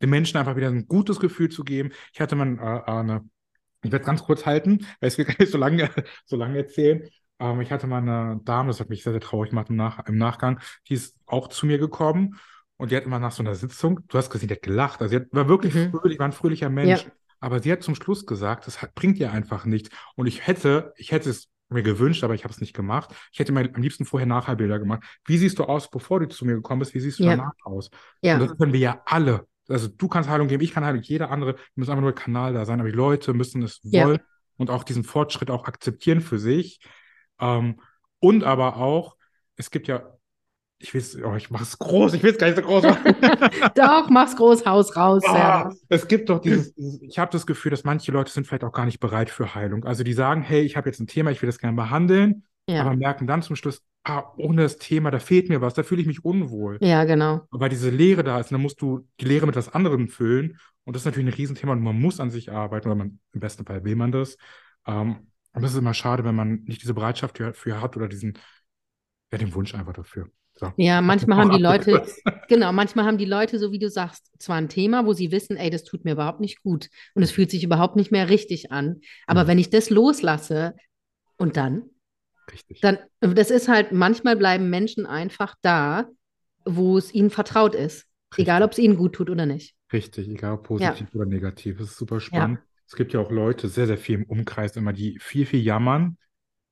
den 0.01 0.11
Menschen 0.11 0.37
einfach 0.39 0.57
wieder 0.57 0.69
ein 0.69 0.89
gutes 0.89 1.21
Gefühl 1.21 1.51
zu 1.51 1.65
geben. 1.65 1.91
Ich 2.13 2.21
hatte 2.21 2.35
mal 2.35 2.59
äh, 2.59 2.91
eine, 2.91 3.29
ich 3.83 3.93
werde 3.93 4.03
es 4.03 4.07
ganz 4.07 4.23
kurz 4.25 4.47
halten, 4.47 4.87
weil 5.01 5.09
ich 5.11 5.19
will 5.19 5.25
gar 5.25 5.37
nicht 5.39 5.53
so 5.53 5.59
lange, 5.59 5.91
so 6.27 6.37
lange 6.37 6.59
erzählen. 6.59 7.09
Ähm, 7.43 7.61
ich 7.61 7.71
hatte 7.73 7.87
mal 7.87 7.99
eine 7.99 8.41
Dame, 8.45 8.69
das 8.69 8.81
hat 8.81 8.89
mich 8.89 9.03
sehr, 9.03 9.13
sehr 9.13 9.21
traurig 9.21 9.51
gemacht 9.51 9.69
im, 9.71 9.77
Nach 9.77 10.07
im 10.07 10.17
Nachgang, 10.17 10.61
die 10.89 10.95
ist 10.95 11.19
auch 11.27 11.49
zu 11.49 11.67
mir 11.67 11.79
gekommen 11.79 12.37
und 12.77 12.91
die 12.91 12.97
hat 12.97 13.05
immer 13.05 13.19
nach 13.19 13.33
so 13.33 13.43
einer 13.43 13.55
Sitzung, 13.55 14.01
du 14.09 14.19
hast 14.19 14.31
gesehen, 14.31 14.49
die 14.49 14.55
hat 14.55 14.63
gelacht, 14.63 15.01
also 15.03 15.19
sie 15.19 15.25
war 15.33 15.49
wirklich 15.49 15.75
Mhm. 15.75 15.91
fröhlich, 15.91 16.19
war 16.19 16.27
ein 16.27 16.33
fröhlicher 16.33 16.71
Mensch, 16.71 17.05
Ja. 17.05 17.13
aber 17.41 17.61
sie 17.61 17.73
hat 17.73 17.83
zum 17.83 17.95
Schluss 17.95 18.27
gesagt, 18.27 18.67
das 18.67 18.81
hat, 18.83 18.95
bringt 18.95 19.19
ihr 19.19 19.33
einfach 19.33 19.65
nichts. 19.65 19.91
Und 20.17 20.27
ich 20.27 20.47
hätte, 20.47 20.93
ich 20.97 21.11
hätte 21.13 21.31
es 21.31 21.49
mir 21.69 21.83
gewünscht, 21.83 22.23
aber 22.23 22.35
ich 22.35 22.45
habe 22.45 22.53
es 22.53 22.61
nicht 22.61 22.75
gemacht. 22.75 23.15
Ich 23.33 23.39
hätte 23.39 23.51
mir 23.51 23.61
am 23.75 23.81
liebsten 23.81 24.05
vorher 24.05 24.27
Nachherbilder 24.27 24.79
gemacht. 24.79 25.03
Wie 25.25 25.39
siehst 25.39 25.59
du 25.59 25.65
aus, 25.65 25.91
bevor 25.91 26.21
du 26.21 26.29
zu 26.29 26.45
mir 26.45 26.55
gekommen 26.55 26.81
bist? 26.81 26.93
Wie 26.93 27.01
siehst 27.01 27.19
du 27.19 27.25
Ja. 27.25 27.31
danach 27.31 27.53
aus? 27.63 27.89
Ja, 28.21 28.35
Und 28.35 28.41
das 28.41 28.59
können 28.59 28.75
wir 28.75 28.81
ja 28.81 29.01
alle. 29.07 29.47
Also 29.69 29.89
du 29.89 30.07
kannst 30.07 30.29
Heilung 30.29 30.49
geben, 30.49 30.63
ich 30.63 30.73
kann 30.73 30.85
Heilung, 30.85 31.01
jeder 31.01 31.31
andere. 31.31 31.55
Wir 31.55 31.61
müssen 31.77 31.91
einfach 31.93 32.03
nur 32.03 32.15
Kanal 32.15 32.53
da 32.53 32.67
sein. 32.67 32.79
Aber 32.79 32.91
die 32.91 32.95
Leute 32.95 33.33
müssen 33.33 33.63
es 33.63 33.81
Ja. 33.85 34.05
wollen 34.07 34.19
und 34.59 34.69
auch 34.69 34.85
diesen 34.85 35.03
Fortschritt 35.03 35.51
auch 35.51 35.65
akzeptieren 35.65 36.21
für 36.21 36.39
sich. 36.39 36.79
Ähm, 37.41 37.81
und 38.21 38.45
aber 38.45 38.77
auch, 38.77 39.17
es 39.57 39.71
gibt 39.71 39.89
ja, 39.89 40.03
ich 40.79 40.93
will 40.95 41.01
es, 41.01 41.17
oh, 41.23 41.35
ich 41.37 41.51
mache 41.51 41.63
es 41.63 41.79
groß, 41.79 42.15
ich 42.15 42.23
will 42.23 42.33
es 42.33 42.39
gar 42.39 42.49
nicht 42.49 42.57
so 42.57 42.63
groß 42.63 42.83
machen. 42.85 43.15
doch, 43.77 44.09
mach's 44.11 44.35
groß, 44.37 44.67
Haus 44.67 44.97
raus, 44.97 45.23
Ah, 45.25 45.33
Sarah. 45.33 45.75
es 45.89 46.09
gibt 46.09 46.29
doch 46.29 46.41
dieses, 46.41 46.75
dieses 46.75 47.01
ich 47.03 47.19
habe 47.19 47.31
das 47.31 47.47
Gefühl, 47.47 47.71
dass 47.71 47.85
manche 47.85 48.11
Leute 48.13 48.33
sind 48.33 48.47
vielleicht 48.47 48.65
auch 48.65 48.73
gar 48.73 48.85
nicht 48.87 48.99
bereit 49.01 49.31
für 49.31 49.55
Heilung. 49.55 49.85
Also 49.85 50.03
die 50.05 50.13
sagen, 50.13 50.43
hey, 50.43 50.63
ich 50.63 50.77
habe 50.77 50.89
jetzt 50.89 51.01
ein 51.01 51.07
Thema, 51.07 51.31
ich 51.31 51.41
will 51.43 51.47
das 51.49 51.59
gerne 51.59 51.77
behandeln, 51.77 52.45
Ja, 52.69 52.81
aber 52.83 52.97
merken 52.97 53.27
dann 53.29 53.43
zum 53.43 53.55
Schluss, 53.57 53.83
ah, 54.05 54.25
ohne 54.37 54.63
das 54.63 54.79
Thema, 54.79 55.11
da 55.13 55.21
fehlt 55.21 55.49
mir 55.49 55.61
was, 55.61 55.75
da 55.75 55.85
fühle 55.85 56.01
ich 56.01 56.07
mich 56.09 56.25
unwohl. 56.25 56.79
ja, 56.81 57.05
genau. 57.05 57.43
weil 57.51 57.69
diese 57.69 57.91
Leere 57.91 58.25
da 58.25 58.41
ist, 58.41 58.47
und 58.51 58.55
dann 58.55 58.63
musst 58.63 58.81
du 58.83 59.07
die 59.21 59.25
Leere 59.27 59.47
mit 59.47 59.55
was 59.57 59.73
anderem 59.73 60.09
füllen. 60.09 60.59
Und 60.85 60.97
das 60.97 61.03
ist 61.03 61.07
natürlich 61.07 61.29
ein 61.29 61.35
Riesenthema 61.37 61.73
und 61.73 61.81
man 61.83 62.01
muss 62.01 62.19
an 62.19 62.31
sich 62.31 62.51
arbeiten, 62.51 62.89
oder 62.89 62.97
man, 62.97 63.21
im 63.33 63.41
besten 63.41 63.65
Fall 63.65 63.85
will 63.85 63.95
man 63.95 64.11
das. 64.11 64.37
Ähm, 64.85 65.29
und 65.55 65.63
das 65.63 65.73
ist 65.73 65.79
immer 65.79 65.95
schade, 65.95 66.25
wenn 66.25 66.35
man 66.35 66.65
nicht 66.65 66.83
diese 66.83 66.95
Bereitschaft 66.95 67.39
dafür 67.41 67.81
hat 67.81 67.97
oder 67.97 68.09
diesen, 68.09 68.39
ja, 69.33 69.39
den 69.39 69.55
Wunsch 69.55 69.75
einfach 69.75 69.95
dafür. 69.95 70.31
So. 70.55 70.73
Ja, 70.77 71.01
manchmal 71.01 71.39
haben 71.39 71.51
die 71.51 71.59
Leute, 71.59 72.03
genau, 72.49 72.73
manchmal 72.73 73.05
haben 73.05 73.19
die 73.19 73.25
Leute, 73.27 73.59
so 73.59 73.73
wie 73.73 73.79
du 73.79 73.91
sagst, 73.91 74.31
zwar 74.39 74.57
ein 74.57 74.69
Thema, 74.69 75.07
wo 75.07 75.13
sie 75.13 75.31
wissen, 75.33 75.57
ey, 75.57 75.71
das 75.71 75.85
tut 75.85 76.05
mir 76.05 76.13
überhaupt 76.13 76.41
nicht 76.41 76.63
gut 76.63 76.89
und 77.15 77.23
es 77.23 77.31
fühlt 77.31 77.51
sich 77.51 77.65
überhaupt 77.65 77.97
nicht 77.97 78.11
mehr 78.11 78.29
richtig 78.29 78.73
an. 78.73 79.01
Aber 79.27 79.43
Mhm. 79.43 79.49
wenn 79.49 79.59
ich 79.59 79.71
das 79.71 79.91
loslasse 79.91 80.75
und 81.39 81.57
dann, 81.57 81.85
Richtig. 82.51 82.79
dann, 82.81 82.99
das 83.21 83.51
ist 83.51 83.69
halt, 83.69 83.93
manchmal 83.93 84.37
bleiben 84.37 84.71
Menschen 84.71 85.07
einfach 85.07 85.55
da, 85.63 86.09
wo 86.65 86.99
es 86.99 87.15
ihnen 87.15 87.31
vertraut 87.31 87.75
ist. 87.75 88.07
Egal, 88.37 88.63
ob 88.63 88.73
es 88.73 88.79
ihnen 88.79 88.97
gut 88.97 89.15
tut 89.15 89.31
oder 89.31 89.47
nicht. 89.47 89.75
Richtig, 89.93 90.29
egal 90.29 90.55
ob 90.55 90.65
positiv 90.65 91.15
oder 91.15 91.25
negativ. 91.27 91.79
Das 91.79 91.91
ist 91.91 91.99
super 91.99 92.19
spannend. 92.21 92.61
Es 92.93 92.97
gibt 92.97 93.15
ja 93.15 93.21
auch 93.21 93.31
Leute, 93.31 93.69
sehr, 93.69 93.87
sehr 93.87 93.97
viel 93.97 94.17
im 94.17 94.25
Umkreis 94.25 94.77
immer, 94.77 94.93
die 94.93 95.19
viel, 95.19 95.47
viel 95.47 95.63
jammern. 95.63 96.19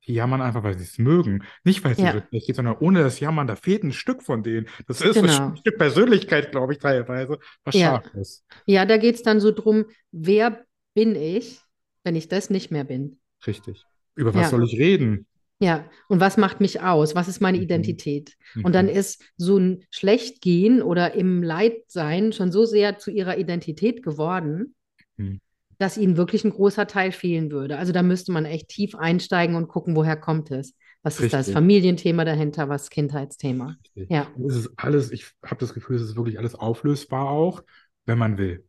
Die 0.05 0.13
jammern 0.13 0.39
einfach, 0.39 0.61
weil 0.63 0.77
sie 0.77 0.83
es 0.83 0.99
mögen. 0.99 1.43
Nicht, 1.63 1.83
weil 1.83 1.93
es 1.93 1.97
Ja. 1.97 2.11
so 2.11 2.19
schlecht 2.29 2.45
geht, 2.45 2.55
sondern 2.57 2.77
ohne 2.77 3.01
das 3.01 3.19
Jammern, 3.19 3.47
da 3.47 3.55
fehlt 3.55 3.83
ein 3.83 3.91
Stück 3.91 4.21
von 4.21 4.43
denen. 4.43 4.67
Das 4.87 5.01
ist 5.01 5.15
so 5.15 5.21
Genau. 5.21 5.47
ein 5.47 5.57
Stück 5.57 5.79
Persönlichkeit, 5.79 6.51
glaube 6.51 6.73
ich, 6.73 6.79
teilweise, 6.79 7.39
was 7.63 7.73
Ja. 7.73 8.03
schade 8.03 8.19
ist. 8.19 8.45
Ja, 8.67 8.85
da 8.85 8.97
geht 8.97 9.15
es 9.15 9.23
dann 9.23 9.39
so 9.39 9.51
drum, 9.51 9.85
wer 10.11 10.63
bin 10.93 11.15
ich, 11.15 11.59
wenn 12.03 12.15
ich 12.15 12.27
das 12.27 12.51
nicht 12.51 12.69
mehr 12.69 12.83
bin? 12.83 13.19
Richtig. 13.47 13.81
Über 14.13 14.35
was 14.35 14.43
Ja. 14.43 14.49
soll 14.51 14.63
ich 14.63 14.77
reden? 14.77 15.25
Ja, 15.59 15.89
und 16.07 16.19
was 16.19 16.37
macht 16.37 16.61
mich 16.61 16.81
aus? 16.81 17.15
Was 17.15 17.27
ist 17.27 17.41
meine 17.41 17.57
Mhm. 17.57 17.63
Identität? 17.63 18.37
Und 18.61 18.75
dann 18.75 18.85
Mhm. 18.85 18.91
ist 18.91 19.23
so 19.37 19.57
ein 19.57 19.85
Schlechtgehen 19.89 20.83
oder 20.83 21.15
im 21.15 21.41
Leidsein 21.41 22.31
schon 22.31 22.51
so 22.51 22.65
sehr 22.65 22.99
zu 22.99 23.09
ihrer 23.09 23.39
Identität 23.39 24.03
geworden, 24.03 24.75
Mhm. 25.17 25.39
Dass 25.81 25.97
ihnen 25.97 26.17
wirklich 26.17 26.43
ein 26.43 26.51
großer 26.51 26.87
Teil 26.87 27.11
fehlen 27.11 27.51
würde. 27.51 27.77
Also 27.77 27.91
da 27.91 28.03
müsste 28.03 28.31
man 28.31 28.45
echt 28.45 28.69
tief 28.69 28.95
einsteigen 28.95 29.55
und 29.55 29.67
gucken, 29.67 29.95
woher 29.95 30.15
kommt 30.17 30.51
es? 30.51 30.75
Was 31.03 31.19
ist 31.19 31.33
das 31.33 31.47
Richtig. 31.47 31.53
Familienthema 31.53 32.25
dahinter? 32.25 32.69
Was 32.69 32.89
Kindheitsthema? 32.89 33.77
Richtig. 33.95 34.09
Ja. 34.09 34.27
Und 34.35 34.49
es 34.49 34.55
ist 34.57 34.69
alles, 34.77 35.11
ich 35.11 35.25
habe 35.43 35.57
das 35.59 35.73
Gefühl, 35.73 35.95
es 35.95 36.03
ist 36.03 36.15
wirklich 36.15 36.37
alles 36.37 36.55
auflösbar 36.55 37.29
auch, 37.29 37.63
wenn 38.05 38.17
man 38.17 38.37
will. 38.37 38.65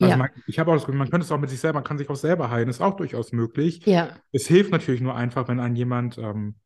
Also 0.00 0.10
Ja. 0.10 0.16
man, 0.16 0.30
ich 0.46 0.58
habe 0.58 0.70
auch 0.70 0.74
das 0.74 0.84
Gefühl, 0.84 0.98
man 0.98 1.10
könnte 1.10 1.24
es 1.24 1.32
auch 1.32 1.38
mit 1.38 1.50
sich 1.50 1.60
selber, 1.60 1.78
man 1.78 1.84
kann 1.84 1.98
sich 1.98 2.08
auch 2.10 2.16
selber 2.16 2.50
heilen, 2.50 2.68
ist 2.68 2.80
auch 2.80 2.96
durchaus 2.96 3.32
möglich. 3.32 3.86
Ja, 3.86 4.16
Es 4.32 4.46
hilft 4.46 4.72
natürlich 4.72 5.00
nur 5.00 5.14
einfach, 5.14 5.48
wenn 5.48 5.60
ein 5.60 5.76
jemand 5.76 6.18
ähm, 6.18 6.56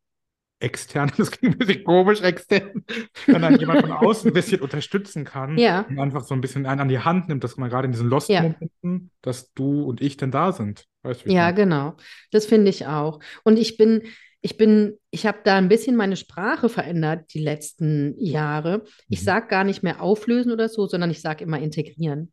extern, 0.59 1.11
das 1.17 1.31
klingt 1.31 1.55
ein 1.55 1.59
bisschen 1.59 1.83
komisch, 1.83 2.21
extern, 2.21 2.83
wenn 3.27 3.43
ein 3.43 3.59
jemand 3.59 3.81
von 3.81 3.91
außen 3.91 4.29
ein 4.29 4.33
bisschen 4.33 4.61
unterstützen 4.61 5.23
kann 5.25 5.57
ja, 5.57 5.81
und 5.81 5.99
einfach 5.99 6.23
so 6.23 6.33
ein 6.33 6.41
bisschen 6.41 6.65
einen 6.65 6.81
an 6.81 6.89
die 6.89 6.99
Hand 6.99 7.29
nimmt, 7.29 7.43
dass 7.43 7.57
man 7.57 7.69
gerade 7.69 7.85
in 7.85 7.91
diesen 7.91 8.07
Ja. 8.07 8.15
Lost-Momenten, 8.15 9.11
dass 9.21 9.53
du 9.53 9.83
und 9.83 10.01
ich 10.01 10.17
denn 10.17 10.31
da 10.31 10.51
sind. 10.51 10.85
Weißt 11.03 11.25
ja, 11.25 11.51
genau. 11.51 11.95
Das 12.31 12.45
finde 12.45 12.69
ich 12.69 12.85
auch. 12.87 13.19
Und 13.43 13.57
ich 13.57 13.77
bin, 13.77 14.03
ich 14.41 14.57
bin, 14.57 14.97
ich 15.11 15.25
habe 15.25 15.39
da 15.43 15.55
ein 15.57 15.69
bisschen 15.69 15.95
meine 15.95 16.15
Sprache 16.17 16.69
verändert 16.69 17.33
die 17.33 17.39
letzten 17.43 18.15
Jahre. 18.17 18.83
Ich 19.07 19.21
Mhm. 19.21 19.25
sage 19.25 19.47
gar 19.47 19.63
nicht 19.63 19.83
mehr 19.83 20.01
auflösen 20.01 20.51
oder 20.51 20.67
so, 20.69 20.87
sondern 20.87 21.09
ich 21.11 21.21
sage 21.21 21.43
immer 21.43 21.59
integrieren. 21.59 22.31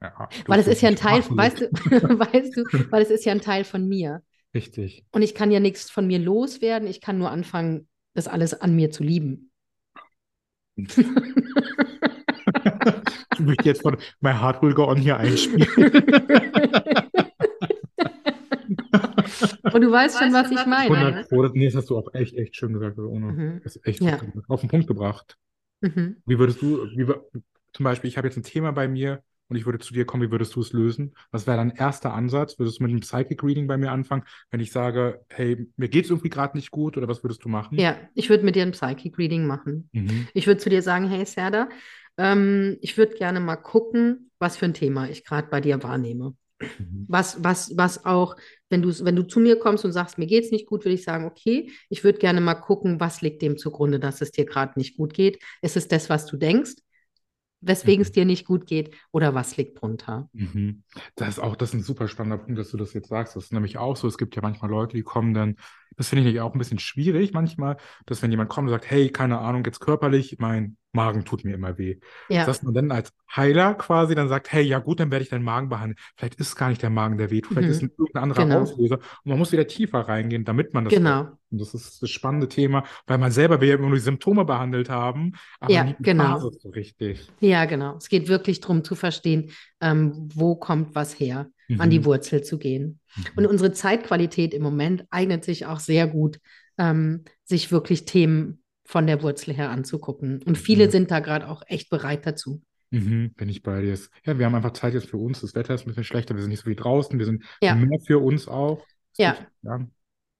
Ja, 0.00 0.28
Weil 0.46 0.60
es 0.60 0.68
ist 0.68 0.80
ja 0.80 0.88
ein 0.90 0.96
Teil, 0.96 1.24
weißt 1.28 1.60
du, 1.60 1.64
weißt 1.72 2.56
du, 2.56 2.64
weil 2.90 3.02
es 3.02 3.10
ist 3.10 3.24
ja 3.24 3.32
ein 3.32 3.40
Teil 3.40 3.64
von 3.64 3.88
mir. 3.88 4.22
Richtig. 4.54 5.04
Und 5.12 5.22
ich 5.22 5.34
kann 5.34 5.50
ja 5.50 5.60
nichts 5.60 5.90
von 5.90 6.06
mir 6.06 6.18
loswerden. 6.18 6.88
Ich 6.88 7.00
kann 7.00 7.18
nur 7.18 7.30
anfangen, 7.30 7.88
das 8.14 8.28
alles 8.28 8.54
an 8.60 8.74
mir 8.74 8.90
zu 8.90 9.02
lieben. 9.04 9.50
Ich 10.76 10.96
möchte 13.40 13.64
jetzt 13.64 13.82
von 13.82 13.96
My 14.20 14.32
Heart 14.32 14.62
Will 14.62 14.74
Go 14.74 14.86
On 14.88 14.96
hier 14.96 15.16
einspielen. 15.18 15.68
Und 19.72 19.80
du 19.82 19.90
weißt 19.92 20.18
schon, 20.18 20.32
was 20.32 20.50
ich 20.50 20.66
meine. 20.66 20.94
100 20.94 21.28
Pro, 21.28 21.46
nee, 21.48 21.66
das 21.66 21.74
hast 21.76 21.90
du 21.90 21.98
auch 21.98 22.12
echt, 22.14 22.34
echt 22.34 22.56
schön 22.56 22.72
gesagt. 22.72 22.98
Also 22.98 23.08
ohne, 23.10 23.32
Mhm. 23.32 23.60
das 23.62 23.76
ist 23.76 23.86
echt 23.86 24.00
Ja. 24.02 24.18
auf 24.48 24.60
den 24.60 24.70
Punkt 24.70 24.86
gebracht. 24.86 25.36
Mhm. 25.80 26.16
Wie 26.26 26.38
würdest 26.38 26.62
du, 26.62 26.84
wie, 26.96 27.06
zum 27.72 27.84
Beispiel, 27.84 28.08
ich 28.08 28.16
habe 28.16 28.26
jetzt 28.28 28.36
ein 28.36 28.42
Thema 28.42 28.72
bei 28.72 28.88
mir 28.88 29.22
und 29.48 29.56
ich 29.56 29.66
würde 29.66 29.78
zu 29.78 29.94
dir 29.94 30.04
kommen, 30.04 30.22
wie 30.22 30.30
würdest 30.30 30.54
du 30.54 30.60
es 30.60 30.72
lösen? 30.72 31.14
Was 31.30 31.46
wäre 31.46 31.56
dein 31.56 31.70
erster 31.70 32.12
Ansatz? 32.12 32.58
Würdest 32.58 32.78
du 32.78 32.82
mit 32.82 32.90
einem 32.90 33.00
Psychic 33.00 33.42
Reading 33.42 33.66
bei 33.66 33.76
mir 33.76 33.90
anfangen, 33.90 34.24
wenn 34.50 34.60
ich 34.60 34.72
sage, 34.72 35.24
hey, 35.28 35.66
mir 35.76 35.88
geht 35.88 36.04
es 36.04 36.10
irgendwie 36.10 36.28
gerade 36.28 36.56
nicht 36.56 36.70
gut 36.70 36.96
oder 36.96 37.08
was 37.08 37.22
würdest 37.24 37.44
du 37.44 37.48
machen? 37.48 37.78
Ja, 37.78 37.96
ich 38.14 38.28
würde 38.28 38.44
mit 38.44 38.56
dir 38.56 38.62
ein 38.62 38.72
Psychic 38.72 39.16
Reading 39.18 39.46
machen. 39.46 39.88
Mhm. 39.92 40.28
Ich 40.34 40.46
würde 40.46 40.60
zu 40.60 40.68
dir 40.68 40.82
sagen, 40.82 41.08
hey 41.08 41.24
Serda, 41.24 41.68
ähm, 42.18 42.76
ich 42.80 42.98
würde 42.98 43.16
gerne 43.16 43.40
mal 43.40 43.56
gucken, 43.56 44.30
was 44.38 44.56
für 44.56 44.66
ein 44.66 44.74
Thema 44.74 45.08
ich 45.08 45.24
gerade 45.24 45.48
bei 45.48 45.60
dir 45.60 45.82
wahrnehme. 45.82 46.34
Mhm. 46.60 47.06
Was, 47.08 47.42
was, 47.42 47.76
was 47.76 48.04
auch, 48.04 48.36
wenn 48.68 48.82
du, 48.82 48.92
wenn 49.04 49.16
du 49.16 49.22
zu 49.22 49.40
mir 49.40 49.58
kommst 49.58 49.84
und 49.84 49.92
sagst, 49.92 50.18
mir 50.18 50.26
geht 50.26 50.44
es 50.44 50.50
nicht 50.50 50.66
gut, 50.66 50.84
würde 50.84 50.94
ich 50.94 51.04
sagen, 51.04 51.24
okay, 51.24 51.70
ich 51.88 52.04
würde 52.04 52.18
gerne 52.18 52.40
mal 52.40 52.54
gucken, 52.54 53.00
was 53.00 53.22
liegt 53.22 53.42
dem 53.42 53.56
zugrunde, 53.56 54.00
dass 54.00 54.20
es 54.20 54.32
dir 54.32 54.44
gerade 54.44 54.78
nicht 54.78 54.96
gut 54.96 55.14
geht. 55.14 55.40
Ist 55.62 55.76
es 55.76 55.88
das, 55.88 56.10
was 56.10 56.26
du 56.26 56.36
denkst? 56.36 56.74
Weswegen 57.60 58.02
es 58.02 58.08
Mhm. 58.10 58.12
dir 58.12 58.24
nicht 58.24 58.46
gut 58.46 58.66
geht 58.66 58.94
oder 59.10 59.34
was 59.34 59.56
liegt 59.56 59.80
drunter. 59.80 60.28
Mhm. 60.32 60.82
Das 61.16 61.28
ist 61.28 61.38
auch, 61.38 61.56
das 61.56 61.70
ist 61.70 61.74
ein 61.74 61.82
super 61.82 62.08
spannender 62.08 62.38
Punkt, 62.38 62.58
dass 62.58 62.70
du 62.70 62.76
das 62.76 62.92
jetzt 62.94 63.08
sagst. 63.08 63.36
Das 63.36 63.44
ist 63.44 63.52
nämlich 63.52 63.78
auch 63.78 63.96
so. 63.96 64.06
Es 64.08 64.18
gibt 64.18 64.36
ja 64.36 64.42
manchmal 64.42 64.70
Leute, 64.70 64.96
die 64.96 65.02
kommen 65.02 65.34
dann, 65.34 65.56
das 65.96 66.08
finde 66.10 66.28
ich 66.30 66.40
auch 66.40 66.52
ein 66.54 66.58
bisschen 66.58 66.78
schwierig 66.78 67.32
manchmal, 67.32 67.76
dass 68.06 68.22
wenn 68.22 68.30
jemand 68.30 68.48
kommt 68.50 68.68
und 68.68 68.72
sagt, 68.72 68.90
hey, 68.90 69.10
keine 69.10 69.38
Ahnung, 69.40 69.64
jetzt 69.64 69.80
körperlich, 69.80 70.36
mein 70.38 70.76
Magen 70.92 71.24
tut 71.24 71.44
mir 71.44 71.54
immer 71.54 71.76
weh. 71.78 71.98
Ja, 72.28 72.46
Dass 72.46 72.62
man 72.62 72.74
dann 72.74 72.90
als 72.92 73.12
Heiler 73.34 73.74
quasi 73.74 74.14
dann 74.14 74.28
sagt, 74.28 74.52
hey, 74.52 74.62
ja 74.62 74.78
gut, 74.78 75.00
dann 75.00 75.10
werde 75.10 75.22
ich 75.24 75.28
deinen 75.30 75.44
Magen 75.44 75.68
behandeln. 75.68 75.98
Vielleicht 76.16 76.36
ist 76.36 76.48
es 76.48 76.56
gar 76.56 76.68
nicht 76.70 76.82
der 76.82 76.90
Magen, 76.90 77.18
der 77.18 77.30
wehtut, 77.30 77.52
vielleicht 77.54 77.68
ist 77.70 77.82
Mhm. 77.82 77.86
es 77.88 77.92
ein 77.92 77.96
irgendein 77.98 78.22
anderer 78.22 78.42
Genau. 78.44 78.60
Auslöser. 78.60 78.96
Und 78.96 79.26
man 79.30 79.38
muss 79.38 79.52
wieder 79.52 79.66
tiefer 79.66 80.00
reingehen, 80.00 80.44
damit 80.44 80.72
man 80.74 80.84
das 80.84 80.94
genau. 80.94 81.37
Und 81.50 81.60
das 81.60 81.74
ist 81.74 82.02
das 82.02 82.10
spannende 82.10 82.48
Thema, 82.48 82.84
weil 83.06 83.18
man 83.18 83.30
selber 83.30 83.60
will 83.60 83.68
ja 83.68 83.74
immer 83.76 83.86
nur 83.88 83.96
die 83.96 84.02
Symptome 84.02 84.44
behandelt 84.44 84.90
haben, 84.90 85.32
aber 85.60 85.72
Ja, 85.74 85.84
nie 85.84 85.94
die 85.98 86.02
genau. 86.02 86.34
Basis 86.40 86.62
so 86.62 86.68
richtig. 86.70 87.28
Ja, 87.40 87.64
genau. 87.64 87.96
Es 87.96 88.08
geht 88.08 88.28
wirklich 88.28 88.60
darum 88.60 88.84
zu 88.84 88.94
verstehen, 88.94 89.50
ähm, 89.80 90.28
wo 90.34 90.56
kommt 90.56 90.94
was 90.94 91.18
her, 91.18 91.50
an 91.78 91.90
die 91.90 92.00
Mhm. 92.00 92.04
Wurzel 92.04 92.42
zu 92.42 92.58
gehen. 92.58 93.00
Und 93.36 93.44
Mhm. 93.44 93.50
unsere 93.50 93.72
Zeitqualität 93.72 94.54
im 94.54 94.62
Moment 94.62 95.04
eignet 95.10 95.44
sich 95.44 95.66
auch 95.66 95.80
sehr 95.80 96.06
gut, 96.06 96.38
ähm, 96.78 97.24
sich 97.44 97.72
wirklich 97.72 98.04
Themen 98.04 98.62
von 98.84 99.06
der 99.06 99.22
Wurzel 99.22 99.54
her 99.54 99.70
anzugucken. 99.70 100.42
Und 100.44 100.56
viele 100.56 100.86
Mhm. 100.86 100.90
sind 100.90 101.10
da 101.10 101.20
gerade 101.20 101.48
auch 101.48 101.62
echt 101.66 101.90
bereit 101.90 102.26
dazu. 102.26 102.62
Mhm, 102.90 103.34
bin 103.34 103.50
ich 103.50 103.62
bei 103.62 103.82
dir. 103.82 103.98
Ja, 104.24 104.38
wir 104.38 104.46
haben 104.46 104.54
einfach 104.54 104.72
Zeit 104.72 104.94
jetzt 104.94 105.10
für 105.10 105.18
uns. 105.18 105.42
Das 105.42 105.54
Wetter 105.54 105.74
ist 105.74 105.82
ein 105.82 105.88
bisschen 105.88 106.04
schlechter. 106.04 106.34
Wir 106.34 106.40
sind 106.40 106.50
nicht 106.50 106.64
so 106.64 106.70
wie 106.70 106.74
draußen. 106.76 107.18
Wir 107.18 107.26
sind 107.26 107.44
Ja. 107.60 107.74
mehr 107.74 108.00
für 108.06 108.18
uns 108.18 108.48
auch. 108.48 108.78
Das 108.78 109.18
Ja. 109.18 109.34
sich 109.34 109.70
an. 109.70 109.90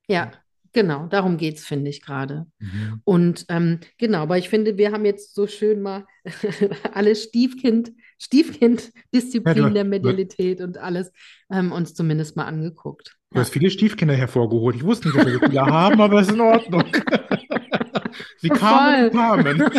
Ja, 0.09 0.31
genau. 0.73 1.07
Darum 1.07 1.37
geht 1.37 1.57
es, 1.59 1.65
finde 1.65 1.91
ich 1.91 2.03
gerade. 2.03 2.47
Mhm. 2.59 3.01
Und 3.05 3.45
ähm, 3.49 3.81
genau, 3.99 4.21
aber 4.23 4.39
ich 4.39 4.49
finde, 4.49 4.77
wir 4.79 4.93
haben 4.93 5.05
jetzt 5.05 5.35
so 5.35 5.47
schön 5.47 5.81
mal 5.83 6.05
alle 6.93 7.15
Stiefkind, 7.17 7.93
Stiefkind-Disziplin 8.21 9.57
Ja, 9.57 9.71
der 9.71 9.85
Medialität 9.85 10.61
und 10.61 10.79
alles 10.79 11.13
ähm, 11.51 11.73
uns 11.73 11.95
zumindest 11.95 12.37
mal 12.37 12.45
angeguckt. 12.47 13.17
Du 13.31 13.37
Ja. 13.37 13.43
hast 13.43 13.51
viele 13.53 13.71
Stiefkinder 13.71 14.15
hervorgeholt. 14.15 14.77
Ich 14.77 14.85
wusste 14.85 15.09
nicht, 15.09 15.19
dass 15.19 15.27
wir 15.27 15.35
so 15.35 15.47
viele 15.47 15.61
haben, 15.67 16.01
aber 16.01 16.21
es 16.21 16.29
ist 16.29 16.35
in 16.35 16.41
Ordnung. 16.41 16.85
Sie 18.39 18.49
kamen 18.49 19.05
und 19.05 19.13
kamen. 19.13 19.63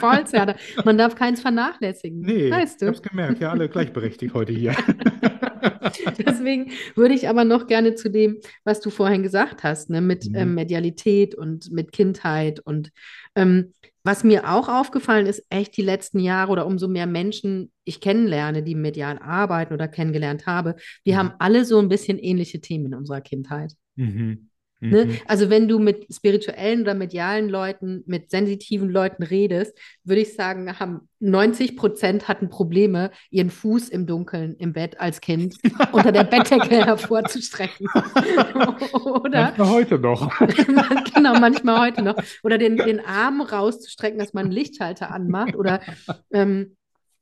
Voll, 0.00 0.26
Zerda. 0.26 0.56
Man 0.84 0.98
darf 0.98 1.14
keins 1.14 1.40
vernachlässigen. 1.40 2.20
Nee, 2.20 2.50
weißt 2.50 2.74
ich 2.74 2.78
du? 2.80 2.86
hab's 2.88 3.02
gemerkt. 3.02 3.40
Ja, 3.40 3.50
alle 3.50 3.68
gleichberechtigt 3.68 4.34
heute 4.34 4.52
hier. 4.52 4.74
Deswegen 6.18 6.72
würde 6.94 7.14
ich 7.14 7.28
aber 7.28 7.44
noch 7.44 7.66
gerne 7.66 7.94
zu 7.94 8.10
dem, 8.10 8.38
was 8.64 8.80
du 8.80 8.90
vorhin 8.90 9.22
gesagt 9.22 9.62
hast, 9.62 9.90
ne, 9.90 10.00
mit 10.00 10.26
Mhm. 10.26 10.34
ähm, 10.34 10.54
Medialität 10.54 11.34
und 11.34 11.70
mit 11.72 11.92
Kindheit 11.92 12.60
und 12.60 12.90
ähm, 13.34 13.72
was 14.04 14.22
mir 14.22 14.48
auch 14.52 14.68
aufgefallen 14.68 15.26
ist, 15.26 15.44
echt 15.50 15.76
die 15.76 15.82
letzten 15.82 16.20
Jahre 16.20 16.52
oder 16.52 16.66
umso 16.66 16.86
mehr 16.86 17.06
Menschen 17.06 17.72
ich 17.84 18.00
kennenlerne, 18.00 18.62
die 18.62 18.76
medial 18.76 19.18
arbeiten 19.18 19.74
oder 19.74 19.88
kennengelernt 19.88 20.46
habe, 20.46 20.76
wir 21.04 21.14
Mhm. 21.14 21.18
haben 21.18 21.32
alle 21.40 21.64
so 21.64 21.78
ein 21.80 21.88
bisschen 21.88 22.18
ähnliche 22.18 22.60
Themen 22.60 22.86
in 22.86 22.94
unserer 22.94 23.20
Kindheit. 23.20 23.72
Mhm. 23.96 24.48
Ne? 24.90 25.04
Mhm. 25.06 25.18
Also 25.26 25.50
wenn 25.50 25.68
du 25.68 25.78
mit 25.78 26.06
spirituellen 26.12 26.82
oder 26.82 26.94
medialen 26.94 27.48
Leuten, 27.48 28.02
mit 28.06 28.30
sensitiven 28.30 28.88
Leuten 28.88 29.22
redest, 29.22 29.76
würde 30.04 30.22
ich 30.22 30.34
sagen, 30.34 30.78
haben 30.78 31.08
90 31.20 31.76
Prozent 31.76 32.28
hatten 32.28 32.48
Probleme, 32.48 33.10
ihren 33.30 33.50
Fuß 33.50 33.88
im 33.88 34.06
Dunkeln 34.06 34.56
im 34.56 34.72
Bett 34.72 35.00
als 35.00 35.20
Kind 35.20 35.56
unter 35.92 36.12
der 36.12 36.24
Bettdecke 36.24 36.84
hervorzustrecken. 36.84 37.86
Oder 39.22 39.42
Manchmal 39.42 39.70
heute 39.70 39.98
noch. 39.98 40.38
genau, 41.14 41.38
manchmal 41.38 41.80
heute 41.88 42.02
noch. 42.02 42.16
Oder 42.42 42.58
den, 42.58 42.76
den 42.76 43.00
Arm 43.00 43.40
rauszustrecken, 43.40 44.18
dass 44.18 44.34
man 44.34 44.46
einen 44.46 44.52
Lichtschalter 44.52 45.10
anmacht. 45.10 45.56
Oder 45.56 45.80
ähm, 46.32 46.76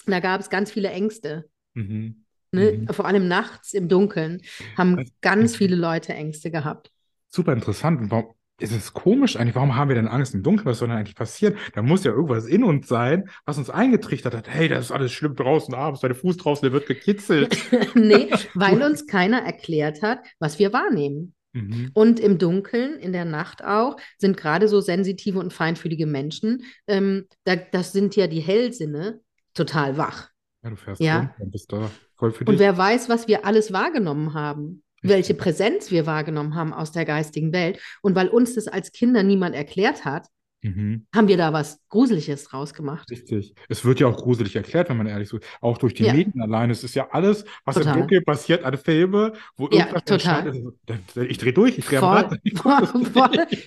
da 0.06 0.20
gab 0.20 0.40
es 0.40 0.50
ganz 0.50 0.70
viele 0.70 0.90
Ängste. 0.90 1.48
Mhm. 1.74 2.24
Ne? 2.54 2.72
Mhm. 2.72 2.88
Vor 2.88 3.06
allem 3.06 3.26
nachts 3.26 3.72
im 3.72 3.88
Dunkeln 3.88 4.40
haben 4.76 5.10
ganz 5.20 5.56
viele 5.56 5.76
Leute 5.76 6.14
Ängste 6.14 6.50
gehabt. 6.50 6.90
Super 7.35 7.53
interessant. 7.53 8.01
Und 8.01 8.11
warum 8.12 8.35
ist 8.61 8.70
es 8.72 8.93
komisch 8.93 9.37
eigentlich? 9.37 9.57
Warum 9.57 9.74
haben 9.74 9.89
wir 9.89 9.97
denn 9.97 10.07
Angst 10.07 10.35
im 10.35 10.45
Dunkeln? 10.45 10.66
Was 10.66 10.78
soll 10.78 10.87
denn 10.89 10.97
eigentlich 10.97 11.16
passieren? 11.16 11.57
Da 11.74 11.82
muss 11.82 12.05
ja 12.05 12.12
irgendwas 12.12 12.47
in 12.47 12.62
uns 12.62 12.87
sein, 12.87 13.28
was 13.45 13.59
uns 13.59 13.70
eingetrichtert 13.70 14.35
hat. 14.35 14.49
Hey, 14.49 14.68
das 14.68 14.87
ist 14.87 14.93
alles 14.93 15.11
schlimm 15.12 15.35
draußen 15.35 15.74
abends, 15.74 16.01
dein 16.01 16.14
Fuß 16.14 16.37
draußen, 16.37 16.62
der 16.64 16.72
wird 16.72 16.87
gekitzelt. 16.87 17.57
nee, 17.97 18.30
weil 18.55 18.80
uns 18.82 19.09
keiner 19.09 19.39
erklärt 19.43 20.03
hat, 20.03 20.20
was 20.39 20.61
wir 20.61 20.72
wahrnehmen. 20.72 21.35
Mhm. 21.55 21.91
Und 21.95 22.20
im 22.20 22.39
Dunkeln, 22.39 22.99
in 23.01 23.12
der 23.12 23.24
Nacht 23.24 23.64
auch, 23.64 23.97
sind 24.18 24.37
gerade 24.37 24.68
so 24.68 24.80
sensitive 24.80 25.41
und 25.41 25.53
feinfühlige 25.53 26.07
Menschen, 26.07 26.62
ähm, 26.87 27.26
da, 27.43 27.57
das 27.57 27.91
sind 27.93 28.14
ja 28.14 28.28
die 28.28 28.41
Hellsinne, 28.41 29.20
total 29.55 29.97
wach. 29.97 30.28
Ja, 30.62 30.70
du 30.70 30.76
fährst 30.76 31.01
Ja. 31.01 31.18
runter 31.18 31.35
und 31.41 31.51
bist 31.51 31.72
da 31.72 31.91
voll 32.14 32.30
für 32.30 32.45
Und 32.45 32.53
dich. 32.53 32.61
wer 32.61 32.78
weiß, 32.78 33.09
was 33.09 33.26
wir 33.26 33.45
alles 33.45 33.72
wahrgenommen 33.72 34.35
haben, 34.35 34.85
welche 35.09 35.34
Präsenz 35.34 35.90
wir 35.90 36.07
wahrgenommen 36.07 36.55
haben 36.55 36.72
aus 36.72 36.92
der 36.92 37.05
geistigen 37.05 37.52
Welt. 37.52 37.78
Und 38.02 38.14
weil 38.14 38.28
uns 38.28 38.55
das 38.55 38.66
als 38.68 38.90
Kinder 38.92 39.22
niemand 39.22 39.55
erklärt 39.55 40.05
hat, 40.05 40.26
Mhm. 40.66 41.07
haben 41.14 41.28
wir 41.28 41.36
da 41.36 41.52
was 41.52 41.78
Gruseliges 41.90 42.44
draus 42.44 42.72
gemacht. 42.72 43.11
Richtig. 43.11 43.55
Es 43.68 43.84
wird 43.84 44.00
ja 44.00 44.07
auch 44.07 44.16
gruselig 44.16 44.57
erklärt, 44.57 44.88
wenn 44.88 44.96
man 44.96 45.07
ehrlich 45.07 45.30
ist. 45.30 45.44
Auch 45.61 45.76
durch 45.76 45.92
die 45.92 46.05
Ja. 46.05 46.14
Medien 46.14 46.40
allein. 46.40 46.70
Es 46.70 46.82
ist 46.82 46.94
ja 46.94 47.07
alles, 47.11 47.44
was 47.66 47.74
Total. 47.74 47.92
im 47.92 47.98
Dunkeln 48.00 48.24
passiert, 48.24 48.64
an 48.64 48.78
Filme, 48.78 49.34
wo 49.59 49.68
Ja, 49.68 49.80
irgendwas 49.80 50.05
total. 50.05 50.72
Dann- 50.86 51.02
Ich 51.28 51.36
drehe 51.36 51.52
durch, 51.52 51.76
ich 51.76 51.84
drehe 51.84 52.00
am. 52.00 52.38
Ich. 52.42 52.55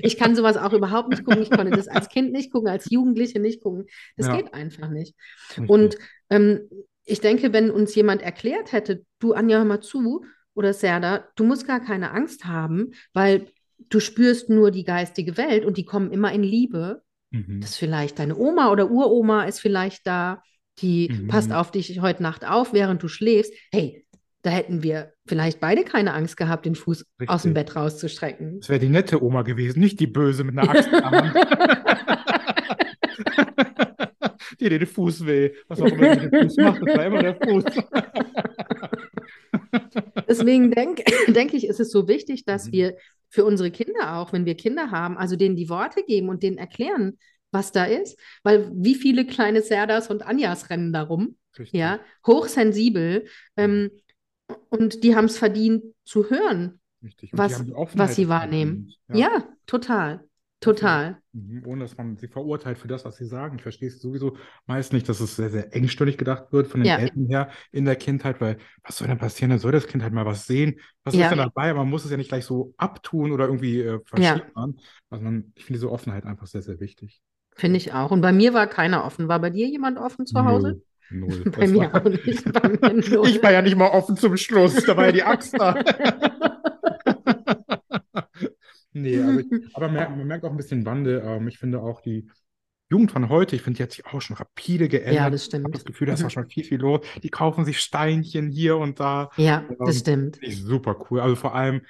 Ich 0.04 0.18
kann 0.18 0.36
sowas 0.36 0.58
auch 0.58 0.74
überhaupt 0.74 1.10
nicht 1.10 1.24
gucken. 1.24 1.44
Ich 1.44 1.52
konnte 1.52 1.70
das 1.70 1.88
als 1.88 2.10
Kind 2.10 2.32
nicht 2.32 2.52
gucken, 2.52 2.68
als 2.70 2.90
Jugendliche 2.90 3.40
nicht 3.40 3.62
gucken. 3.62 3.86
Das 4.16 4.26
Ja. 4.26 4.36
geht 4.38 4.56
einfach 4.56 4.90
nicht. 4.90 5.14
Richtig. 5.52 5.70
Und 5.70 5.98
ähm, 6.32 6.62
ich 7.06 7.20
denke, 7.22 7.54
wenn 7.54 7.70
uns 7.70 7.94
jemand 7.94 8.24
erklärt 8.24 8.72
hätte, 8.72 9.04
du 9.20 9.34
Anja, 9.34 9.58
hör 9.60 9.66
mal 9.66 9.82
zu, 9.82 10.26
oder 10.58 10.74
Serda, 10.74 11.26
du 11.36 11.46
musst 11.46 11.68
gar 11.68 11.80
keine 11.80 12.12
Angst 12.12 12.46
haben, 12.46 12.92
weil 13.14 13.48
du 13.90 14.00
spürst 14.00 14.50
nur 14.50 14.72
die 14.72 14.84
geistige 14.84 15.38
Welt 15.38 15.66
und 15.66 15.78
die 15.78 15.86
kommen 15.86 16.12
immer 16.12 16.32
in 16.32 16.44
Liebe. 16.44 17.04
Mhm. 17.32 17.62
Das 17.62 17.72
ist 17.72 17.78
vielleicht 17.78 18.20
deine 18.20 18.36
Oma 18.36 18.72
oder 18.72 18.90
Uroma 18.90 19.44
ist 19.44 19.60
vielleicht 19.60 20.08
da, 20.08 20.42
die 20.80 21.10
Mhm. 21.12 21.28
passt 21.28 21.54
auf 21.54 21.72
dich 21.72 22.00
heute 22.02 22.24
Nacht 22.24 22.46
auf, 22.46 22.74
während 22.74 23.04
du 23.04 23.08
schläfst. 23.08 23.54
Hey, 23.72 24.06
da 24.42 24.50
hätten 24.50 24.82
wir 24.82 25.14
vielleicht 25.28 25.60
beide 25.60 25.84
keine 25.84 26.14
Angst 26.14 26.38
gehabt, 26.38 26.66
den 26.66 26.76
Fuß 26.76 27.06
aus 27.28 27.44
dem 27.44 27.52
Richtig. 27.52 27.54
Bett 27.54 27.76
rauszustrecken. 27.76 28.60
Das 28.60 28.70
wäre 28.70 28.80
die 28.80 28.90
nette 28.90 29.22
Oma 29.22 29.44
gewesen, 29.44 29.80
nicht 29.80 30.00
die 30.00 30.08
böse 30.08 30.44
mit 30.44 30.58
einer 30.58 30.70
Axt 30.70 30.90
der 30.92 31.02
die 34.60 34.70
dir 34.70 34.80
den 34.80 34.88
Fuß 34.88 35.26
weh. 35.26 35.52
Was 35.68 35.82
auch 35.82 35.88
immer 35.88 36.16
mit 36.16 36.34
dem 36.34 36.42
Fuß 36.44 36.58
macht, 36.58 36.82
das 36.86 36.98
war 36.98 37.06
immer 37.06 37.22
der 37.22 37.36
Fuß. 37.36 37.64
Deswegen 40.28 40.72
denke 40.72 41.04
denk 41.28 41.54
ich, 41.54 41.68
ist 41.68 41.80
es 41.80 41.92
so 41.92 42.08
wichtig, 42.08 42.46
dass 42.46 42.68
Mhm. 42.68 42.72
wir 42.72 42.98
für 43.30 43.46
unsere 43.46 43.72
Kinder 43.72 44.18
auch, 44.18 44.34
wenn 44.34 44.46
wir 44.46 44.56
Kinder 44.56 44.92
haben, 44.92 45.18
also 45.18 45.36
denen 45.36 45.56
die 45.56 45.70
Worte 45.70 46.04
geben 46.04 46.30
und 46.30 46.44
denen 46.44 46.58
erklären, 46.58 47.18
was 47.52 47.72
da 47.72 47.86
ist. 47.86 48.18
Weil 48.44 48.72
wie 48.74 48.96
viele 48.96 49.26
kleine 49.26 49.62
Serdas 49.62 50.10
und 50.10 50.24
Anjas 50.26 50.70
rennen 50.70 50.94
da 50.94 51.04
rum, 51.04 51.38
Richtig. 51.58 51.80
ja, 51.80 52.00
hochsensibel. 52.26 53.26
Ähm, 53.58 53.92
und 54.70 55.04
die 55.04 55.16
haben 55.16 55.26
es 55.26 55.38
verdient 55.38 55.84
zu 56.06 56.30
hören, 56.30 56.80
was, 57.32 57.64
was 57.94 58.16
sie 58.16 58.30
wahrnehmen. 58.30 58.94
verdient. 59.08 59.32
Ja, 59.34 59.48
total, 59.66 60.27
total. 60.60 61.18
Mhm, 61.34 61.64
Ohne 61.66 61.82
dass 61.84 61.98
man 61.98 62.18
sie 62.18 62.28
verurteilt 62.28 62.78
für 62.78 62.88
das, 62.88 63.06
was 63.06 63.18
sie 63.18 63.26
sagen. 63.26 63.58
Ich 63.58 63.62
verstehe 63.64 63.90
es 63.90 64.02
sowieso 64.02 64.38
meist 64.66 64.92
nicht, 64.94 65.08
dass 65.08 65.20
es 65.20 65.36
sehr, 65.36 65.50
sehr 65.50 65.76
engstirnig 65.76 66.18
gedacht 66.18 66.52
wird 66.52 66.68
von 66.68 66.82
den 66.82 66.88
Ja. 66.88 66.98
Eltern 66.98 67.28
her 67.28 67.50
in 67.72 67.86
der 67.86 67.96
Kindheit, 67.96 68.42
weil 68.42 68.58
was 68.84 68.98
soll 68.98 69.08
denn 69.08 69.18
passieren? 69.18 69.52
Dann 69.52 69.60
soll 69.60 69.72
das 69.72 69.88
Kind 69.88 70.04
halt 70.04 70.14
mal 70.14 70.26
was 70.26 70.48
sehen. 70.48 70.80
Was 71.04 71.14
Ja. 71.14 71.26
ist 71.26 71.30
denn 71.32 71.38
dabei? 71.40 71.74
Man 71.74 71.90
muss 71.90 72.06
es 72.06 72.12
ja 72.12 72.18
nicht 72.18 72.30
gleich 72.30 72.46
so 72.46 72.74
abtun 72.78 73.32
oder 73.32 73.46
irgendwie 73.46 73.82
äh, 73.82 74.00
verschieben. 74.06 74.52
Also 75.10 75.24
man, 75.24 75.52
ich 75.56 75.66
finde 75.66 75.78
diese 75.80 75.92
Offenheit 75.92 76.26
einfach 76.26 76.48
sehr, 76.48 76.62
sehr 76.62 76.80
wichtig. 76.80 77.22
Finde 77.56 77.78
ich 77.78 77.94
auch. 77.94 78.12
Und 78.12 78.22
bei 78.22 78.32
mir 78.32 78.54
war 78.54 78.68
keiner 78.68 79.04
offen. 79.06 79.28
War 79.28 79.40
bei 79.40 79.50
dir 79.50 79.68
jemand 79.68 79.98
offen 79.98 80.26
zu 80.26 80.44
Hause? 80.44 80.82
Null. 81.10 81.30
Null. 81.30 81.44
Bei 81.52 81.62
Das 81.62 81.72
mir 81.72 81.92
war- 81.94 82.02
auch 82.06 82.10
nicht. 82.10 82.52
Bei 82.54 82.68
mir 82.68 82.94
null. 83.10 83.28
Ich 83.30 83.42
war 83.42 83.52
ja 83.54 83.62
nicht 83.62 83.78
mal 83.78 83.88
offen 83.90 84.18
zum 84.18 84.36
Schluss. 84.38 84.76
Da 84.84 84.98
war 84.98 85.06
ja 85.06 85.12
die 85.14 85.24
Axt 85.24 85.54
da. 85.58 85.74
Nee, 89.02 89.20
also 89.22 89.40
ich, 89.40 89.48
aber 89.74 89.90
mer 89.90 90.10
man 90.10 90.28
merkt 90.28 90.46
auch 90.46 90.52
ein 90.52 90.58
bisschen 90.58 90.86
Wandel. 90.86 91.22
Ähm, 91.26 91.48
ich 91.48 91.58
finde 91.58 91.82
auch 91.82 92.02
die 92.02 92.30
Jugend 92.90 93.12
von 93.12 93.30
heute, 93.30 93.56
ich 93.56 93.62
finde, 93.62 93.78
die 93.78 93.84
hat 93.84 93.92
sich 93.92 94.06
auch 94.06 94.22
schon 94.22 94.38
rapide 94.38 94.88
geändert. 94.90 95.16
Ja, 95.16 95.30
das 95.30 95.46
Ich 95.48 95.64
habe 95.64 95.72
stimmt. 95.72 95.76
das 95.76 95.86
Gefühl, 95.86 96.08
da 96.08 96.14
ist 96.14 96.22
Mhm. 96.22 96.28
auch 96.28 96.32
schon 96.32 96.50
viel, 96.50 96.64
viel 96.64 96.80
los. 96.80 97.02
Die 97.24 97.30
kaufen 97.30 97.66
sich 97.66 97.80
Steinchen 97.80 98.50
hier 98.50 98.78
und 98.78 99.00
da. 99.00 99.30
Ja, 99.38 99.64
das 99.80 99.96
Ähm, 99.96 100.00
stimmt. 100.00 100.38
Finde 100.38 100.56
ich 100.56 100.62
super 100.64 100.98
cool. 101.10 101.20
Also 101.20 101.36
vor 101.36 101.54
allem 101.56 101.82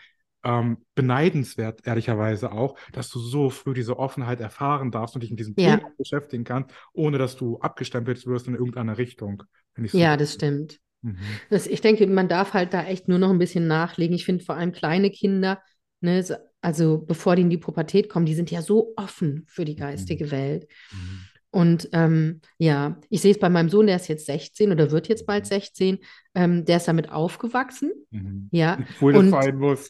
ähm, 0.44 0.78
beneidenswert, 0.96 1.86
ehrlicherweise 1.86 2.52
auch, 2.52 2.78
dass 2.94 3.10
du 3.10 3.20
so 3.20 3.50
früh 3.50 3.74
diese 3.74 3.98
Offenheit 4.00 4.40
erfahren 4.40 4.92
darfst 4.92 5.16
und 5.16 5.22
dich 5.22 5.30
mit 5.32 5.40
diesem 5.40 5.56
Ja. 5.58 5.78
Thema 5.78 5.92
beschäftigen 5.98 6.44
kannst, 6.44 6.72
ohne 6.94 7.18
dass 7.18 7.36
du 7.36 7.60
abgestempelt 7.60 8.26
wirst 8.26 8.48
in 8.48 8.56
irgendeiner 8.56 8.98
Richtung. 8.98 9.44
Ja, 9.92 10.16
das 10.18 10.34
stimmt. 10.34 10.80
Mhm. 11.02 11.18
Das, 11.50 11.68
ich 11.68 11.82
denke, 11.82 12.08
man 12.08 12.28
darf 12.28 12.54
halt 12.54 12.74
da 12.74 12.84
echt 12.86 13.08
nur 13.08 13.20
noch 13.20 13.30
ein 13.30 13.40
bisschen 13.40 13.68
nachlegen. 13.68 14.16
Ich 14.16 14.26
finde 14.26 14.44
vor 14.44 14.56
allem 14.56 14.72
kleine 14.72 15.12
Kinder, 15.12 15.62
ne, 16.02 16.24
so- 16.24 16.36
also 16.62 16.98
bevor 16.98 17.36
die 17.36 17.44
in 17.44 17.50
die 17.50 17.58
Pubertät 17.58 18.10
kommen, 18.10 18.26
die 18.26 18.36
sind 18.36 18.52
ja 18.52 18.62
so 18.62 18.94
offen 18.96 19.46
für 19.48 19.66
die 19.66 19.76
geistige 19.76 20.32
Welt. 20.32 20.68
Mhm. 20.92 21.20
Und 21.50 21.90
ähm, 21.94 22.42
ja, 22.58 23.00
ich 23.10 23.22
sehe 23.22 23.32
es 23.32 23.40
bei 23.40 23.50
meinem 23.50 23.70
Sohn, 23.70 23.88
der 23.88 23.96
ist 23.96 24.08
jetzt 24.08 24.26
16 24.26 24.72
oder 24.72 24.92
wird 24.92 25.08
jetzt 25.08 25.26
bald 25.26 25.46
16, 25.46 26.00
ähm, 26.36 26.66
der 26.66 26.78
ist 26.78 26.88
damit 26.88 27.12
aufgewachsen. 27.12 27.92
Mhm. 28.12 28.50
Ja, 28.52 28.78
Obwohl 28.96 29.14
das 29.14 29.24
und 29.24 29.30
sein 29.30 29.58
muss. 29.58 29.90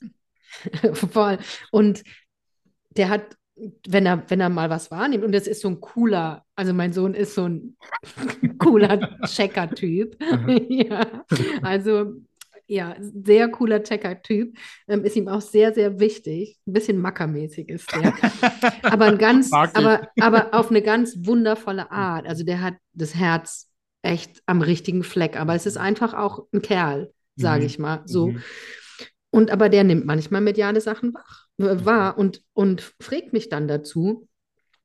voll. 0.94 1.40
Und 1.72 2.04
der 2.92 3.10
hat, 3.10 3.38
wenn 3.88 4.06
er, 4.06 4.24
wenn 4.30 4.40
er 4.40 4.50
mal 4.50 4.70
was 4.70 4.92
wahrnimmt, 4.92 5.24
und 5.24 5.32
das 5.32 5.48
ist 5.48 5.62
so 5.62 5.68
ein 5.68 5.82
cooler, 5.82 6.46
also 6.56 6.74
mein 6.74 6.94
Sohn 6.94 7.14
ist 7.14 7.34
so 7.34 7.46
ein 7.48 7.76
cooler 8.60 9.18
Checker-Typ. 9.26 10.16
ja, 10.70 11.06
also 11.64 12.14
ja, 12.68 12.96
sehr 13.00 13.50
cooler 13.50 13.82
Checker-Typ. 13.84 14.58
Ähm, 14.88 15.04
ist 15.06 15.16
ihm 15.16 15.28
auch 15.28 15.42
sehr, 15.42 15.74
sehr 15.74 16.00
wichtig. 16.00 16.58
Ein 16.68 16.74
bisschen 16.74 16.98
mackermäßig 16.98 17.70
ist 17.70 17.90
der. 17.96 18.14
aber 18.84 19.06
ein 19.06 19.18
ganz, 19.18 19.52
aber, 19.52 20.08
aber 20.20 20.54
auf 20.54 20.70
eine 20.70 20.82
ganz 20.82 21.16
wundervolle 21.20 21.92
Art. 21.92 22.28
Also 22.28 22.44
der 22.44 22.62
hat 22.62 22.76
das 22.94 23.16
Herz 23.16 23.70
echt 24.02 24.42
am 24.46 24.62
richtigen 24.62 25.04
Fleck. 25.04 25.40
Aber 25.40 25.56
es 25.56 25.66
ist 25.66 25.78
einfach 25.78 26.14
auch 26.14 26.46
ein 26.54 26.62
Kerl, 26.62 27.14
sage 27.36 27.62
Mhm. 27.62 27.68
ich 27.68 27.80
mal. 27.80 28.02
So. 28.06 28.28
Mhm. 28.28 28.42
Und 29.30 29.52
aber 29.52 29.70
der 29.70 29.84
nimmt 29.84 30.06
manchmal 30.06 30.42
mediale 30.42 30.82
Sachen 30.82 31.14
wach, 31.14 31.48
wahr 31.58 32.18
und, 32.18 32.42
und 32.54 32.94
fragt 33.02 33.34
mich 33.34 33.50
dann 33.50 33.68
dazu 33.68 34.28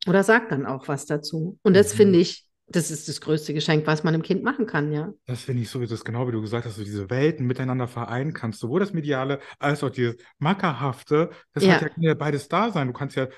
oder 0.06 0.24
sagt 0.24 0.52
dann 0.52 0.66
auch 0.66 0.88
was 0.88 1.06
dazu. 1.06 1.58
Und 1.62 1.74
das 1.74 1.92
Mhm. 1.92 1.96
finde 1.96 2.18
ich, 2.20 2.44
das 2.72 2.90
ist 2.90 3.08
das 3.08 3.20
größte 3.20 3.54
Geschenk, 3.54 3.86
was 3.86 4.04
man 4.04 4.14
einem 4.14 4.22
Kind 4.22 4.42
machen 4.42 4.66
kann, 4.66 4.92
ja. 4.92 5.12
Das 5.26 5.42
finde 5.42 5.62
ich 5.62 5.70
so, 5.70 5.84
das 5.84 6.04
genau 6.04 6.26
wie 6.28 6.32
du 6.32 6.40
gesagt 6.40 6.64
hast, 6.66 6.72
dass 6.72 6.84
du 6.84 6.90
diese 6.90 7.08
Welten 7.10 7.46
miteinander 7.46 7.88
vereinen 7.88 8.32
kannst, 8.32 8.60
sowohl 8.60 8.80
das 8.80 8.92
Mediale 8.92 9.40
als 9.58 9.82
auch 9.84 9.90
dieses 9.90 10.16
Mackerhafte. 10.38 11.30
Das 11.54 11.64
Ja. 11.64 11.80
hat 11.80 11.92
ja 11.96 12.14
beides 12.14 12.48
da 12.48 12.70
sein. 12.70 12.88
Du 12.88 12.92
kannst 12.92 13.16
ja 13.16 13.28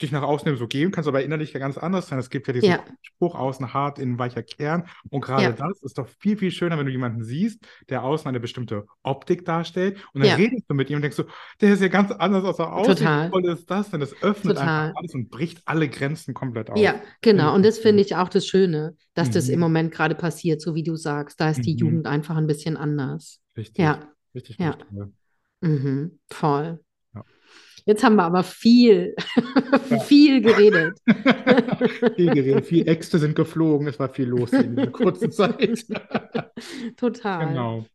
dich 0.00 0.12
nach 0.12 0.22
außen 0.22 0.56
so 0.56 0.66
geben, 0.68 0.92
kannst 0.92 1.08
aber 1.08 1.22
innerlich 1.24 1.52
ja 1.52 1.60
ganz 1.60 1.76
anders 1.76 2.06
sein. 2.08 2.18
Es 2.18 2.30
gibt 2.30 2.46
ja 2.46 2.52
diesen 2.52 2.68
Ja. 2.70 2.84
Spruch, 3.02 3.34
außen 3.34 3.74
hart, 3.74 3.98
innen 3.98 4.18
weicher 4.18 4.42
Kern. 4.42 4.84
Und 5.10 5.22
gerade 5.22 5.42
Ja. 5.42 5.52
das 5.52 5.82
ist 5.82 5.98
doch 5.98 6.08
viel, 6.20 6.36
viel 6.36 6.50
schöner, 6.50 6.78
wenn 6.78 6.86
du 6.86 6.92
jemanden 6.92 7.24
siehst, 7.24 7.60
der 7.88 8.04
außen 8.04 8.28
eine 8.28 8.38
bestimmte 8.40 8.86
Optik 9.02 9.44
darstellt. 9.44 9.96
Und 10.12 10.20
dann 10.20 10.30
Ja. 10.30 10.36
redest 10.36 10.64
du 10.68 10.74
mit 10.74 10.88
ihm 10.90 10.96
und 10.96 11.02
denkst 11.02 11.16
so, 11.16 11.24
der 11.60 11.72
ist 11.74 11.82
ja 11.82 11.88
ganz 11.88 12.10
anders, 12.12 12.44
als 12.44 12.58
er 12.58 12.72
aussieht. 12.72 12.98
Total. 12.98 13.26
Wie 13.26 13.30
toll 13.32 13.46
ist 13.52 13.70
das 13.70 13.90
denn? 13.90 14.00
Das 14.00 14.12
öffnet 14.22 14.56
Total. 14.56 14.86
einfach 14.88 14.96
alles 15.00 15.14
und 15.14 15.30
bricht 15.30 15.62
alle 15.66 15.88
Grenzen 15.88 16.32
komplett 16.34 16.70
auf. 16.70 16.78
Ja, 16.78 16.94
genau. 17.20 17.54
Und 17.54 17.64
das 17.64 17.78
finde 17.78 18.02
ich 18.02 18.14
auch 18.14 18.28
das 18.28 18.46
Schöne, 18.46 18.96
dass 19.14 19.30
das 19.30 19.48
im 19.48 19.56
Mhm. 19.56 19.60
Moment 19.60 19.92
gerade 19.92 20.14
passiert, 20.14 20.60
so 20.60 20.74
wie 20.74 20.82
du 20.84 20.96
sagst. 20.96 21.40
Da 21.40 21.50
ist 21.50 21.62
die 21.66 21.72
Mhm. 21.74 21.78
Jugend 21.78 22.06
einfach 22.06 22.36
ein 22.36 22.46
bisschen 22.46 22.76
anders. 22.76 23.40
Richtig, 23.56 23.78
Ja, 23.82 24.08
richtig, 24.34 24.58
Ja. 24.58 24.76
mhm, 25.60 26.18
voll. 26.30 26.80
Ja. 27.88 27.92
Jetzt 27.94 28.04
haben 28.04 28.16
wir 28.16 28.24
aber 28.24 28.42
viel, 28.42 29.14
viel 30.04 30.42
geredet. 30.42 30.98
Viel 32.16 32.34
geredet, 32.34 32.66
viel 32.66 32.86
Äxte 32.88 33.18
sind 33.18 33.34
geflogen, 33.34 33.86
es 33.88 33.98
war 33.98 34.08
viel 34.08 34.26
los 34.26 34.52
in 34.52 34.76
dieser 34.76 34.90
kurzen 34.90 35.32
Zeit. 35.32 35.86
Total. 36.96 37.48
Genau. 37.48 37.86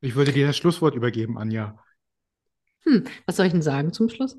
Ich 0.00 0.14
würde 0.14 0.32
dir 0.32 0.46
das 0.46 0.56
Schlusswort 0.56 0.94
übergeben, 0.94 1.36
Anja. 1.36 1.78
Hm, 2.84 3.04
was 3.26 3.36
soll 3.36 3.46
ich 3.46 3.52
denn 3.52 3.62
sagen 3.62 3.92
zum 3.92 4.08
Schluss? 4.08 4.38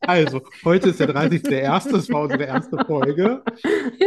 Also, 0.00 0.42
heute 0.64 0.90
ist 0.90 1.00
der 1.00 1.08
30.01., 1.08 1.92
das 1.92 2.08
war 2.10 2.22
unsere 2.22 2.44
erste 2.44 2.78
Folge. 2.84 3.42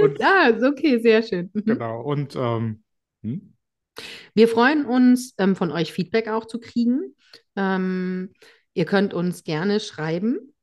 Und- 0.01 0.21
ah, 0.21 0.47
ist 0.49 0.63
okay, 0.63 0.99
sehr 0.99 1.23
schön. 1.23 1.49
Mhm. 1.53 1.63
Genau. 1.65 2.01
Und 2.01 2.35
ähm, 2.35 2.83
hm? 3.23 3.53
Wir 4.33 4.47
freuen 4.47 4.85
uns, 4.85 5.33
ähm, 5.37 5.55
von 5.55 5.71
euch 5.71 5.93
Feedback 5.93 6.27
auch 6.27 6.45
zu 6.45 6.59
kriegen. 6.59 7.15
Ähm, 7.55 8.33
ihr 8.73 8.85
könnt 8.85 9.13
uns 9.13 9.43
gerne 9.43 9.79
schreiben 9.79 10.53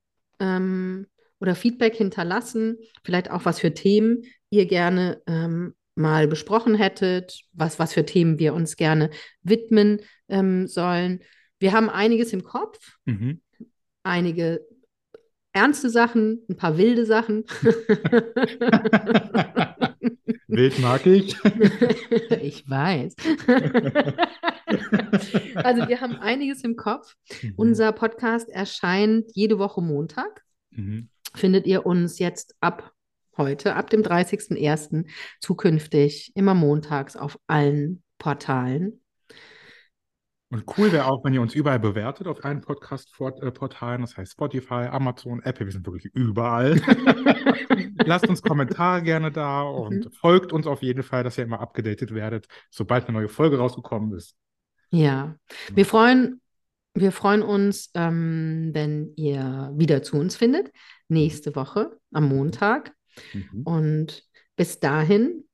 ähm, 0.41 1.07
oder 1.41 1.55
Feedback 1.55 1.95
hinterlassen, 1.95 2.78
vielleicht 3.05 3.30
auch 3.30 3.45
was 3.45 3.61
für 3.61 3.74
Themen 3.74 4.22
ihr 4.51 4.66
gerne 4.66 5.22
ähm, 5.26 5.74
mal 5.95 6.28
besprochen 6.28 6.74
hättet, 6.74 7.41
was, 7.53 7.78
was 7.78 7.93
für 7.93 8.05
Themen 8.05 8.39
wir 8.39 8.55
uns 8.55 8.76
gerne 8.76 9.11
widmen 9.43 10.01
ähm, 10.28 10.66
sollen. 10.66 11.22
Wir 11.59 11.72
haben 11.72 11.89
einiges 11.89 12.32
im 12.32 12.45
Kopf, 12.45 12.78
Mhm. 13.07 13.41
einige 14.03 14.61
ernste 15.53 15.89
Sachen, 15.89 16.43
ein 16.49 16.57
paar 16.57 16.76
wilde 16.76 17.07
Sachen. 17.07 17.45
Wild 20.48 20.78
mag 20.80 21.07
ich. 21.07 21.36
Ich 22.42 22.68
weiß. 22.68 23.14
Also 25.54 25.88
wir 25.88 26.00
haben 26.00 26.16
einiges 26.16 26.64
im 26.64 26.76
Kopf. 26.76 27.14
Mhm. 27.40 27.54
Unser 27.57 27.92
Podcast 27.92 28.48
erscheint 28.48 29.30
jede 29.32 29.59
Woche 29.59 29.80
Montag. 29.80 30.42
Mhm. 30.70 31.09
Findet 31.34 31.66
ihr 31.66 31.86
uns 31.86 32.18
jetzt 32.18 32.57
ab 32.61 32.92
heute, 33.36 33.74
ab 33.76 33.90
dem 33.90 34.02
30.01. 34.02 35.07
zukünftig 35.40 36.32
immer 36.34 36.54
montags 36.54 37.16
auf 37.16 37.38
allen 37.46 38.02
Portalen. 38.18 39.00
Und 40.49 40.64
cool 40.78 40.92
wäre 40.92 41.07
auch, 41.07 41.24
wenn 41.24 41.34
ihr 41.34 41.40
uns 41.42 41.55
überall 41.55 41.80
bewertet 41.80 42.28
auf 42.28 42.44
allen 42.44 42.61
Podcast-Portalen, 42.61 44.03
das 44.03 44.16
heißt 44.16 44.32
Spotify, 44.32 44.86
Amazon, 44.90 45.42
Apple, 45.42 45.66
wir 45.66 45.72
sind 45.72 45.84
wirklich 45.86 46.07
überall. 46.14 46.76
Lasst 48.05 48.28
uns 48.28 48.42
Kommentare 48.42 49.03
gerne 49.03 49.32
da 49.32 49.62
und 49.62 50.05
Mhm. 50.05 50.11
folgt 50.12 50.53
uns 50.53 50.66
auf 50.68 50.82
jeden 50.82 51.03
Fall, 51.03 51.24
dass 51.24 51.36
ihr 51.38 51.44
immer 51.44 51.61
abgedatet 51.61 52.14
werdet, 52.14 52.47
sobald 52.70 53.09
eine 53.09 53.18
neue 53.18 53.28
Folge 53.28 53.59
rausgekommen 53.59 54.12
ist. 54.16 54.36
Ja, 54.90 55.34
wir 55.74 55.84
freuen, 55.84 56.40
wir 56.94 57.11
freuen 57.11 57.42
uns, 57.42 57.90
ähm, 57.94 58.70
wenn 58.72 59.12
ihr 59.16 59.72
wieder 59.74 60.03
zu 60.05 60.16
uns 60.16 60.36
findet, 60.36 60.70
nächste 61.09 61.57
Woche 61.57 61.99
am 62.12 62.28
Montag. 62.28 62.94
Mhm. 63.32 63.62
Und 63.64 64.22
bis 64.55 64.78
dahin 64.78 65.44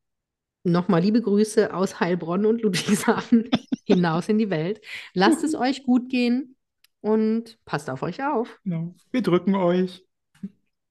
nochmal 0.65 1.03
liebe 1.03 1.21
Grüße 1.21 1.75
aus 1.75 2.01
Heilbronn 2.01 2.47
und 2.47 2.63
Ludwigshafen 2.63 3.51
hinaus 3.85 4.29
in 4.29 4.39
die 4.39 4.51
Welt. 4.51 4.81
Lasst 5.15 5.45
es 5.45 5.55
euch 5.57 5.83
gut 5.85 6.09
gehen 6.09 6.57
und 7.01 7.59
passt 7.65 7.91
auf 7.91 8.03
euch 8.03 8.25
auf. 8.25 8.61
Genau. 8.65 8.95
Wir 9.11 9.23
drücken 9.23 9.55
euch. 9.55 10.05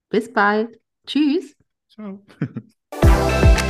Bis 0.09 0.31
bald. 0.31 0.79
Tschüss. 1.07 1.55
Ciao. 1.89 2.23